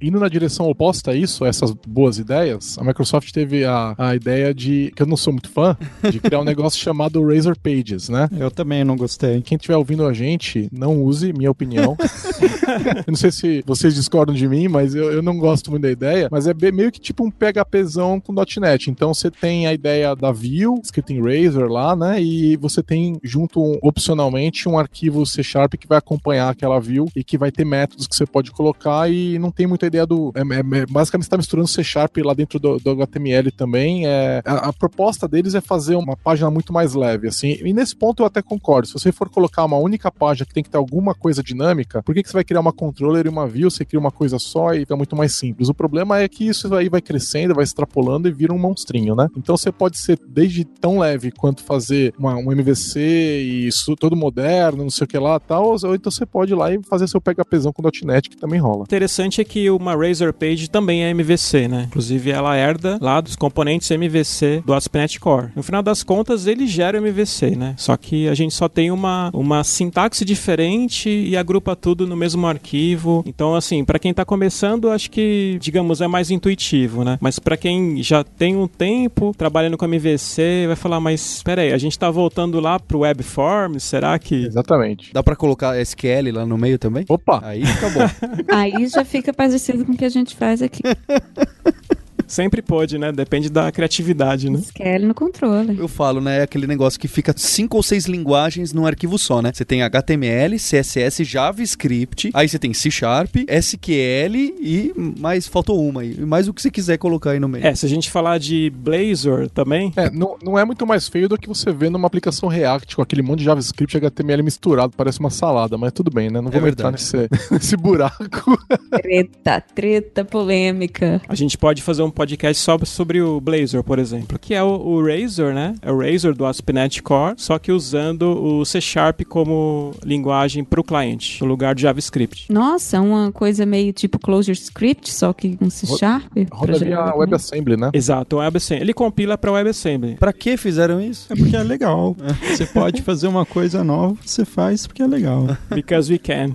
Indo 0.00 0.20
na 0.20 0.28
direção 0.28 0.68
oposta 0.68 1.10
a 1.10 1.14
isso, 1.14 1.44
a 1.44 1.48
essas 1.48 1.72
boas 1.72 2.18
ideias, 2.18 2.78
a 2.78 2.84
Microsoft 2.84 3.32
teve 3.32 3.64
a, 3.64 3.94
a 3.98 4.14
ideia 4.14 4.54
de, 4.54 4.92
que 4.94 5.02
eu 5.02 5.06
não 5.06 5.16
sou 5.16 5.32
muito 5.32 5.50
fã, 5.50 5.76
de 6.10 6.20
criar 6.20 6.40
um 6.40 6.44
negócio 6.44 6.78
chamado 6.78 7.26
Razor 7.26 7.56
Pages, 7.58 8.08
né? 8.08 8.28
Eu 8.38 8.50
também 8.50 8.84
não 8.84 8.96
gostei. 8.96 9.42
Quem 9.42 9.56
estiver 9.56 9.76
ouvindo 9.76 10.06
a 10.06 10.12
gente, 10.12 10.68
não 10.70 11.02
use, 11.02 11.32
minha 11.32 11.50
opinião. 11.50 11.96
eu 11.98 13.04
não 13.08 13.16
sei 13.16 13.32
se 13.32 13.64
vocês 13.66 13.94
discordam 13.94 14.34
de 14.34 14.46
mim, 14.46 14.68
mas 14.68 14.94
eu, 14.94 15.10
eu 15.10 15.22
não 15.22 15.36
gosto 15.36 15.70
muito 15.70 15.82
da 15.82 15.90
ideia, 15.90 16.28
mas 16.30 16.46
é 16.46 16.54
meio 16.70 16.92
que 16.92 17.00
tipo 17.00 17.24
um 17.24 17.30
PHPzão 17.30 18.20
com 18.20 18.32
.NET. 18.32 18.90
Então 18.90 19.12
você 19.12 19.30
tem 19.30 19.66
a 19.66 19.72
ideia 19.72 20.14
da 20.14 20.30
view, 20.30 20.80
escrita 20.82 21.12
em 21.12 21.20
Razor 21.20 21.68
lá, 21.68 21.96
né? 21.96 22.22
E 22.22 22.56
você 22.56 22.82
tem 22.82 23.18
junto, 23.22 23.60
um, 23.60 23.78
opcionalmente, 23.82 24.68
um 24.68 24.78
arquivo 24.78 25.26
C 25.26 25.42
Sharp 25.42 25.74
que 25.74 25.88
vai 25.88 25.98
acompanhar 25.98 26.50
aquela 26.50 26.78
view 26.78 27.08
e 27.16 27.24
que 27.24 27.36
vai 27.36 27.50
ter 27.50 27.64
métodos 27.64 28.06
que 28.06 28.14
você 28.14 28.26
pode 28.26 28.52
colocar 28.52 29.10
e 29.10 29.38
não 29.38 29.50
tem 29.50 29.66
muita 29.66 29.87
ideia 29.88 30.06
do. 30.06 30.32
É, 30.34 30.40
é, 30.40 30.80
é 30.80 30.86
basicamente 30.86 31.24
está 31.24 31.36
misturando 31.36 31.68
C 31.68 31.82
Sharp 31.82 32.16
lá 32.18 32.34
dentro 32.34 32.58
do, 32.58 32.78
do 32.78 32.90
HTML 32.90 33.50
também. 33.50 34.06
É, 34.06 34.42
a, 34.44 34.68
a, 34.68 34.72
proposta 34.72 35.26
deles 35.26 35.54
é 35.54 35.60
fazer 35.60 35.96
uma 35.96 36.16
página 36.16 36.50
muito 36.50 36.72
mais 36.72 36.94
leve, 36.94 37.28
assim. 37.28 37.58
E 37.62 37.72
nesse 37.72 37.96
ponto 37.96 38.22
eu 38.22 38.26
até 38.26 38.42
concordo. 38.42 38.88
Se 38.88 38.94
você 38.94 39.12
for 39.12 39.28
colocar 39.28 39.64
uma 39.64 39.76
única 39.76 40.10
página 40.10 40.46
que 40.46 40.54
tem 40.54 40.62
que 40.62 40.70
ter 40.70 40.78
alguma 40.78 41.14
coisa 41.14 41.42
dinâmica, 41.42 42.02
por 42.02 42.14
que, 42.14 42.22
que 42.22 42.28
você 42.28 42.34
vai 42.34 42.44
criar 42.44 42.60
uma 42.60 42.72
controller 42.72 43.26
e 43.26 43.28
uma 43.28 43.46
view? 43.46 43.70
Você 43.70 43.84
cria 43.84 44.00
uma 44.00 44.10
coisa 44.10 44.38
só 44.38 44.74
e 44.74 44.80
fica 44.80 44.96
muito 44.96 45.16
mais 45.16 45.34
simples. 45.36 45.68
O 45.68 45.74
problema 45.74 46.18
é 46.18 46.28
que 46.28 46.46
isso 46.46 46.72
aí 46.74 46.88
vai 46.88 47.00
crescendo, 47.00 47.54
vai 47.54 47.64
extrapolando 47.64 48.28
e 48.28 48.32
vira 48.32 48.52
um 48.52 48.58
monstrinho, 48.58 49.14
né? 49.14 49.28
Então 49.36 49.56
você 49.56 49.72
pode 49.72 49.98
ser 49.98 50.18
desde 50.28 50.64
tão 50.64 50.98
leve 50.98 51.30
quanto 51.30 51.62
fazer 51.62 52.14
uma, 52.18 52.36
um 52.36 52.52
MVC 52.52 53.00
e 53.00 53.66
isso 53.66 53.94
todo 53.96 54.16
moderno, 54.16 54.82
não 54.82 54.90
sei 54.90 55.04
o 55.04 55.08
que 55.08 55.18
lá 55.18 55.38
tal, 55.38 55.76
ou 55.82 55.94
então 55.94 56.10
você 56.10 56.26
pode 56.26 56.52
ir 56.52 56.56
lá 56.56 56.72
e 56.72 56.82
fazer 56.84 57.08
seu 57.08 57.20
PHPzão 57.20 57.72
com 57.72 57.82
.NET 58.04 58.28
que 58.28 58.36
também 58.36 58.60
rola. 58.60 58.82
Interessante 58.82 59.40
é 59.40 59.44
que 59.44 59.70
o 59.70 59.77
uma 59.78 59.96
Razor 59.96 60.32
Page 60.32 60.68
também 60.68 61.04
é 61.04 61.10
MVC, 61.10 61.68
né? 61.68 61.84
Inclusive 61.86 62.30
ela 62.30 62.56
herda 62.56 62.98
lá 63.00 63.20
dos 63.20 63.36
componentes 63.36 63.90
MVC 63.90 64.62
do 64.64 64.74
ASP.NET 64.74 65.18
Core. 65.20 65.48
No 65.54 65.62
final 65.62 65.82
das 65.82 66.02
contas, 66.02 66.46
ele 66.46 66.66
gera 66.66 66.98
MVC, 66.98 67.56
né? 67.56 67.74
Só 67.76 67.96
que 67.96 68.28
a 68.28 68.34
gente 68.34 68.54
só 68.54 68.68
tem 68.68 68.90
uma, 68.90 69.30
uma 69.32 69.64
sintaxe 69.64 70.24
diferente 70.24 71.08
e 71.08 71.36
agrupa 71.36 71.76
tudo 71.76 72.06
no 72.06 72.16
mesmo 72.16 72.46
arquivo. 72.46 73.22
Então, 73.26 73.54
assim, 73.54 73.84
para 73.84 73.98
quem 73.98 74.12
tá 74.12 74.24
começando, 74.24 74.90
acho 74.90 75.10
que, 75.10 75.58
digamos, 75.60 76.00
é 76.00 76.08
mais 76.08 76.30
intuitivo, 76.30 77.04
né? 77.04 77.18
Mas 77.20 77.38
para 77.38 77.56
quem 77.56 78.02
já 78.02 78.24
tem 78.24 78.56
um 78.56 78.66
tempo 78.66 79.34
trabalhando 79.36 79.76
com 79.76 79.84
MVC, 79.84 80.66
vai 80.66 80.76
falar, 80.76 81.00
mas 81.00 81.36
espera 81.36 81.62
aí, 81.62 81.72
a 81.72 81.78
gente 81.78 81.98
tá 81.98 82.10
voltando 82.10 82.60
lá 82.60 82.78
pro 82.80 83.00
Webforms, 83.00 83.82
será 83.84 84.18
que... 84.18 84.46
Exatamente. 84.48 85.12
Dá 85.12 85.22
para 85.22 85.36
colocar 85.36 85.78
SQL 85.80 86.32
lá 86.32 86.46
no 86.46 86.58
meio 86.58 86.78
também? 86.78 87.04
Opa! 87.08 87.40
Aí 87.44 87.64
fica 87.64 87.90
bom. 87.90 88.08
aí 88.54 88.86
já 88.88 89.04
fica 89.04 89.32
parecido 89.32 89.67
com 89.84 89.92
o 89.92 89.96
que 89.96 90.04
a 90.04 90.08
gente 90.08 90.36
faz 90.36 90.62
aqui. 90.62 90.82
Sempre 92.28 92.60
pode, 92.62 92.98
né? 92.98 93.10
Depende 93.10 93.48
da 93.48 93.72
criatividade, 93.72 94.50
né? 94.50 94.58
SQL 94.58 95.06
no 95.06 95.14
controle. 95.14 95.76
Eu 95.78 95.88
falo, 95.88 96.20
né? 96.20 96.42
Aquele 96.42 96.66
negócio 96.66 97.00
que 97.00 97.08
fica 97.08 97.34
cinco 97.36 97.78
ou 97.78 97.82
seis 97.82 98.04
linguagens 98.04 98.72
num 98.72 98.86
arquivo 98.86 99.18
só, 99.18 99.40
né? 99.40 99.50
Você 99.52 99.64
tem 99.64 99.82
HTML, 99.82 100.56
CSS, 100.56 101.24
JavaScript, 101.24 102.30
aí 102.34 102.48
você 102.48 102.58
tem 102.58 102.74
C 102.74 102.90
Sharp, 102.90 103.36
SQL 103.48 104.36
e 104.60 104.92
mais 105.18 105.46
faltou 105.46 105.82
uma 105.88 106.02
aí. 106.02 106.20
Mais 106.20 106.48
o 106.48 106.54
que 106.54 106.60
você 106.60 106.70
quiser 106.70 106.98
colocar 106.98 107.30
aí 107.30 107.40
no 107.40 107.48
meio. 107.48 107.66
É, 107.66 107.74
se 107.74 107.86
a 107.86 107.88
gente 107.88 108.10
falar 108.10 108.38
de 108.38 108.70
Blazor 108.70 109.48
também. 109.50 109.92
É, 109.96 110.10
não, 110.10 110.36
não 110.42 110.58
é 110.58 110.64
muito 110.64 110.86
mais 110.86 111.08
feio 111.08 111.28
do 111.28 111.38
que 111.38 111.48
você 111.48 111.72
vê 111.72 111.88
numa 111.88 112.06
aplicação 112.06 112.48
React 112.48 112.96
com 112.96 113.02
aquele 113.02 113.22
monte 113.22 113.40
de 113.40 113.46
JavaScript 113.46 113.96
e 113.96 113.98
HTML 113.98 114.42
misturado, 114.42 114.92
parece 114.96 115.18
uma 115.18 115.30
salada, 115.30 115.78
mas 115.78 115.92
tudo 115.92 116.10
bem, 116.10 116.30
né? 116.30 116.40
Não 116.40 116.50
vamos 116.50 116.68
entrar 116.68 116.90
nesse, 116.90 117.16
nesse 117.50 117.76
buraco. 117.76 118.58
Treta, 118.90 119.60
treta 119.74 120.24
polêmica. 120.24 121.22
A 121.28 121.34
gente 121.34 121.56
pode 121.56 121.82
fazer 121.82 122.02
um 122.02 122.10
podcast 122.18 122.60
só 122.60 122.76
sobre 122.84 123.22
o 123.22 123.40
Blazor, 123.40 123.84
por 123.84 124.00
exemplo, 124.00 124.36
que 124.40 124.52
é 124.52 124.60
o, 124.60 124.66
o 124.66 125.06
Razor, 125.06 125.54
né? 125.54 125.76
É 125.80 125.92
o 125.92 126.00
Razor 126.00 126.34
do 126.34 126.44
ASP.NET 126.44 127.00
Core, 127.00 127.34
só 127.36 127.60
que 127.60 127.70
usando 127.70 128.22
o 128.22 128.64
C 128.64 128.80
Sharp 128.80 129.20
como 129.22 129.92
linguagem 130.04 130.64
para 130.64 130.80
o 130.80 130.84
cliente, 130.84 131.40
no 131.40 131.46
lugar 131.46 131.76
de 131.76 131.82
JavaScript. 131.82 132.52
Nossa, 132.52 133.00
uma 133.00 133.30
coisa 133.30 133.64
meio 133.64 133.92
tipo 133.92 134.18
Closure 134.18 134.58
Script, 134.58 135.12
só 135.12 135.32
que 135.32 135.56
com 135.56 135.70
C 135.70 135.86
Sharp. 135.96 136.32
Roda 136.50 136.80
via 136.80 137.14
WebAssembly, 137.14 137.76
né? 137.76 137.90
Exato, 137.92 138.34
o 138.34 138.38
WebAssembly. 138.40 138.82
Ele 138.82 138.92
compila 138.92 139.38
para 139.38 139.52
WebAssembly. 139.52 140.16
Pra 140.16 140.32
que 140.32 140.56
fizeram 140.56 141.00
isso? 141.00 141.32
É 141.32 141.36
porque 141.36 141.54
é 141.54 141.62
legal. 141.62 142.16
Você 142.50 142.66
pode 142.66 143.00
fazer 143.02 143.28
uma 143.28 143.46
coisa 143.46 143.84
nova, 143.84 144.16
você 144.24 144.44
faz 144.44 144.88
porque 144.88 145.02
é 145.02 145.06
legal. 145.06 145.46
Because 145.72 146.12
we 146.12 146.18
can. 146.18 146.54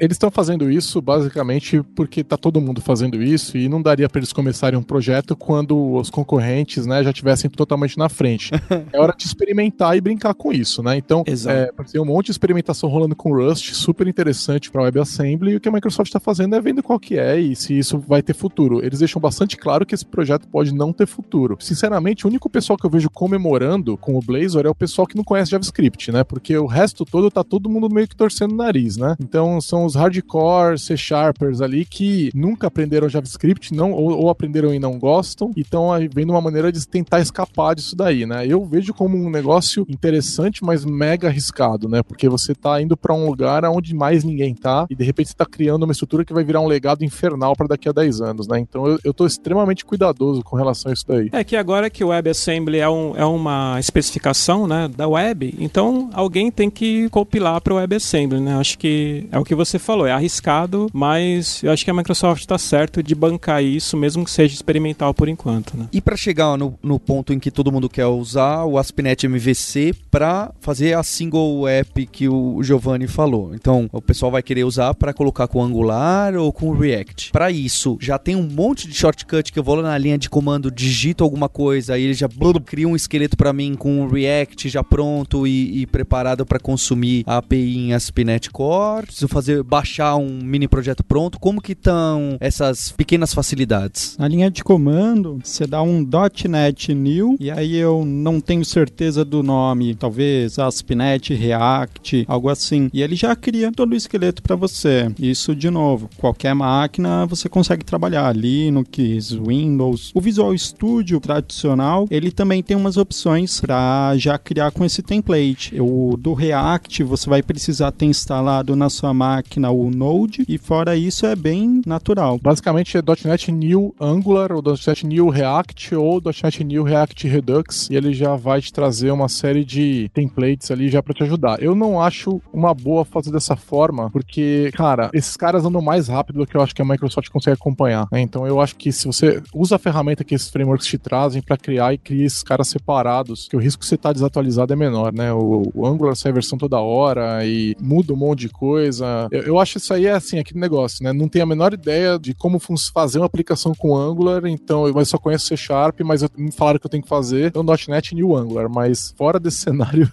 Eles 0.00 0.14
estão 0.14 0.30
fazendo 0.30 0.70
isso 0.70 1.02
basicamente 1.02 1.82
porque 1.94 2.24
tá 2.24 2.38
todo 2.38 2.58
mundo 2.58 2.80
fazendo 2.80 3.22
isso 3.22 3.58
e 3.58 3.68
não 3.68 3.82
daria 3.82 4.08
para 4.08 4.20
eles 4.20 4.32
começarem 4.32 4.45
um 4.76 4.82
projeto 4.82 5.36
quando 5.36 5.94
os 5.94 6.10
concorrentes, 6.10 6.86
né, 6.86 7.02
já 7.02 7.12
tivessem 7.12 7.50
totalmente 7.50 7.98
na 7.98 8.08
frente. 8.08 8.50
É 8.92 9.00
hora 9.00 9.14
de 9.16 9.24
experimentar 9.24 9.96
e 9.96 10.00
brincar 10.00 10.32
com 10.34 10.52
isso, 10.52 10.82
né? 10.82 10.96
Então, 10.96 11.24
é, 11.26 11.70
tem 11.90 12.00
um 12.00 12.04
monte 12.04 12.26
de 12.26 12.32
experimentação 12.32 12.88
rolando 12.88 13.16
com 13.16 13.34
Rust, 13.34 13.72
super 13.72 14.06
interessante 14.06 14.70
para 14.70 14.82
WebAssembly, 14.82 15.52
e 15.52 15.56
o 15.56 15.60
que 15.60 15.68
a 15.68 15.72
Microsoft 15.72 16.08
está 16.08 16.20
fazendo 16.20 16.54
é 16.54 16.60
vendo 16.60 16.82
qual 16.82 16.98
que 16.98 17.18
é 17.18 17.38
e 17.38 17.54
se 17.56 17.76
isso 17.76 17.98
vai 17.98 18.22
ter 18.22 18.34
futuro. 18.34 18.84
Eles 18.84 19.00
deixam 19.00 19.20
bastante 19.20 19.56
claro 19.56 19.84
que 19.84 19.94
esse 19.94 20.04
projeto 20.04 20.46
pode 20.48 20.72
não 20.74 20.92
ter 20.92 21.06
futuro. 21.06 21.56
Sinceramente, 21.60 22.26
o 22.26 22.28
único 22.28 22.48
pessoal 22.48 22.76
que 22.76 22.86
eu 22.86 22.90
vejo 22.90 23.10
comemorando 23.10 23.96
com 23.96 24.16
o 24.16 24.20
Blazor 24.20 24.66
é 24.66 24.70
o 24.70 24.74
pessoal 24.74 25.06
que 25.06 25.16
não 25.16 25.24
conhece 25.24 25.50
JavaScript, 25.50 26.12
né? 26.12 26.24
Porque 26.24 26.56
o 26.56 26.66
resto 26.66 27.04
todo 27.04 27.30
tá 27.30 27.42
todo 27.42 27.68
mundo 27.68 27.92
meio 27.92 28.08
que 28.08 28.16
torcendo 28.16 28.52
o 28.52 28.56
nariz, 28.56 28.96
né? 28.96 29.16
Então 29.20 29.60
são 29.60 29.84
os 29.84 29.94
hardcore 29.94 30.78
C 30.78 30.96
Sharpers 30.96 31.60
ali 31.60 31.84
que 31.84 32.30
nunca 32.34 32.66
aprenderam 32.66 33.08
JavaScript, 33.08 33.74
não, 33.74 33.92
ou, 33.92 34.10
ou 34.18 34.30
aprenderam 34.36 34.72
e 34.72 34.78
não 34.78 34.98
gostam, 34.98 35.50
e 35.56 35.62
estão 35.62 35.90
vendo 36.12 36.30
uma 36.30 36.40
maneira 36.40 36.70
de 36.70 36.86
tentar 36.86 37.20
escapar 37.20 37.74
disso 37.74 37.96
daí, 37.96 38.26
né? 38.26 38.46
Eu 38.46 38.64
vejo 38.64 38.92
como 38.94 39.16
um 39.16 39.30
negócio 39.30 39.86
interessante, 39.88 40.64
mas 40.64 40.84
mega 40.84 41.28
arriscado, 41.28 41.88
né? 41.88 42.02
Porque 42.02 42.28
você 42.28 42.54
tá 42.54 42.80
indo 42.80 42.96
para 42.96 43.14
um 43.14 43.26
lugar 43.26 43.64
onde 43.64 43.94
mais 43.94 44.24
ninguém 44.24 44.54
tá, 44.54 44.86
e 44.90 44.94
de 44.94 45.04
repente 45.04 45.30
você 45.30 45.34
tá 45.34 45.46
criando 45.46 45.84
uma 45.84 45.92
estrutura 45.92 46.24
que 46.24 46.32
vai 46.32 46.44
virar 46.44 46.60
um 46.60 46.66
legado 46.66 47.04
infernal 47.04 47.54
para 47.56 47.68
daqui 47.68 47.88
a 47.88 47.92
10 47.92 48.20
anos, 48.20 48.46
né? 48.46 48.58
Então 48.58 48.86
eu, 48.86 48.98
eu 49.02 49.14
tô 49.14 49.26
extremamente 49.26 49.84
cuidadoso 49.84 50.42
com 50.42 50.56
relação 50.56 50.90
a 50.90 50.94
isso 50.94 51.04
daí. 51.06 51.28
É 51.32 51.42
que 51.42 51.56
agora 51.56 51.88
que 51.88 52.04
o 52.04 52.08
WebAssembly 52.08 52.78
é, 52.78 52.88
um, 52.88 53.16
é 53.16 53.24
uma 53.24 53.78
especificação 53.78 54.66
né, 54.66 54.88
da 54.88 55.08
web, 55.08 55.54
então 55.58 56.10
alguém 56.12 56.50
tem 56.50 56.70
que 56.70 57.08
compilar 57.10 57.60
para 57.60 57.72
o 57.72 57.76
WebAssembly, 57.76 58.40
né? 58.40 58.56
Acho 58.56 58.78
que 58.78 59.26
é 59.30 59.38
o 59.38 59.44
que 59.44 59.54
você 59.54 59.78
falou, 59.78 60.06
é 60.06 60.12
arriscado, 60.12 60.88
mas 60.92 61.62
eu 61.62 61.70
acho 61.72 61.84
que 61.84 61.90
a 61.90 61.94
Microsoft 61.94 62.40
está 62.40 62.58
certo 62.58 63.02
de 63.02 63.14
bancar 63.14 63.62
isso, 63.62 63.96
mesmo 63.96 64.25
que 64.26 64.30
seja 64.32 64.54
experimental 64.54 65.14
por 65.14 65.28
enquanto, 65.28 65.76
né? 65.76 65.88
E 65.92 66.00
para 66.00 66.16
chegar 66.16 66.58
no, 66.58 66.76
no 66.82 66.98
ponto 66.98 67.32
em 67.32 67.38
que 67.38 67.50
todo 67.50 67.70
mundo 67.70 67.88
quer 67.88 68.06
usar 68.06 68.64
o 68.64 68.76
ASP.NET 68.76 69.26
MVC 69.28 69.94
para 70.10 70.52
fazer 70.60 70.94
a 70.94 71.02
single 71.04 71.68
app 71.68 72.06
que 72.06 72.28
o 72.28 72.60
Giovanni 72.62 73.06
falou. 73.06 73.54
Então, 73.54 73.88
o 73.92 74.02
pessoal 74.02 74.32
vai 74.32 74.42
querer 74.42 74.64
usar 74.64 74.94
para 74.94 75.14
colocar 75.14 75.46
com 75.46 75.62
Angular 75.62 76.34
ou 76.34 76.52
com 76.52 76.72
React. 76.72 77.30
Para 77.30 77.52
isso, 77.52 77.96
já 78.00 78.18
tem 78.18 78.34
um 78.34 78.42
monte 78.42 78.88
de 78.88 78.94
shortcut 78.94 79.52
que 79.52 79.58
eu 79.58 79.62
vou 79.62 79.76
lá 79.76 79.82
na 79.82 79.98
linha 79.98 80.18
de 80.18 80.28
comando, 80.28 80.70
digito 80.70 81.22
alguma 81.22 81.48
coisa, 81.48 81.94
aí 81.94 82.02
ele 82.02 82.14
já 82.14 82.26
blub, 82.26 82.60
cria 82.60 82.88
um 82.88 82.96
esqueleto 82.96 83.36
para 83.36 83.52
mim 83.52 83.76
com 83.76 84.02
o 84.02 84.08
React 84.08 84.68
já 84.68 84.82
pronto 84.82 85.46
e, 85.46 85.82
e 85.82 85.86
preparado 85.86 86.44
para 86.44 86.58
consumir 86.58 87.22
a 87.26 87.36
API 87.36 87.78
em 87.78 87.94
ASP.NET 87.94 88.50
Core. 88.50 89.06
Preciso 89.06 89.28
fazer 89.28 89.62
baixar 89.62 90.16
um 90.16 90.40
mini 90.42 90.66
projeto 90.66 91.04
pronto. 91.04 91.38
Como 91.38 91.60
que 91.60 91.72
estão 91.72 92.36
essas 92.40 92.90
pequenas 92.90 93.32
facilidades? 93.32 94.15
Na 94.18 94.26
linha 94.26 94.50
de 94.50 94.64
comando, 94.64 95.38
você 95.44 95.66
dá 95.66 95.82
um 95.82 96.06
.NET 96.48 96.94
New 96.94 97.36
e 97.38 97.50
aí 97.50 97.76
eu 97.76 98.02
não 98.06 98.40
tenho 98.40 98.64
certeza 98.64 99.22
do 99.24 99.42
nome, 99.42 99.94
talvez 99.94 100.58
ASP.NET 100.58 101.34
React, 101.34 102.24
algo 102.26 102.48
assim. 102.48 102.88
E 102.94 103.02
ele 103.02 103.14
já 103.14 103.36
cria 103.36 103.70
todo 103.70 103.92
o 103.92 103.96
esqueleto 103.96 104.42
para 104.42 104.56
você. 104.56 105.12
Isso 105.18 105.54
de 105.54 105.68
novo, 105.68 106.08
qualquer 106.16 106.54
máquina 106.54 107.26
você 107.26 107.46
consegue 107.46 107.84
trabalhar, 107.84 108.34
Linux, 108.34 109.32
Windows. 109.32 110.12
O 110.14 110.20
Visual 110.20 110.56
Studio 110.56 111.20
tradicional, 111.20 112.06
ele 112.10 112.30
também 112.30 112.62
tem 112.62 112.76
umas 112.76 112.96
opções 112.96 113.60
para 113.60 114.16
já 114.16 114.38
criar 114.38 114.70
com 114.70 114.84
esse 114.84 115.02
template. 115.02 115.78
O 115.78 116.16
do 116.16 116.32
React 116.32 117.02
você 117.02 117.28
vai 117.28 117.42
precisar 117.42 117.92
ter 117.92 118.06
instalado 118.06 118.74
na 118.74 118.88
sua 118.88 119.12
máquina 119.12 119.70
o 119.70 119.90
Node 119.90 120.42
e 120.48 120.56
fora 120.56 120.96
isso 120.96 121.26
é 121.26 121.36
bem 121.36 121.82
natural. 121.84 122.38
Basicamente 122.42 122.96
é 122.96 123.02
.NET 123.26 123.52
New 123.52 123.94
Angular, 124.06 124.52
ou 124.52 124.62
.NET 124.62 125.06
New 125.06 125.28
React, 125.28 125.94
ou 125.96 126.20
.NET 126.20 126.64
New 126.64 126.82
React 126.82 127.28
Redux, 127.28 127.88
e 127.90 127.96
ele 127.96 128.12
já 128.12 128.36
vai 128.36 128.60
te 128.60 128.72
trazer 128.72 129.10
uma 129.10 129.28
série 129.28 129.64
de 129.64 130.08
templates 130.14 130.70
ali 130.70 130.88
já 130.88 131.02
para 131.02 131.14
te 131.14 131.22
ajudar. 131.22 131.62
Eu 131.62 131.74
não 131.74 132.00
acho 132.00 132.40
uma 132.52 132.72
boa 132.72 133.04
fazer 133.04 133.30
dessa 133.30 133.56
forma, 133.56 134.10
porque, 134.10 134.70
cara, 134.74 135.10
esses 135.12 135.36
caras 135.36 135.64
andam 135.64 135.80
mais 135.80 136.08
rápido 136.08 136.38
do 136.38 136.46
que 136.46 136.56
eu 136.56 136.62
acho 136.62 136.74
que 136.74 136.82
a 136.82 136.84
Microsoft 136.84 137.28
consegue 137.30 137.54
acompanhar. 137.54 138.06
Né? 138.10 138.20
Então 138.20 138.46
eu 138.46 138.60
acho 138.60 138.76
que 138.76 138.92
se 138.92 139.06
você 139.06 139.42
usa 139.54 139.76
a 139.76 139.78
ferramenta 139.78 140.24
que 140.24 140.34
esses 140.34 140.48
frameworks 140.48 140.86
te 140.86 140.98
trazem 140.98 141.42
para 141.42 141.56
criar 141.56 141.92
e 141.92 141.98
cria 141.98 142.26
esses 142.26 142.42
caras 142.42 142.68
separados, 142.68 143.48
que 143.48 143.56
o 143.56 143.60
risco 143.60 143.82
de 143.82 143.88
você 143.88 143.94
estar 143.96 144.10
tá 144.10 144.12
desatualizado 144.12 144.72
é 144.72 144.76
menor, 144.76 145.12
né? 145.12 145.32
O, 145.32 145.70
o 145.74 145.86
Angular 145.86 146.14
sai 146.16 146.32
versão 146.32 146.58
toda 146.58 146.80
hora 146.80 147.44
e 147.44 147.74
muda 147.80 148.12
um 148.12 148.16
monte 148.16 148.40
de 148.40 148.48
coisa. 148.48 149.28
Eu, 149.30 149.42
eu 149.42 149.58
acho 149.58 149.78
isso 149.78 149.92
aí 149.92 150.06
é 150.06 150.12
assim, 150.12 150.38
aquele 150.38 150.60
negócio, 150.60 151.02
né? 151.02 151.12
Não 151.12 151.28
tenho 151.28 151.44
a 151.44 151.48
menor 151.48 151.72
ideia 151.72 152.18
de 152.18 152.34
como 152.34 152.58
fazer 152.92 153.18
uma 153.18 153.26
aplicação 153.26 153.74
com 153.74 153.85
Angular, 153.94 154.46
então 154.46 154.86
eu 154.86 155.04
só 155.04 155.18
conheço 155.18 155.46
C 155.46 155.56
Sharp, 155.56 156.00
mas 156.00 156.22
eu, 156.22 156.30
me 156.36 156.50
falaram 156.50 156.78
que 156.78 156.86
eu 156.86 156.90
tenho 156.90 157.02
que 157.02 157.08
fazer 157.08 157.46
então 157.46 157.64
.NET 157.88 158.14
New 158.14 158.36
Angular, 158.36 158.68
mas 158.68 159.14
fora 159.16 159.38
desse 159.38 159.58
cenário, 159.66 160.10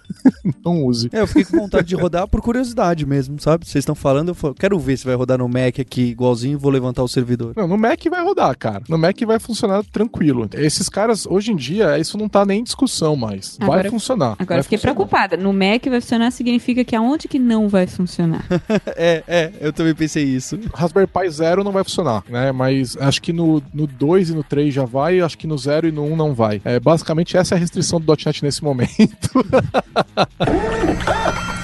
não 0.64 0.84
use. 0.84 1.08
É, 1.12 1.20
eu 1.20 1.26
fiquei 1.26 1.44
com 1.44 1.58
vontade 1.58 1.86
de 1.88 1.94
rodar 1.94 2.28
por 2.28 2.40
curiosidade 2.40 3.06
mesmo, 3.06 3.40
sabe? 3.40 3.66
Vocês 3.66 3.82
estão 3.82 3.94
falando, 3.94 4.28
eu 4.28 4.34
falo, 4.34 4.54
quero 4.54 4.78
ver 4.78 4.96
se 4.96 5.04
vai 5.04 5.14
rodar 5.14 5.38
no 5.38 5.48
Mac 5.48 5.78
aqui 5.80 6.02
igualzinho, 6.02 6.58
vou 6.58 6.70
levantar 6.70 7.02
o 7.02 7.08
servidor. 7.08 7.52
Não, 7.56 7.66
no 7.66 7.78
Mac 7.78 8.00
vai 8.10 8.22
rodar, 8.22 8.56
cara. 8.58 8.82
No 8.88 8.98
Mac 8.98 9.18
vai 9.26 9.38
funcionar 9.38 9.82
tranquilo. 9.84 10.48
Esses 10.54 10.88
caras, 10.88 11.26
hoje 11.26 11.52
em 11.52 11.56
dia, 11.56 11.98
isso 11.98 12.18
não 12.18 12.28
tá 12.28 12.44
nem 12.44 12.60
em 12.60 12.64
discussão 12.64 13.16
mais. 13.16 13.56
Agora- 13.60 13.82
vai 13.82 13.90
funcionar. 13.90 14.32
Agora 14.38 14.56
vai 14.56 14.62
fiquei 14.62 14.78
funcionar. 14.78 14.94
preocupada. 14.94 15.36
No 15.36 15.52
Mac 15.52 15.84
vai 15.88 16.00
funcionar 16.00 16.30
significa 16.30 16.84
que 16.84 16.94
aonde 16.96 17.28
que 17.28 17.38
não 17.38 17.68
vai 17.68 17.86
funcionar? 17.86 18.44
é, 18.96 19.22
é, 19.26 19.52
eu 19.60 19.72
também 19.72 19.94
pensei 19.94 20.24
isso. 20.24 20.58
Raspberry 20.74 21.06
Pi 21.06 21.30
Zero 21.30 21.64
não 21.64 21.72
vai 21.72 21.84
funcionar, 21.84 22.24
né? 22.28 22.52
Mas 22.52 22.96
acho 22.98 23.20
que 23.22 23.32
no, 23.32 23.62
no 23.72 23.86
2 23.86 24.30
e 24.30 24.34
no 24.34 24.42
3 24.42 24.74
já 24.74 24.84
vai, 24.84 25.20
acho 25.20 25.38
que 25.38 25.46
no 25.46 25.56
0 25.56 25.88
e 25.88 25.92
no 25.92 26.04
1 26.04 26.16
não 26.16 26.34
vai. 26.34 26.60
É, 26.64 26.78
basicamente, 26.78 27.36
essa 27.36 27.54
é 27.54 27.56
a 27.56 27.58
restrição 27.58 28.00
do 28.00 28.12
.NET 28.12 28.42
nesse 28.42 28.62
momento. 28.62 28.88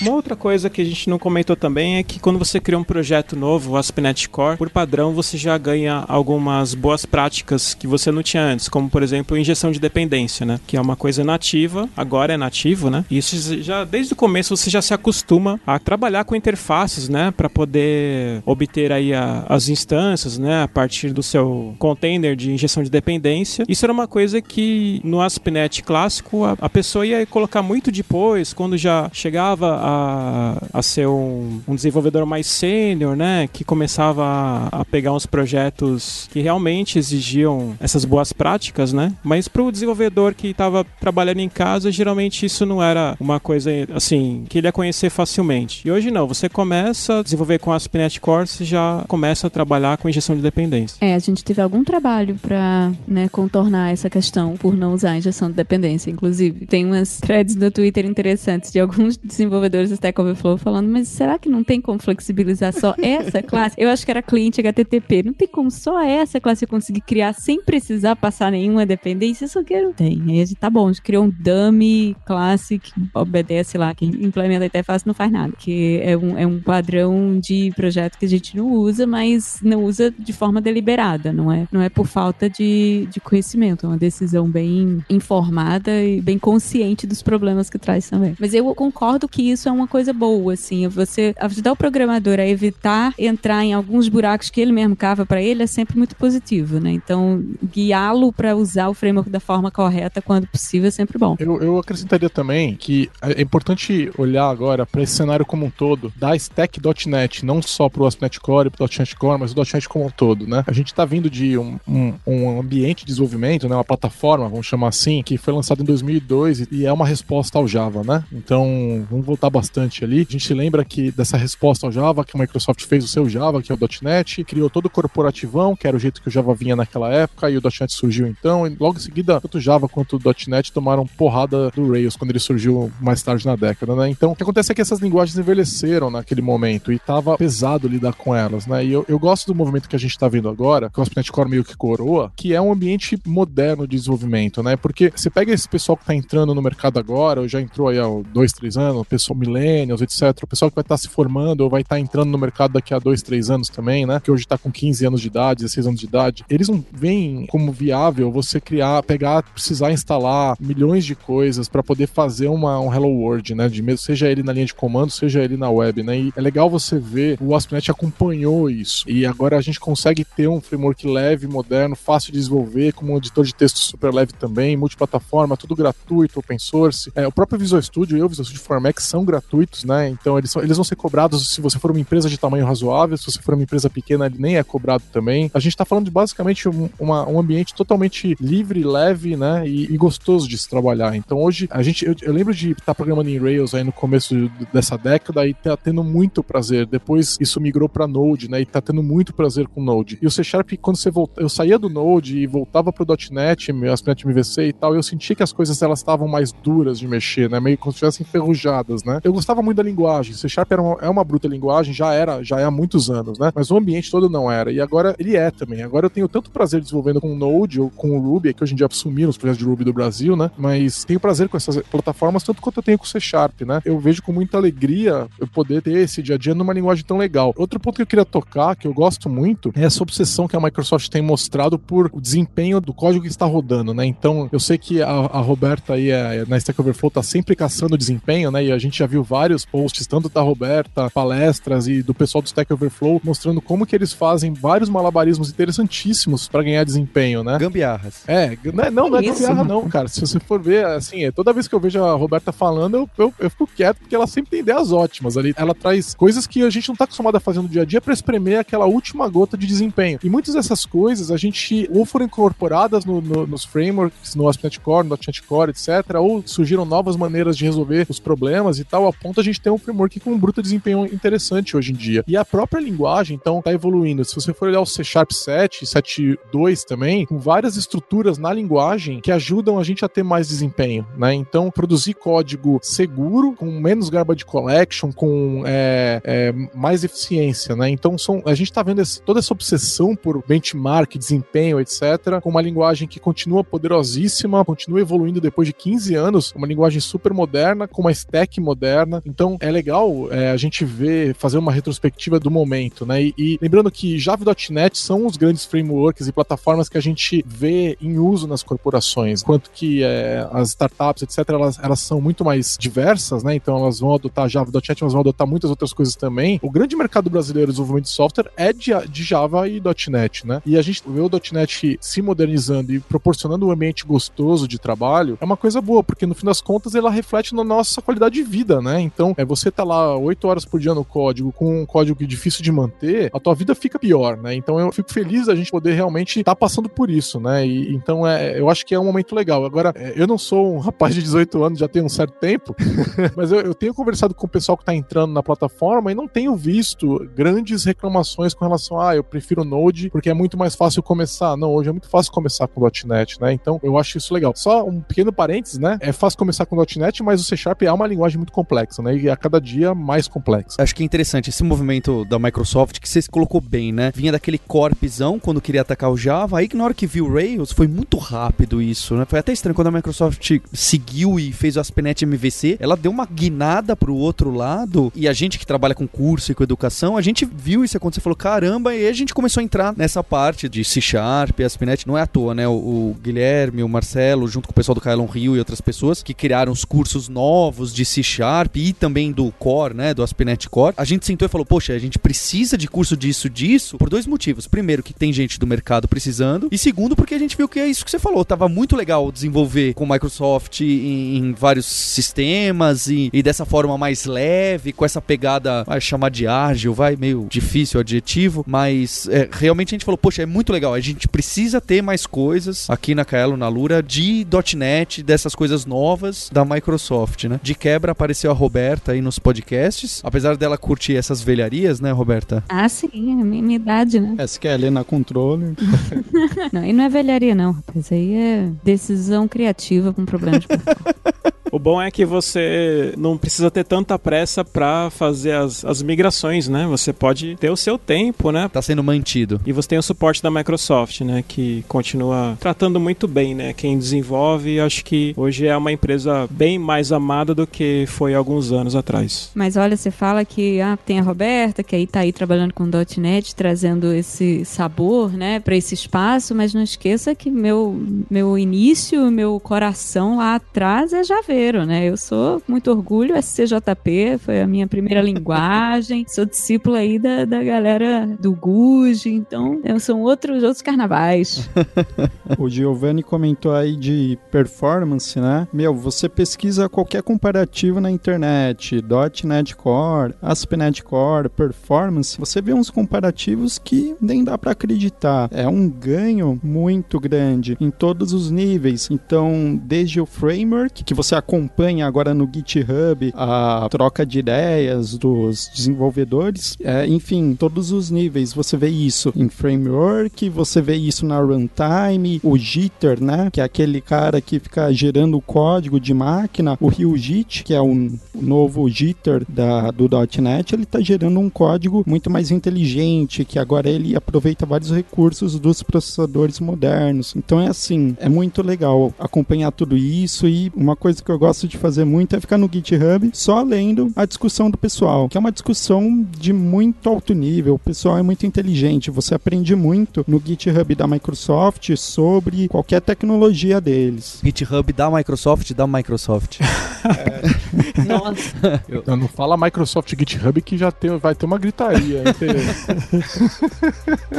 Uma 0.00 0.12
outra 0.12 0.36
coisa 0.36 0.68
que 0.68 0.82
a 0.82 0.84
gente 0.84 1.08
não 1.08 1.18
comentou 1.18 1.56
também 1.56 1.96
é 1.96 2.02
que 2.02 2.20
quando 2.20 2.38
você 2.38 2.60
cria 2.60 2.78
um 2.78 2.84
projeto 2.84 3.34
novo, 3.34 3.72
o 3.72 3.76
ASP.NET 3.78 4.28
Core, 4.28 4.58
por 4.58 4.68
padrão 4.68 5.12
você 5.14 5.38
já 5.38 5.56
ganha 5.56 6.04
algumas 6.06 6.74
boas 6.74 7.06
práticas 7.06 7.72
que 7.72 7.86
você 7.86 8.10
não 8.12 8.22
tinha 8.22 8.42
antes, 8.42 8.68
como 8.68 8.90
por 8.90 9.02
exemplo 9.02 9.38
injeção 9.38 9.72
de 9.72 9.80
dependência, 9.80 10.44
né? 10.44 10.60
Que 10.66 10.76
é 10.76 10.80
uma 10.80 10.96
coisa 10.96 11.24
nativa, 11.24 11.88
agora 11.96 12.34
é 12.34 12.36
nativo, 12.36 12.90
né? 12.90 13.06
E 13.10 13.16
isso 13.16 13.62
já 13.62 13.84
desde 13.84 14.12
o 14.12 14.16
começo 14.16 14.54
você 14.54 14.68
já 14.68 14.82
se 14.82 14.92
acostuma 14.92 15.58
a 15.66 15.78
trabalhar 15.78 16.24
com 16.24 16.36
interfaces, 16.36 17.08
né? 17.08 17.30
Para 17.34 17.48
poder 17.48 18.42
obter 18.44 18.92
aí 18.92 19.14
a- 19.14 19.46
as 19.48 19.68
instâncias, 19.70 20.36
né? 20.36 20.62
A 20.64 20.68
partir 20.68 21.12
do 21.14 21.22
seu 21.22 21.74
container 21.78 22.36
de 22.36 22.52
injeção 22.52 22.82
de 22.82 22.90
dependência. 22.90 23.64
Isso 23.66 23.86
era 23.86 23.92
uma 23.94 24.06
coisa 24.06 24.42
que 24.42 25.00
no 25.02 25.22
ASP.NET 25.22 25.82
clássico 25.82 26.44
a, 26.44 26.54
a 26.60 26.68
pessoa 26.68 27.06
ia 27.06 27.24
colocar 27.24 27.62
muito 27.62 27.90
depois, 27.90 28.52
quando 28.52 28.76
já 28.76 29.08
chegava 29.12 29.86
a 29.86 29.95
a, 29.96 30.62
a 30.72 30.82
ser 30.82 31.06
um, 31.08 31.60
um 31.66 31.74
desenvolvedor 31.74 32.26
mais 32.26 32.46
sênior, 32.46 33.16
né? 33.16 33.48
Que 33.52 33.64
começava 33.64 34.24
a, 34.24 34.80
a, 34.80 34.84
pegar 34.84 35.12
uns 35.12 35.26
projetos 35.26 36.28
que 36.32 36.40
realmente 36.40 36.98
exigiam 36.98 37.74
essas 37.80 38.04
boas 38.04 38.32
práticas, 38.32 38.92
né? 38.92 39.12
Mas 39.24 39.48
para 39.48 39.62
o 39.62 39.72
desenvolvedor 39.72 40.34
que 40.34 40.48
estava 40.48 40.84
trabalhando 41.00 41.40
em 41.40 41.48
casa, 41.48 41.90
geralmente 41.90 42.46
isso 42.46 42.66
não 42.66 42.82
era 42.82 43.16
uma 43.18 43.40
coisa 43.40 43.70
assim 43.94 44.44
que 44.48 44.58
ele 44.58 44.66
ia 44.66 44.72
conhecer 44.72 45.10
facilmente. 45.10 45.86
E 45.86 45.90
hoje 45.90 46.10
não, 46.10 46.26
você 46.26 46.48
começa 46.48 47.20
a 47.20 47.22
desenvolver 47.22 47.58
com 47.58 47.72
ASP.NET 47.72 48.20
Core, 48.20 48.46
você 48.46 48.64
já 48.64 49.04
começa 49.08 49.46
a 49.46 49.50
trabalhar 49.50 49.96
com 49.98 50.08
injeção 50.08 50.36
de 50.36 50.42
dependência. 50.42 50.96
É, 51.00 51.14
a 51.14 51.18
gente 51.18 51.44
teve 51.44 51.60
algum 51.60 51.82
trabalho 51.84 52.36
para 52.40 52.92
né, 53.06 53.28
contornar 53.28 53.92
essa 53.92 54.10
questão 54.10 54.56
por 54.56 54.76
não 54.76 54.94
usar 54.94 55.16
injeção 55.16 55.48
de 55.48 55.54
dependência. 55.54 56.10
Inclusive, 56.10 56.66
tem 56.66 56.84
umas 56.84 57.18
threads 57.18 57.56
no 57.56 57.70
Twitter 57.70 58.04
interessantes 58.04 58.72
de 58.72 58.80
alguns 58.80 59.16
desenvolvedores 59.22 59.75
do 59.84 59.94
Stack 59.94 60.20
Overflow 60.20 60.56
falando, 60.58 60.88
mas 60.88 61.08
será 61.08 61.38
que 61.38 61.48
não 61.48 61.62
tem 61.62 61.80
como 61.80 61.98
flexibilizar 61.98 62.72
só 62.72 62.94
essa 62.98 63.42
classe? 63.44 63.74
Eu 63.78 63.88
acho 63.88 64.04
que 64.04 64.10
era 64.10 64.22
cliente 64.22 64.60
HTTP. 64.60 65.22
Não 65.22 65.32
tem 65.32 65.48
como 65.48 65.70
só 65.70 66.00
essa 66.02 66.40
classe 66.40 66.64
eu 66.64 66.68
conseguir 66.68 67.00
criar 67.00 67.32
sem 67.32 67.62
precisar 67.62 68.16
passar 68.16 68.52
nenhuma 68.52 68.86
dependência? 68.86 69.44
Eu 69.44 69.48
só 69.48 69.62
quero. 69.62 69.92
Tem. 69.92 70.22
Aí 70.28 70.40
a 70.40 70.44
gente 70.44 70.56
tá 70.56 70.70
bom, 70.70 70.88
a 70.88 70.92
gente 70.92 71.02
criou 71.02 71.24
um 71.24 71.30
dummy 71.30 72.16
classe 72.24 72.78
que 72.78 72.92
obedece 73.14 73.78
lá, 73.78 73.94
que 73.94 74.04
implementa 74.04 74.64
a 74.64 74.66
interface 74.66 75.06
não 75.06 75.14
faz 75.14 75.30
nada. 75.30 75.52
Que 75.58 76.00
é 76.02 76.16
um, 76.16 76.38
é 76.38 76.46
um 76.46 76.60
padrão 76.60 77.38
de 77.40 77.72
projeto 77.76 78.18
que 78.18 78.24
a 78.24 78.28
gente 78.28 78.56
não 78.56 78.72
usa, 78.72 79.06
mas 79.06 79.58
não 79.62 79.84
usa 79.84 80.12
de 80.16 80.32
forma 80.32 80.60
deliberada, 80.60 81.32
não 81.32 81.52
é, 81.52 81.66
não 81.70 81.80
é 81.80 81.88
por 81.88 82.06
falta 82.06 82.48
de, 82.48 83.08
de 83.10 83.20
conhecimento, 83.20 83.86
é 83.86 83.88
uma 83.88 83.98
decisão 83.98 84.48
bem 84.48 85.04
informada 85.08 86.02
e 86.02 86.20
bem 86.20 86.38
consciente 86.38 87.06
dos 87.06 87.22
problemas 87.22 87.70
que 87.70 87.78
traz 87.78 88.08
também. 88.08 88.36
Mas 88.38 88.54
eu 88.54 88.74
concordo 88.74 89.28
que 89.28 89.50
isso 89.50 89.65
é 89.68 89.72
uma 89.72 89.86
coisa 89.86 90.12
boa, 90.12 90.54
assim, 90.54 90.86
você 90.88 91.34
ajudar 91.38 91.72
o 91.72 91.76
programador 91.76 92.38
a 92.38 92.46
evitar 92.46 93.14
entrar 93.18 93.64
em 93.64 93.72
alguns 93.72 94.08
buracos 94.08 94.50
que 94.50 94.60
ele 94.60 94.72
mesmo 94.72 94.96
cava 94.96 95.26
para 95.26 95.42
ele 95.42 95.62
é 95.62 95.66
sempre 95.66 95.96
muito 95.96 96.16
positivo, 96.16 96.78
né? 96.80 96.90
Então, 96.90 97.44
guiá-lo 97.64 98.32
para 98.32 98.56
usar 98.56 98.88
o 98.88 98.94
framework 98.94 99.30
da 99.30 99.40
forma 99.40 99.70
correta 99.70 100.22
quando 100.22 100.46
possível 100.46 100.88
é 100.88 100.90
sempre 100.90 101.18
bom. 101.18 101.36
Eu, 101.38 101.60
eu 101.60 101.78
acrescentaria 101.78 102.30
também 102.30 102.74
que 102.74 103.10
é 103.22 103.40
importante 103.40 104.10
olhar 104.16 104.48
agora 104.48 104.86
para 104.86 105.02
esse 105.02 105.14
cenário 105.14 105.44
como 105.44 105.66
um 105.66 105.70
todo 105.70 106.12
da 106.16 106.34
Stack.NET, 106.36 107.44
não 107.44 107.60
só 107.62 107.88
para 107.88 108.02
o 108.02 108.06
ASP.NET 108.06 108.40
Core 108.40 108.70
para 108.70 108.84
o 108.84 108.88
.NET 108.88 109.16
Core, 109.16 109.40
mas 109.40 109.52
o 109.52 109.56
.NET 109.56 109.88
como 109.88 110.06
um 110.06 110.10
todo, 110.10 110.46
né? 110.46 110.64
A 110.66 110.72
gente 110.72 110.88
está 110.88 111.04
vindo 111.04 111.28
de 111.28 111.58
um, 111.58 111.78
um, 111.86 112.14
um, 112.26 112.60
ambiente 112.60 113.00
de 113.00 113.06
desenvolvimento, 113.06 113.68
né? 113.68 113.74
Uma 113.74 113.84
plataforma, 113.84 114.48
vamos 114.48 114.66
chamar 114.66 114.88
assim, 114.88 115.22
que 115.22 115.36
foi 115.36 115.52
lançado 115.52 115.82
em 115.82 115.84
2002 115.84 116.68
e 116.70 116.86
é 116.86 116.92
uma 116.92 117.06
resposta 117.06 117.58
ao 117.58 117.66
Java, 117.66 118.02
né? 118.02 118.24
Então, 118.32 119.06
vamos 119.10 119.26
voltar 119.26 119.50
bastante 119.56 120.04
ali. 120.04 120.26
A 120.28 120.32
gente 120.32 120.52
lembra 120.52 120.84
que 120.84 121.10
dessa 121.10 121.36
resposta 121.36 121.86
ao 121.86 121.92
Java, 121.92 122.24
que 122.24 122.36
a 122.36 122.40
Microsoft 122.40 122.84
fez 122.84 123.04
o 123.04 123.08
seu 123.08 123.28
Java, 123.28 123.62
que 123.62 123.72
é 123.72 123.74
o 123.74 123.78
.NET, 124.02 124.44
criou 124.44 124.68
todo 124.68 124.86
o 124.86 124.90
corporativão, 124.90 125.74
que 125.74 125.86
era 125.86 125.96
o 125.96 126.00
jeito 126.00 126.20
que 126.20 126.28
o 126.28 126.30
Java 126.30 126.54
vinha 126.54 126.76
naquela 126.76 127.12
época, 127.12 127.50
e 127.50 127.56
o 127.56 127.62
.NET 127.62 127.92
surgiu 127.92 128.26
então, 128.26 128.66
e 128.66 128.76
logo 128.78 128.98
em 128.98 129.00
seguida, 129.00 129.40
tanto 129.40 129.58
o 129.58 129.60
Java 129.60 129.88
quanto 129.88 130.16
o 130.16 130.20
.NET 130.48 130.72
tomaram 130.72 131.06
porrada 131.06 131.70
do 131.70 131.90
Rails 131.90 132.16
quando 132.16 132.30
ele 132.30 132.38
surgiu 132.38 132.92
mais 133.00 133.22
tarde 133.22 133.46
na 133.46 133.56
década, 133.56 133.94
né? 133.96 134.10
Então, 134.10 134.32
o 134.32 134.36
que 134.36 134.42
acontece 134.42 134.72
é 134.72 134.74
que 134.74 134.80
essas 134.82 135.00
linguagens 135.00 135.38
envelheceram 135.38 136.10
naquele 136.10 136.42
momento 136.42 136.92
e 136.92 136.98
tava 136.98 137.36
pesado 137.36 137.88
lidar 137.88 138.14
com 138.14 138.34
elas, 138.34 138.66
né? 138.66 138.84
E 138.84 138.92
eu, 138.92 139.04
eu 139.08 139.18
gosto 139.18 139.46
do 139.46 139.54
movimento 139.54 139.88
que 139.88 139.96
a 139.96 139.98
gente 139.98 140.18
tá 140.18 140.28
vendo 140.28 140.48
agora, 140.48 140.90
que 140.90 140.98
o 140.98 141.02
ASP.NET 141.02 141.32
Core 141.32 141.50
meio 141.50 141.64
que 141.64 141.76
coroa, 141.76 142.32
que 142.36 142.54
é 142.54 142.60
um 142.60 142.72
ambiente 142.72 143.18
moderno 143.26 143.86
de 143.86 143.96
desenvolvimento, 143.96 144.62
né? 144.62 144.76
Porque 144.76 145.12
você 145.14 145.30
pega 145.30 145.52
esse 145.52 145.68
pessoal 145.68 145.96
que 145.96 146.04
tá 146.04 146.14
entrando 146.14 146.54
no 146.54 146.62
mercado 146.62 146.98
agora, 146.98 147.40
ou 147.40 147.48
já 147.48 147.60
entrou 147.60 147.88
aí 147.88 147.98
há 147.98 148.06
dois, 148.32 148.52
três 148.52 148.76
anos, 148.76 149.06
pessoal 149.06 149.38
millennials, 149.46 150.02
etc., 150.02 150.42
o 150.42 150.46
pessoal 150.46 150.70
que 150.70 150.74
vai 150.74 150.82
estar 150.82 150.94
tá 150.94 150.98
se 150.98 151.08
formando 151.08 151.62
ou 151.62 151.70
vai 151.70 151.82
estar 151.82 151.96
tá 151.96 152.00
entrando 152.00 152.30
no 152.30 152.38
mercado 152.38 152.72
daqui 152.72 152.92
a 152.92 152.98
dois, 152.98 153.22
três 153.22 153.50
anos 153.50 153.68
também, 153.68 154.06
né? 154.06 154.20
Que 154.22 154.30
hoje 154.30 154.46
tá 154.46 154.58
com 154.58 154.70
15 154.70 155.06
anos 155.06 155.20
de 155.20 155.28
idade, 155.28 155.62
16 155.62 155.86
anos 155.86 156.00
de 156.00 156.06
idade, 156.06 156.44
eles 156.48 156.68
não 156.68 156.84
veem 156.92 157.46
como 157.46 157.72
viável 157.72 158.30
você 158.30 158.60
criar, 158.60 159.02
pegar, 159.02 159.42
precisar 159.42 159.92
instalar 159.92 160.56
milhões 160.60 161.04
de 161.04 161.14
coisas 161.14 161.68
para 161.68 161.82
poder 161.82 162.06
fazer 162.06 162.48
uma, 162.48 162.80
um 162.80 162.92
Hello 162.92 163.08
World, 163.08 163.54
né? 163.54 163.68
De 163.68 163.82
mesmo, 163.82 163.98
seja 163.98 164.28
ele 164.28 164.42
na 164.42 164.52
linha 164.52 164.66
de 164.66 164.74
comando, 164.74 165.10
seja 165.10 165.42
ele 165.42 165.56
na 165.56 165.70
web, 165.70 166.02
né? 166.02 166.18
E 166.18 166.32
é 166.36 166.40
legal 166.40 166.68
você 166.68 166.98
ver 166.98 167.38
o 167.40 167.54
ASP.NET 167.54 167.90
acompanhou 167.90 168.68
isso. 168.70 169.08
E 169.08 169.24
agora 169.24 169.56
a 169.56 169.60
gente 169.60 169.78
consegue 169.78 170.24
ter 170.24 170.48
um 170.48 170.60
framework 170.60 171.06
leve, 171.06 171.46
moderno, 171.46 171.94
fácil 171.96 172.32
de 172.32 172.38
desenvolver, 172.38 172.92
com 172.92 173.06
um 173.06 173.16
editor 173.16 173.44
de 173.44 173.54
texto 173.54 173.78
super 173.78 174.12
leve 174.12 174.32
também, 174.32 174.76
multiplataforma, 174.76 175.56
tudo 175.56 175.76
gratuito, 175.76 176.38
open 176.38 176.58
source. 176.58 177.10
É, 177.14 177.26
o 177.26 177.32
próprio 177.32 177.58
Visual 177.58 177.80
Studio 177.82 178.18
e 178.18 178.22
o 178.22 178.28
Visual 178.28 178.44
Studio 178.44 178.62
Formax 178.62 179.04
são 179.04 179.24
gratuitos, 179.24 179.35
né? 179.84 180.08
Então 180.08 180.38
eles, 180.38 180.50
são, 180.50 180.62
eles 180.62 180.76
vão 180.76 180.84
ser 180.84 180.96
cobrados 180.96 181.48
se 181.50 181.60
você 181.60 181.78
for 181.78 181.90
uma 181.90 182.00
empresa 182.00 182.28
de 182.28 182.38
tamanho 182.38 182.66
razoável, 182.66 183.16
se 183.16 183.24
você 183.24 183.40
for 183.40 183.54
uma 183.54 183.62
empresa 183.62 183.88
pequena, 183.88 184.26
ele 184.26 184.36
nem 184.38 184.56
é 184.56 184.62
cobrado 184.62 185.04
também. 185.12 185.50
A 185.54 185.58
gente 185.58 185.72
está 185.72 185.84
falando 185.84 186.06
de 186.06 186.10
basicamente 186.10 186.68
um, 186.68 186.88
uma, 186.98 187.28
um 187.28 187.38
ambiente 187.38 187.74
totalmente 187.74 188.36
livre, 188.40 188.82
leve, 188.84 189.36
né? 189.36 189.66
E, 189.66 189.92
e, 189.92 189.96
gostoso 189.96 190.48
de 190.48 190.56
se 190.58 190.68
trabalhar. 190.68 191.16
Então 191.16 191.42
hoje, 191.42 191.68
a 191.70 191.82
gente, 191.82 192.04
eu, 192.04 192.14
eu 192.22 192.32
lembro 192.32 192.54
de 192.54 192.72
estar 192.72 192.84
tá 192.86 192.94
programando 192.94 193.28
em 193.28 193.38
Rails 193.38 193.74
aí 193.74 193.84
no 193.84 193.92
começo 193.92 194.50
dessa 194.72 194.96
década 194.96 195.46
e 195.46 195.54
tá 195.54 195.76
tendo 195.76 196.02
muito 196.02 196.42
prazer. 196.42 196.86
Depois 196.86 197.36
isso 197.40 197.60
migrou 197.60 197.88
para 197.88 198.06
Node, 198.06 198.50
né? 198.50 198.60
E 198.60 198.66
tá 198.66 198.80
tendo 198.80 199.02
muito 199.02 199.32
prazer 199.34 199.66
com 199.68 199.82
Node. 199.82 200.18
E 200.20 200.26
o 200.26 200.30
C 200.30 200.42
Sharp, 200.44 200.72
quando 200.80 200.96
você 200.96 201.10
volta, 201.10 201.40
eu 201.40 201.48
saía 201.48 201.78
do 201.78 201.88
Node 201.88 202.38
e 202.38 202.46
voltava 202.46 202.92
pro 202.92 203.06
.NET, 203.30 203.72
ASP.NET 203.72 204.26
MVC 204.26 204.68
e 204.68 204.72
tal, 204.72 204.94
eu 204.94 205.02
sentia 205.02 205.36
que 205.36 205.42
as 205.42 205.52
coisas 205.52 205.80
elas 205.82 205.98
estavam 205.98 206.28
mais 206.28 206.52
duras 206.52 206.98
de 206.98 207.06
mexer, 207.06 207.50
né? 207.50 207.60
Meio 207.60 207.78
como 207.78 207.92
se 207.92 207.96
estivessem 207.96 208.26
enferrujadas, 208.26 209.04
né? 209.04 209.20
Eu 209.26 209.32
gostava 209.32 209.60
muito 209.60 209.78
da 209.78 209.82
linguagem. 209.82 210.34
C 210.34 210.48
Sharp 210.48 210.70
era 210.70 210.80
uma, 210.80 210.98
é 211.00 211.10
uma 211.10 211.24
bruta 211.24 211.48
linguagem, 211.48 211.92
já 211.92 212.14
era, 212.14 212.44
já 212.44 212.60
é 212.60 212.64
há 212.64 212.70
muitos 212.70 213.10
anos, 213.10 213.40
né? 213.40 213.50
Mas 213.52 213.72
o 213.72 213.76
ambiente 213.76 214.08
todo 214.08 214.30
não 214.30 214.48
era. 214.48 214.70
E 214.70 214.80
agora 214.80 215.16
ele 215.18 215.36
é 215.36 215.50
também. 215.50 215.82
Agora 215.82 216.06
eu 216.06 216.10
tenho 216.10 216.28
tanto 216.28 216.48
prazer 216.48 216.80
desenvolvendo 216.80 217.20
com 217.20 217.34
Node 217.34 217.80
ou 217.80 217.90
com 217.90 218.16
o 218.16 218.20
Ruby, 218.20 218.54
que 218.54 218.62
hoje 218.62 218.74
em 218.74 218.76
dia 218.76 218.86
sumiram 218.88 219.28
os 219.28 219.36
projetos 219.36 219.58
de 219.58 219.64
Ruby 219.64 219.82
do 219.82 219.92
Brasil, 219.92 220.36
né? 220.36 220.48
Mas 220.56 221.04
tenho 221.04 221.18
prazer 221.18 221.48
com 221.48 221.56
essas 221.56 221.76
plataformas 221.90 222.44
tanto 222.44 222.62
quanto 222.62 222.76
eu 222.76 222.84
tenho 222.84 222.98
com 222.98 223.04
o 223.04 223.08
C 223.08 223.18
Sharp, 223.18 223.62
né? 223.62 223.82
Eu 223.84 223.98
vejo 223.98 224.22
com 224.22 224.32
muita 224.32 224.58
alegria 224.58 225.26
eu 225.40 225.48
poder 225.48 225.82
ter 225.82 225.98
esse 225.98 226.22
dia 226.22 226.36
a 226.36 226.38
dia 226.38 226.54
numa 226.54 226.72
linguagem 226.72 227.04
tão 227.04 227.16
legal. 227.16 227.52
Outro 227.56 227.80
ponto 227.80 227.96
que 227.96 228.02
eu 228.02 228.06
queria 228.06 228.24
tocar, 228.24 228.76
que 228.76 228.86
eu 228.86 228.94
gosto 228.94 229.28
muito, 229.28 229.72
é 229.74 229.82
essa 229.82 230.04
obsessão 230.04 230.46
que 230.46 230.54
a 230.54 230.60
Microsoft 230.60 231.08
tem 231.08 231.20
mostrado 231.20 231.80
por 231.80 232.10
o 232.12 232.20
desempenho 232.20 232.80
do 232.80 232.94
código 232.94 233.24
que 233.24 233.28
está 233.28 233.44
rodando, 233.44 233.92
né? 233.92 234.06
Então, 234.06 234.48
eu 234.52 234.60
sei 234.60 234.78
que 234.78 235.02
a, 235.02 235.08
a 235.08 235.40
Roberta 235.40 235.94
aí 235.94 236.10
é, 236.10 236.44
na 236.46 236.56
Stack 236.58 236.80
Overflow 236.80 237.10
tá 237.10 237.24
sempre 237.24 237.56
caçando 237.56 237.98
desempenho, 237.98 238.52
né? 238.52 238.66
E 238.66 238.70
a 238.70 238.78
gente 238.78 239.00
já 239.00 239.06
viu 239.06 239.15
vários 239.22 239.64
posts, 239.64 240.06
tanto 240.06 240.28
da 240.28 240.40
Roberta, 240.40 241.10
palestras 241.10 241.88
e 241.88 242.02
do 242.02 242.14
pessoal 242.14 242.42
do 242.42 242.46
Stack 242.46 242.72
Overflow, 242.72 243.20
mostrando 243.24 243.60
como 243.60 243.86
que 243.86 243.94
eles 243.94 244.12
fazem 244.12 244.52
vários 244.52 244.88
malabarismos 244.88 245.50
interessantíssimos 245.50 246.48
para 246.48 246.62
ganhar 246.62 246.84
desempenho, 246.84 247.42
né? 247.42 247.58
Gambiarras. 247.58 248.22
É, 248.26 248.56
não, 248.72 248.84
é, 248.84 248.90
não, 248.90 249.10
não 249.10 249.18
é 249.18 249.22
gambiarra 249.22 249.64
não, 249.64 249.88
cara. 249.88 250.08
Se 250.08 250.20
você 250.20 250.38
for 250.38 250.60
ver, 250.60 250.84
assim, 250.86 251.24
é, 251.24 251.30
toda 251.30 251.52
vez 251.52 251.68
que 251.68 251.74
eu 251.74 251.80
vejo 251.80 252.02
a 252.02 252.14
Roberta 252.14 252.52
falando, 252.52 252.96
eu, 252.96 253.10
eu, 253.18 253.34
eu 253.38 253.50
fico 253.50 253.66
quieto, 253.66 253.98
porque 253.98 254.14
ela 254.14 254.26
sempre 254.26 254.50
tem 254.50 254.60
ideias 254.60 254.92
ótimas 254.92 255.36
ali. 255.36 255.54
Ela 255.56 255.74
traz 255.74 256.14
coisas 256.14 256.46
que 256.46 256.62
a 256.62 256.70
gente 256.70 256.88
não 256.88 256.96
tá 256.96 257.04
acostumado 257.04 257.36
a 257.36 257.40
fazer 257.40 257.60
no 257.60 257.68
dia 257.68 257.82
a 257.82 257.84
dia 257.84 258.00
para 258.00 258.12
espremer 258.12 258.60
aquela 258.60 258.86
última 258.86 259.28
gota 259.28 259.56
de 259.56 259.66
desempenho. 259.66 260.18
E 260.22 260.30
muitas 260.30 260.54
dessas 260.54 260.84
coisas 260.84 261.30
a 261.30 261.36
gente 261.36 261.88
ou 261.92 262.04
foram 262.04 262.26
incorporadas 262.26 263.04
no, 263.04 263.20
no, 263.20 263.46
nos 263.46 263.64
frameworks, 263.64 264.34
no 264.34 264.48
ASP.NET 264.48 264.80
Core, 264.80 265.08
no 265.08 265.16
.NET 265.16 265.42
Core, 265.42 265.70
etc., 265.70 266.16
ou 266.16 266.42
surgiram 266.46 266.84
novas 266.84 267.16
maneiras 267.16 267.56
de 267.56 267.64
resolver 267.64 268.06
os 268.08 268.18
problemas 268.18 268.78
e 268.78 268.84
tal, 268.84 269.05
a 269.06 269.12
ponto 269.12 269.40
a 269.40 269.44
gente 269.44 269.60
ter 269.60 269.70
um 269.70 269.78
framework 269.78 270.20
com 270.20 270.30
um 270.30 270.38
bruto 270.38 270.62
desempenho 270.62 271.06
interessante 271.06 271.76
hoje 271.76 271.92
em 271.92 271.96
dia. 271.96 272.24
E 272.26 272.36
a 272.36 272.44
própria 272.44 272.80
linguagem, 272.80 273.36
então, 273.36 273.62
tá 273.62 273.72
evoluindo. 273.72 274.24
Se 274.24 274.34
você 274.34 274.52
for 274.52 274.68
olhar 274.68 274.80
o 274.80 274.86
C 274.86 275.04
Sharp 275.04 275.32
7, 275.32 275.84
7.2 275.84 276.84
também, 276.84 277.26
com 277.26 277.38
várias 277.38 277.76
estruturas 277.76 278.38
na 278.38 278.52
linguagem 278.52 279.20
que 279.20 279.32
ajudam 279.32 279.78
a 279.78 279.84
gente 279.84 280.04
a 280.04 280.08
ter 280.08 280.22
mais 280.22 280.48
desempenho, 280.48 281.06
né? 281.16 281.34
Então, 281.34 281.70
produzir 281.70 282.14
código 282.14 282.78
seguro, 282.82 283.52
com 283.52 283.66
menos 283.66 284.08
garbage 284.08 284.44
collection, 284.44 285.12
com 285.12 285.62
é, 285.66 286.20
é, 286.24 286.52
mais 286.74 287.04
eficiência, 287.04 287.76
né? 287.76 287.88
Então, 287.88 288.16
são, 288.18 288.42
a 288.44 288.54
gente 288.54 288.72
tá 288.72 288.82
vendo 288.82 289.00
esse, 289.00 289.20
toda 289.22 289.38
essa 289.38 289.52
obsessão 289.52 290.14
por 290.16 290.42
benchmark, 290.46 291.16
desempenho, 291.16 291.80
etc., 291.80 292.40
com 292.42 292.50
uma 292.50 292.62
linguagem 292.62 293.06
que 293.06 293.20
continua 293.20 293.62
poderosíssima, 293.62 294.64
continua 294.64 295.00
evoluindo 295.00 295.40
depois 295.40 295.68
de 295.68 295.72
15 295.72 296.14
anos, 296.14 296.52
uma 296.56 296.66
linguagem 296.66 297.00
super 297.00 297.32
moderna, 297.32 297.86
com 297.86 298.02
uma 298.02 298.12
stack 298.12 298.60
moderna. 298.60 298.85
Então, 299.24 299.56
é 299.60 299.70
legal 299.70 300.28
é, 300.30 300.50
a 300.50 300.56
gente 300.56 300.84
ver, 300.84 301.34
fazer 301.34 301.58
uma 301.58 301.72
retrospectiva 301.72 302.38
do 302.38 302.50
momento, 302.50 303.04
né? 303.04 303.22
E, 303.22 303.34
e 303.36 303.58
lembrando 303.60 303.90
que 303.90 304.18
Java.NET 304.18 304.98
são 304.98 305.26
os 305.26 305.36
grandes 305.36 305.64
frameworks 305.64 306.26
e 306.26 306.32
plataformas 306.32 306.88
que 306.88 306.98
a 306.98 307.00
gente 307.00 307.44
vê 307.46 307.96
em 308.00 308.18
uso 308.18 308.46
nas 308.46 308.62
corporações, 308.62 309.42
enquanto 309.42 309.70
que 309.70 310.02
é, 310.02 310.46
as 310.52 310.70
startups, 310.70 311.22
etc., 311.22 311.48
elas, 311.48 311.78
elas 311.82 312.00
são 312.00 312.20
muito 312.20 312.44
mais 312.44 312.76
diversas, 312.78 313.42
né? 313.42 313.54
Então, 313.54 313.76
elas 313.76 314.00
vão 314.00 314.14
adotar 314.14 314.48
Java.NET, 314.48 315.02
mas 315.02 315.12
vão 315.12 315.20
adotar 315.20 315.46
muitas 315.46 315.70
outras 315.70 315.92
coisas 315.92 316.14
também. 316.14 316.58
O 316.62 316.70
grande 316.70 316.96
mercado 316.96 317.30
brasileiro 317.30 317.70
de 317.70 317.76
desenvolvimento 317.76 318.04
de 318.04 318.10
software 318.10 318.50
é 318.56 318.72
de, 318.72 318.92
de 319.08 319.22
Java 319.22 319.68
e 319.68 319.80
.NET, 320.08 320.46
né? 320.46 320.62
E 320.64 320.76
a 320.76 320.82
gente 320.82 321.02
vê 321.06 321.20
o 321.20 321.30
.NET 321.52 321.98
se 322.00 322.22
modernizando 322.22 322.92
e 322.92 323.00
proporcionando 323.00 323.66
um 323.66 323.70
ambiente 323.70 324.04
gostoso 324.04 324.66
de 324.68 324.78
trabalho 324.78 325.38
é 325.40 325.44
uma 325.44 325.56
coisa 325.56 325.80
boa, 325.80 326.02
porque 326.02 326.26
no 326.26 326.34
fim 326.34 326.46
das 326.46 326.60
contas 326.60 326.94
ela 326.94 327.10
reflete 327.10 327.54
na 327.54 327.64
nossa 327.64 328.00
qualidade 328.02 328.36
de 328.36 328.42
vida 328.42 328.75
vida, 328.76 328.80
né? 328.80 329.00
Então, 329.00 329.34
é 329.36 329.44
você 329.44 329.70
tá 329.70 329.84
lá 329.84 330.16
oito 330.16 330.46
horas 330.46 330.64
por 330.64 330.80
dia 330.80 330.94
no 330.94 331.04
código, 331.04 331.52
com 331.52 331.82
um 331.82 331.86
código 331.86 332.26
difícil 332.26 332.62
de 332.62 332.72
manter, 332.72 333.30
a 333.32 333.40
tua 333.40 333.54
vida 333.54 333.74
fica 333.74 333.98
pior, 333.98 334.36
né? 334.36 334.54
Então 334.54 334.78
eu 334.78 334.92
fico 334.92 335.12
feliz 335.12 335.46
da 335.46 335.54
gente 335.54 335.70
poder 335.70 335.94
realmente 335.94 336.40
estar 336.40 336.52
tá 336.52 336.56
passando 336.56 336.88
por 336.88 337.10
isso, 337.10 337.40
né? 337.40 337.66
E, 337.66 337.94
então 337.94 338.26
é, 338.26 338.58
eu 338.58 338.68
acho 338.68 338.84
que 338.84 338.94
é 338.94 338.98
um 338.98 339.04
momento 339.04 339.34
legal. 339.34 339.64
Agora, 339.64 339.92
é, 339.94 340.14
eu 340.16 340.26
não 340.26 340.38
sou 340.38 340.74
um 340.74 340.78
rapaz 340.80 341.14
de 341.14 341.22
18 341.22 341.62
anos, 341.62 341.78
já 341.78 341.88
tenho 341.88 342.04
um 342.04 342.08
certo 342.08 342.34
tempo, 342.38 342.74
mas 343.36 343.52
eu, 343.52 343.60
eu, 343.60 343.74
tenho 343.74 343.94
conversado 343.94 344.34
com 344.34 344.46
o 344.46 344.50
pessoal 344.50 344.76
que 344.76 344.82
está 344.82 344.94
entrando 344.94 345.32
na 345.32 345.42
plataforma 345.42 346.10
e 346.10 346.14
não 346.14 346.26
tenho 346.26 346.54
visto 346.56 347.28
grandes 347.34 347.84
reclamações 347.84 348.54
com 348.54 348.64
relação 348.64 349.00
a, 349.00 349.10
ah, 349.10 349.16
eu 349.16 349.22
prefiro 349.22 349.64
Node 349.64 350.10
porque 350.10 350.28
é 350.28 350.34
muito 350.34 350.56
mais 350.56 350.74
fácil 350.74 351.02
começar. 351.02 351.56
Não, 351.56 351.72
hoje 351.72 351.88
é 351.88 351.92
muito 351.92 352.08
fácil 352.08 352.32
começar 352.32 352.66
com 352.66 352.86
.NET, 353.04 353.40
né? 353.40 353.52
Então 353.52 353.78
eu 353.82 353.96
acho 353.98 354.18
isso 354.18 354.32
legal. 354.32 354.52
Só 354.56 354.84
um 354.84 355.00
pequeno 355.00 355.32
parênteses, 355.32 355.78
né? 355.78 355.98
É 356.00 356.12
fácil 356.12 356.38
começar 356.38 356.66
com 356.66 356.76
.NET, 356.76 357.22
mas 357.22 357.40
o 357.40 357.44
C 357.44 357.56
Sharp 357.56 357.82
é 357.82 357.92
uma 357.92 358.06
linguagem 358.06 358.36
muito 358.38 358.52
complexa, 358.52 358.65
né? 359.02 359.16
E 359.16 359.30
a 359.30 359.36
cada 359.36 359.60
dia 359.60 359.94
mais 359.94 360.28
complexa. 360.28 360.82
Acho 360.82 360.94
que 360.94 361.02
é 361.02 361.06
interessante 361.06 361.50
esse 361.50 361.62
movimento 361.62 362.24
da 362.24 362.38
Microsoft 362.38 362.98
que 363.00 363.08
você 363.08 363.22
colocou 363.30 363.60
bem, 363.60 363.92
né? 363.92 364.12
Vinha 364.14 364.32
daquele 364.32 364.58
corpzão 364.58 365.38
quando 365.38 365.60
queria 365.60 365.82
atacar 365.82 366.10
o 366.10 366.16
Java, 366.16 366.58
aí 366.58 366.68
que 366.68 366.76
na 366.76 366.84
hora 366.84 366.94
que 366.94 367.06
viu 367.06 367.26
o 367.26 367.32
Rails 367.32 367.72
foi 367.72 367.86
muito 367.86 368.16
rápido 368.18 368.80
isso, 368.82 369.14
né? 369.14 369.24
Foi 369.24 369.38
até 369.38 369.52
estranho 369.52 369.74
quando 369.74 369.88
a 369.88 369.92
Microsoft 369.92 370.50
seguiu 370.72 371.38
e 371.38 371.52
fez 371.52 371.76
o 371.76 371.80
ASP.NET 371.80 372.24
MVC, 372.24 372.76
ela 372.80 372.96
deu 372.96 373.10
uma 373.10 373.26
guinada 373.26 373.96
pro 373.96 374.14
outro 374.14 374.50
lado 374.50 375.12
e 375.14 375.28
a 375.28 375.32
gente 375.32 375.58
que 375.58 375.66
trabalha 375.66 375.94
com 375.94 376.06
curso 376.06 376.52
e 376.52 376.54
com 376.54 376.62
educação, 376.62 377.16
a 377.16 377.22
gente 377.22 377.44
viu 377.44 377.84
isso 377.84 377.96
acontecer, 377.96 378.20
falou 378.20 378.36
caramba, 378.36 378.94
e 378.94 378.98
aí 378.98 379.08
a 379.08 379.12
gente 379.12 379.34
começou 379.34 379.60
a 379.60 379.64
entrar 379.64 379.94
nessa 379.96 380.22
parte 380.22 380.68
de 380.68 380.84
C 380.84 381.00
Sharp, 381.00 381.60
ASP.NET, 381.60 382.06
não 382.06 382.16
é 382.16 382.22
à 382.22 382.26
toa, 382.26 382.54
né? 382.54 382.66
O, 382.66 382.72
o 382.72 383.16
Guilherme, 383.22 383.82
o 383.82 383.88
Marcelo, 383.88 384.48
junto 384.48 384.68
com 384.68 384.72
o 384.72 384.74
pessoal 384.74 384.94
do 384.94 385.00
Kylon 385.00 385.26
Rio 385.26 385.56
e 385.56 385.58
outras 385.58 385.80
pessoas 385.80 386.22
que 386.22 386.34
criaram 386.34 386.72
os 386.72 386.84
cursos 386.84 387.28
novos 387.28 387.92
de 387.92 388.04
C 388.04 388.22
Sharp 388.22 388.55
e 388.74 388.92
também 388.92 389.32
do 389.32 389.50
Core, 389.52 389.94
né? 389.94 390.14
Do 390.14 390.22
ASP.NET 390.22 390.68
Core. 390.68 390.94
A 390.96 391.04
gente 391.04 391.26
sentou 391.26 391.46
e 391.46 391.48
falou, 391.48 391.66
poxa, 391.66 391.92
a 391.92 391.98
gente 391.98 392.18
precisa 392.18 392.76
de 392.78 392.88
curso 392.88 393.16
disso, 393.16 393.50
disso, 393.50 393.98
por 393.98 394.08
dois 394.08 394.26
motivos. 394.26 394.66
Primeiro, 394.66 395.02
que 395.02 395.12
tem 395.12 395.32
gente 395.32 395.58
do 395.58 395.66
mercado 395.66 396.08
precisando, 396.08 396.68
e 396.70 396.78
segundo, 396.78 397.16
porque 397.16 397.34
a 397.34 397.38
gente 397.38 397.56
viu 397.56 397.68
que 397.68 397.78
é 397.78 397.86
isso 397.86 398.04
que 398.04 398.10
você 398.10 398.18
falou, 398.18 398.44
tava 398.44 398.68
muito 398.68 398.96
legal 398.96 399.30
desenvolver 399.30 399.94
com 399.94 400.06
Microsoft 400.06 400.80
em, 400.80 401.36
em 401.36 401.52
vários 401.52 401.86
sistemas 401.86 403.06
e, 403.06 403.30
e, 403.32 403.42
dessa 403.42 403.64
forma 403.64 403.96
mais 403.98 404.24
leve, 404.24 404.92
com 404.92 405.04
essa 405.04 405.20
pegada, 405.20 405.84
vai 405.84 406.00
chamar 406.00 406.30
de 406.30 406.46
ágil, 406.46 406.94
vai 406.94 407.16
meio 407.16 407.46
difícil 407.50 407.98
o 407.98 408.00
adjetivo, 408.00 408.64
mas 408.66 409.28
é, 409.28 409.48
realmente 409.50 409.90
a 409.90 409.94
gente 409.94 410.04
falou, 410.04 410.18
poxa, 410.18 410.42
é 410.42 410.46
muito 410.46 410.72
legal, 410.72 410.94
a 410.94 411.00
gente 411.00 411.28
precisa 411.28 411.80
ter 411.80 412.02
mais 412.02 412.26
coisas 412.26 412.88
aqui 412.88 413.14
na 413.14 413.24
Kaelo, 413.24 413.56
na 413.56 413.68
Lura, 413.68 414.02
de 414.02 414.46
.NET, 414.74 415.22
dessas 415.22 415.54
coisas 415.54 415.84
novas 415.86 416.50
da 416.52 416.64
Microsoft, 416.64 417.44
né? 417.44 417.60
De 417.62 417.74
quebra 417.74 418.12
apareceu 418.12 418.45
a 418.48 418.52
Roberta 418.52 419.12
aí 419.12 419.20
nos 419.20 419.38
podcasts, 419.38 420.20
apesar 420.24 420.56
dela 420.56 420.78
curtir 420.78 421.16
essas 421.16 421.42
velharias, 421.42 422.00
né, 422.00 422.10
Roberta? 422.12 422.62
Ah, 422.68 422.88
sim, 422.88 423.08
é 423.12 423.42
a 423.42 423.44
minha 423.44 423.76
idade, 423.76 424.20
né? 424.20 424.34
Essa 424.38 424.58
que 424.58 424.68
é 424.68 424.74
ali 424.74 424.90
na 424.90 425.04
controle. 425.04 425.74
não, 426.72 426.84
e 426.84 426.92
não 426.92 427.04
é 427.04 427.08
velharia 427.08 427.54
não, 427.54 427.72
rapaz, 427.72 428.12
aí 428.12 428.34
é 428.34 428.70
decisão 428.84 429.48
criativa 429.48 430.12
com 430.12 430.24
problema 430.24 430.58
de 430.58 430.66
O 431.70 431.78
bom 431.78 432.00
é 432.00 432.10
que 432.10 432.24
você 432.24 433.12
não 433.16 433.36
precisa 433.36 433.70
ter 433.70 433.84
tanta 433.84 434.18
pressa 434.18 434.64
para 434.64 435.10
fazer 435.10 435.52
as, 435.52 435.84
as 435.84 436.02
migrações, 436.02 436.68
né? 436.68 436.86
Você 436.86 437.12
pode 437.12 437.56
ter 437.56 437.70
o 437.70 437.76
seu 437.76 437.98
tempo, 437.98 438.52
né? 438.52 438.68
Tá 438.72 438.80
sendo 438.80 439.02
mantido. 439.02 439.60
E 439.66 439.72
você 439.72 439.88
tem 439.88 439.98
o 439.98 440.02
suporte 440.02 440.42
da 440.42 440.50
Microsoft, 440.50 441.20
né? 441.22 441.44
Que 441.46 441.84
continua 441.88 442.56
tratando 442.60 443.00
muito 443.00 443.26
bem, 443.26 443.54
né? 443.54 443.72
Quem 443.72 443.98
desenvolve, 443.98 444.80
acho 444.80 445.04
que 445.04 445.34
hoje 445.36 445.66
é 445.66 445.76
uma 445.76 445.92
empresa 445.92 446.46
bem 446.50 446.78
mais 446.78 447.12
amada 447.12 447.54
do 447.54 447.66
que 447.66 448.04
foi 448.06 448.34
alguns 448.34 448.72
anos 448.72 448.94
atrás. 448.94 449.50
Mas 449.54 449.76
olha, 449.76 449.96
você 449.96 450.10
fala 450.10 450.44
que 450.44 450.80
ah, 450.80 450.96
tem 451.04 451.18
a 451.18 451.22
Roberta, 451.22 451.82
que 451.82 451.96
aí 451.96 452.06
tá 452.06 452.20
aí 452.20 452.32
trabalhando 452.32 452.72
com 452.72 452.88
.NET, 453.18 453.54
trazendo 453.54 454.12
esse 454.12 454.64
sabor, 454.64 455.32
né? 455.32 455.60
Para 455.60 455.76
esse 455.76 455.94
espaço, 455.94 456.54
mas 456.54 456.72
não 456.72 456.82
esqueça 456.82 457.34
que 457.34 457.50
meu, 457.50 458.00
meu 458.30 458.56
início, 458.56 459.30
meu 459.30 459.58
coração 459.58 460.38
lá 460.38 460.54
atrás 460.54 461.12
é 461.12 461.24
Java 461.24 461.55
né? 461.86 462.06
Eu 462.06 462.16
sou 462.16 462.62
muito 462.68 462.90
orgulho, 462.90 463.34
SCJP 463.36 464.38
foi 464.38 464.60
a 464.60 464.66
minha 464.66 464.86
primeira 464.86 465.22
linguagem, 465.22 466.26
sou 466.28 466.44
discípulo 466.44 466.96
aí 466.96 467.18
da, 467.18 467.44
da 467.44 467.62
galera 467.62 468.26
do 468.38 468.52
Guji, 468.52 469.30
então 469.30 469.80
são 469.98 470.20
outros, 470.20 470.62
outros 470.62 470.82
carnavais. 470.82 471.68
o 472.58 472.68
Giovanni 472.68 473.22
comentou 473.22 473.74
aí 473.74 473.96
de 473.96 474.38
performance, 474.50 475.40
né? 475.40 475.66
Meu, 475.72 475.94
você 475.94 476.28
pesquisa 476.28 476.88
qualquer 476.88 477.22
comparativo 477.22 478.00
na 478.00 478.10
internet, 478.10 479.02
.NET 479.44 479.74
Core, 479.76 480.34
ASP.NET 480.42 481.02
Core, 481.02 481.48
performance, 481.48 482.38
você 482.38 482.60
vê 482.60 482.74
uns 482.74 482.90
comparativos 482.90 483.78
que 483.78 484.14
nem 484.20 484.44
dá 484.44 484.58
para 484.58 484.72
acreditar. 484.72 485.48
É 485.50 485.66
um 485.66 485.88
ganho 485.88 486.60
muito 486.62 487.18
grande 487.18 487.76
em 487.80 487.90
todos 487.90 488.32
os 488.32 488.50
níveis. 488.50 489.08
Então, 489.10 489.80
desde 489.82 490.20
o 490.20 490.26
framework, 490.26 491.04
que 491.04 491.14
você 491.14 491.34
acompanha 491.46 492.06
agora 492.06 492.34
no 492.34 492.48
GitHub 492.52 493.32
a 493.34 493.86
troca 493.88 494.26
de 494.26 494.40
ideias 494.40 495.16
dos 495.16 495.70
desenvolvedores, 495.74 496.76
é, 496.82 497.06
enfim, 497.06 497.54
todos 497.54 497.92
os 497.92 498.10
níveis. 498.10 498.52
Você 498.52 498.76
vê 498.76 498.88
isso 498.88 499.32
em 499.36 499.48
framework, 499.48 500.48
você 500.50 500.82
vê 500.82 500.96
isso 500.96 501.24
na 501.24 501.38
runtime, 501.38 502.40
o 502.42 502.58
jitter, 502.58 503.22
né, 503.22 503.48
que 503.52 503.60
é 503.60 503.64
aquele 503.64 504.00
cara 504.00 504.40
que 504.40 504.58
fica 504.58 504.92
gerando 504.92 505.36
o 505.36 505.40
código 505.40 506.00
de 506.00 506.12
máquina, 506.12 506.76
o 506.80 506.88
RioJit, 506.88 507.62
que 507.62 507.72
é 507.72 507.80
o 507.80 508.10
novo 508.34 508.88
jitter 508.88 509.44
da, 509.48 509.90
do 509.92 510.08
.NET, 510.40 510.74
ele 510.74 510.82
está 510.82 511.00
gerando 511.00 511.38
um 511.38 511.48
código 511.48 512.02
muito 512.06 512.28
mais 512.28 512.50
inteligente, 512.50 513.44
que 513.44 513.58
agora 513.58 513.88
ele 513.88 514.16
aproveita 514.16 514.66
vários 514.66 514.90
recursos 514.90 515.58
dos 515.60 515.82
processadores 515.82 516.58
modernos. 516.58 517.34
Então 517.36 517.60
é 517.60 517.68
assim, 517.68 518.16
é 518.18 518.28
muito 518.28 518.62
legal 518.62 519.14
acompanhar 519.18 519.70
tudo 519.70 519.96
isso. 519.96 520.48
E 520.48 520.72
uma 520.74 520.96
coisa 520.96 521.22
que 521.22 521.30
eu 521.30 521.35
gosto 521.38 521.68
de 521.68 521.76
fazer 521.76 522.04
muito 522.04 522.36
é 522.36 522.40
ficar 522.40 522.58
no 522.58 522.68
GitHub 522.72 523.30
só 523.32 523.62
lendo 523.62 524.12
a 524.16 524.24
discussão 524.24 524.70
do 524.70 524.78
pessoal, 524.78 525.28
que 525.28 525.36
é 525.36 525.40
uma 525.40 525.52
discussão 525.52 526.26
de 526.38 526.52
muito 526.52 527.08
alto 527.08 527.34
nível. 527.34 527.74
O 527.74 527.78
pessoal 527.78 528.18
é 528.18 528.22
muito 528.22 528.46
inteligente, 528.46 529.10
você 529.10 529.34
aprende 529.34 529.74
muito 529.74 530.24
no 530.26 530.40
GitHub 530.44 530.94
da 530.94 531.06
Microsoft 531.06 531.94
sobre 531.96 532.68
qualquer 532.68 533.00
tecnologia 533.00 533.80
deles. 533.80 534.40
GitHub 534.42 534.92
da 534.92 535.10
Microsoft, 535.10 535.72
da 535.72 535.86
Microsoft. 535.86 536.60
é. 537.04 538.02
Nossa. 538.04 538.82
Eu, 538.88 539.16
não 539.16 539.28
fala 539.28 539.56
Microsoft 539.56 540.08
GitHub 540.10 540.60
que 540.60 540.76
já 540.76 540.90
tem, 540.90 541.16
vai 541.18 541.34
ter 541.34 541.46
uma 541.46 541.58
gritaria. 541.58 542.22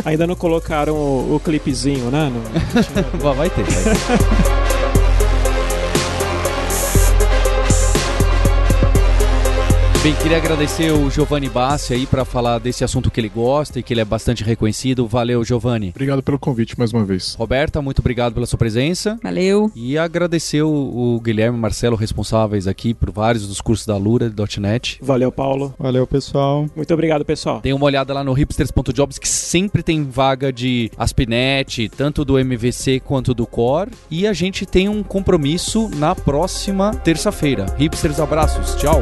Ainda 0.06 0.28
não 0.28 0.36
colocaram 0.36 0.94
o, 0.96 1.36
o 1.36 1.40
clipezinho, 1.40 2.10
né? 2.12 2.30
No... 2.30 2.42
vai 3.36 3.50
ter. 3.50 3.64
Vai 3.64 3.84
ter. 3.84 4.67
Bem, 10.04 10.16
queria 10.16 10.38
agradecer 10.38 10.92
o 10.92 11.10
Giovanni 11.10 11.50
Bassi 11.50 11.94
aí 11.94 12.06
para 12.06 12.24
falar 12.24 12.60
desse 12.60 12.84
assunto 12.84 13.10
que 13.10 13.20
ele 13.20 13.30
gosta 13.30 13.80
e 13.80 13.84
que 13.84 13.94
ele 13.94 14.00
é 14.00 14.06
bastante 14.06 14.44
reconhecido. 14.44 15.08
Valeu, 15.08 15.44
Giovanni. 15.44 15.90
Obrigado 15.90 16.22
pelo 16.22 16.38
convite 16.38 16.78
mais 16.78 16.94
uma 16.94 17.04
vez. 17.04 17.34
Roberta, 17.34 17.82
muito 17.82 18.00
obrigado 18.00 18.34
pela 18.34 18.46
sua 18.46 18.60
presença. 18.60 19.20
Valeu. 19.22 19.72
E 19.76 19.98
agradecer 19.98 20.62
o, 20.62 21.20
Guilherme 21.22 21.58
e 21.58 21.62
Marcelo, 21.62 21.96
responsáveis 21.96 22.68
aqui 22.68 22.94
por 22.94 23.12
vários 23.12 23.48
dos 23.48 23.60
cursos 23.60 23.86
da 23.88 23.98
Lura, 23.98 24.32
.NET. 24.60 25.00
Valeu, 25.02 25.32
Paulo. 25.32 25.74
Valeu, 25.80 26.06
pessoal. 26.06 26.68
Muito 26.76 26.94
obrigado, 26.94 27.26
pessoal. 27.26 27.60
Tem 27.60 27.74
uma 27.74 27.86
olhada 27.86 28.14
lá 28.14 28.24
no 28.24 28.34
hipsters.jobs 28.34 29.18
que 29.18 29.28
sempre 29.28 29.82
tem 29.82 30.04
vaga 30.04 30.54
de 30.54 30.92
ASP.NET, 30.96 31.90
tanto 31.90 32.24
do 32.24 32.38
MVC 32.38 33.00
quanto 33.00 33.34
do 33.34 33.48
Core. 33.48 33.92
E 34.12 34.28
a 34.28 34.32
gente 34.32 34.66
tem 34.66 34.88
um 34.88 35.02
compromisso 35.02 35.90
na 35.96 36.16
próxima 36.16 36.92
terça-feira. 36.96 37.66
Hipsters, 37.78 38.20
abraços. 38.20 38.76
Tchau. 38.76 39.02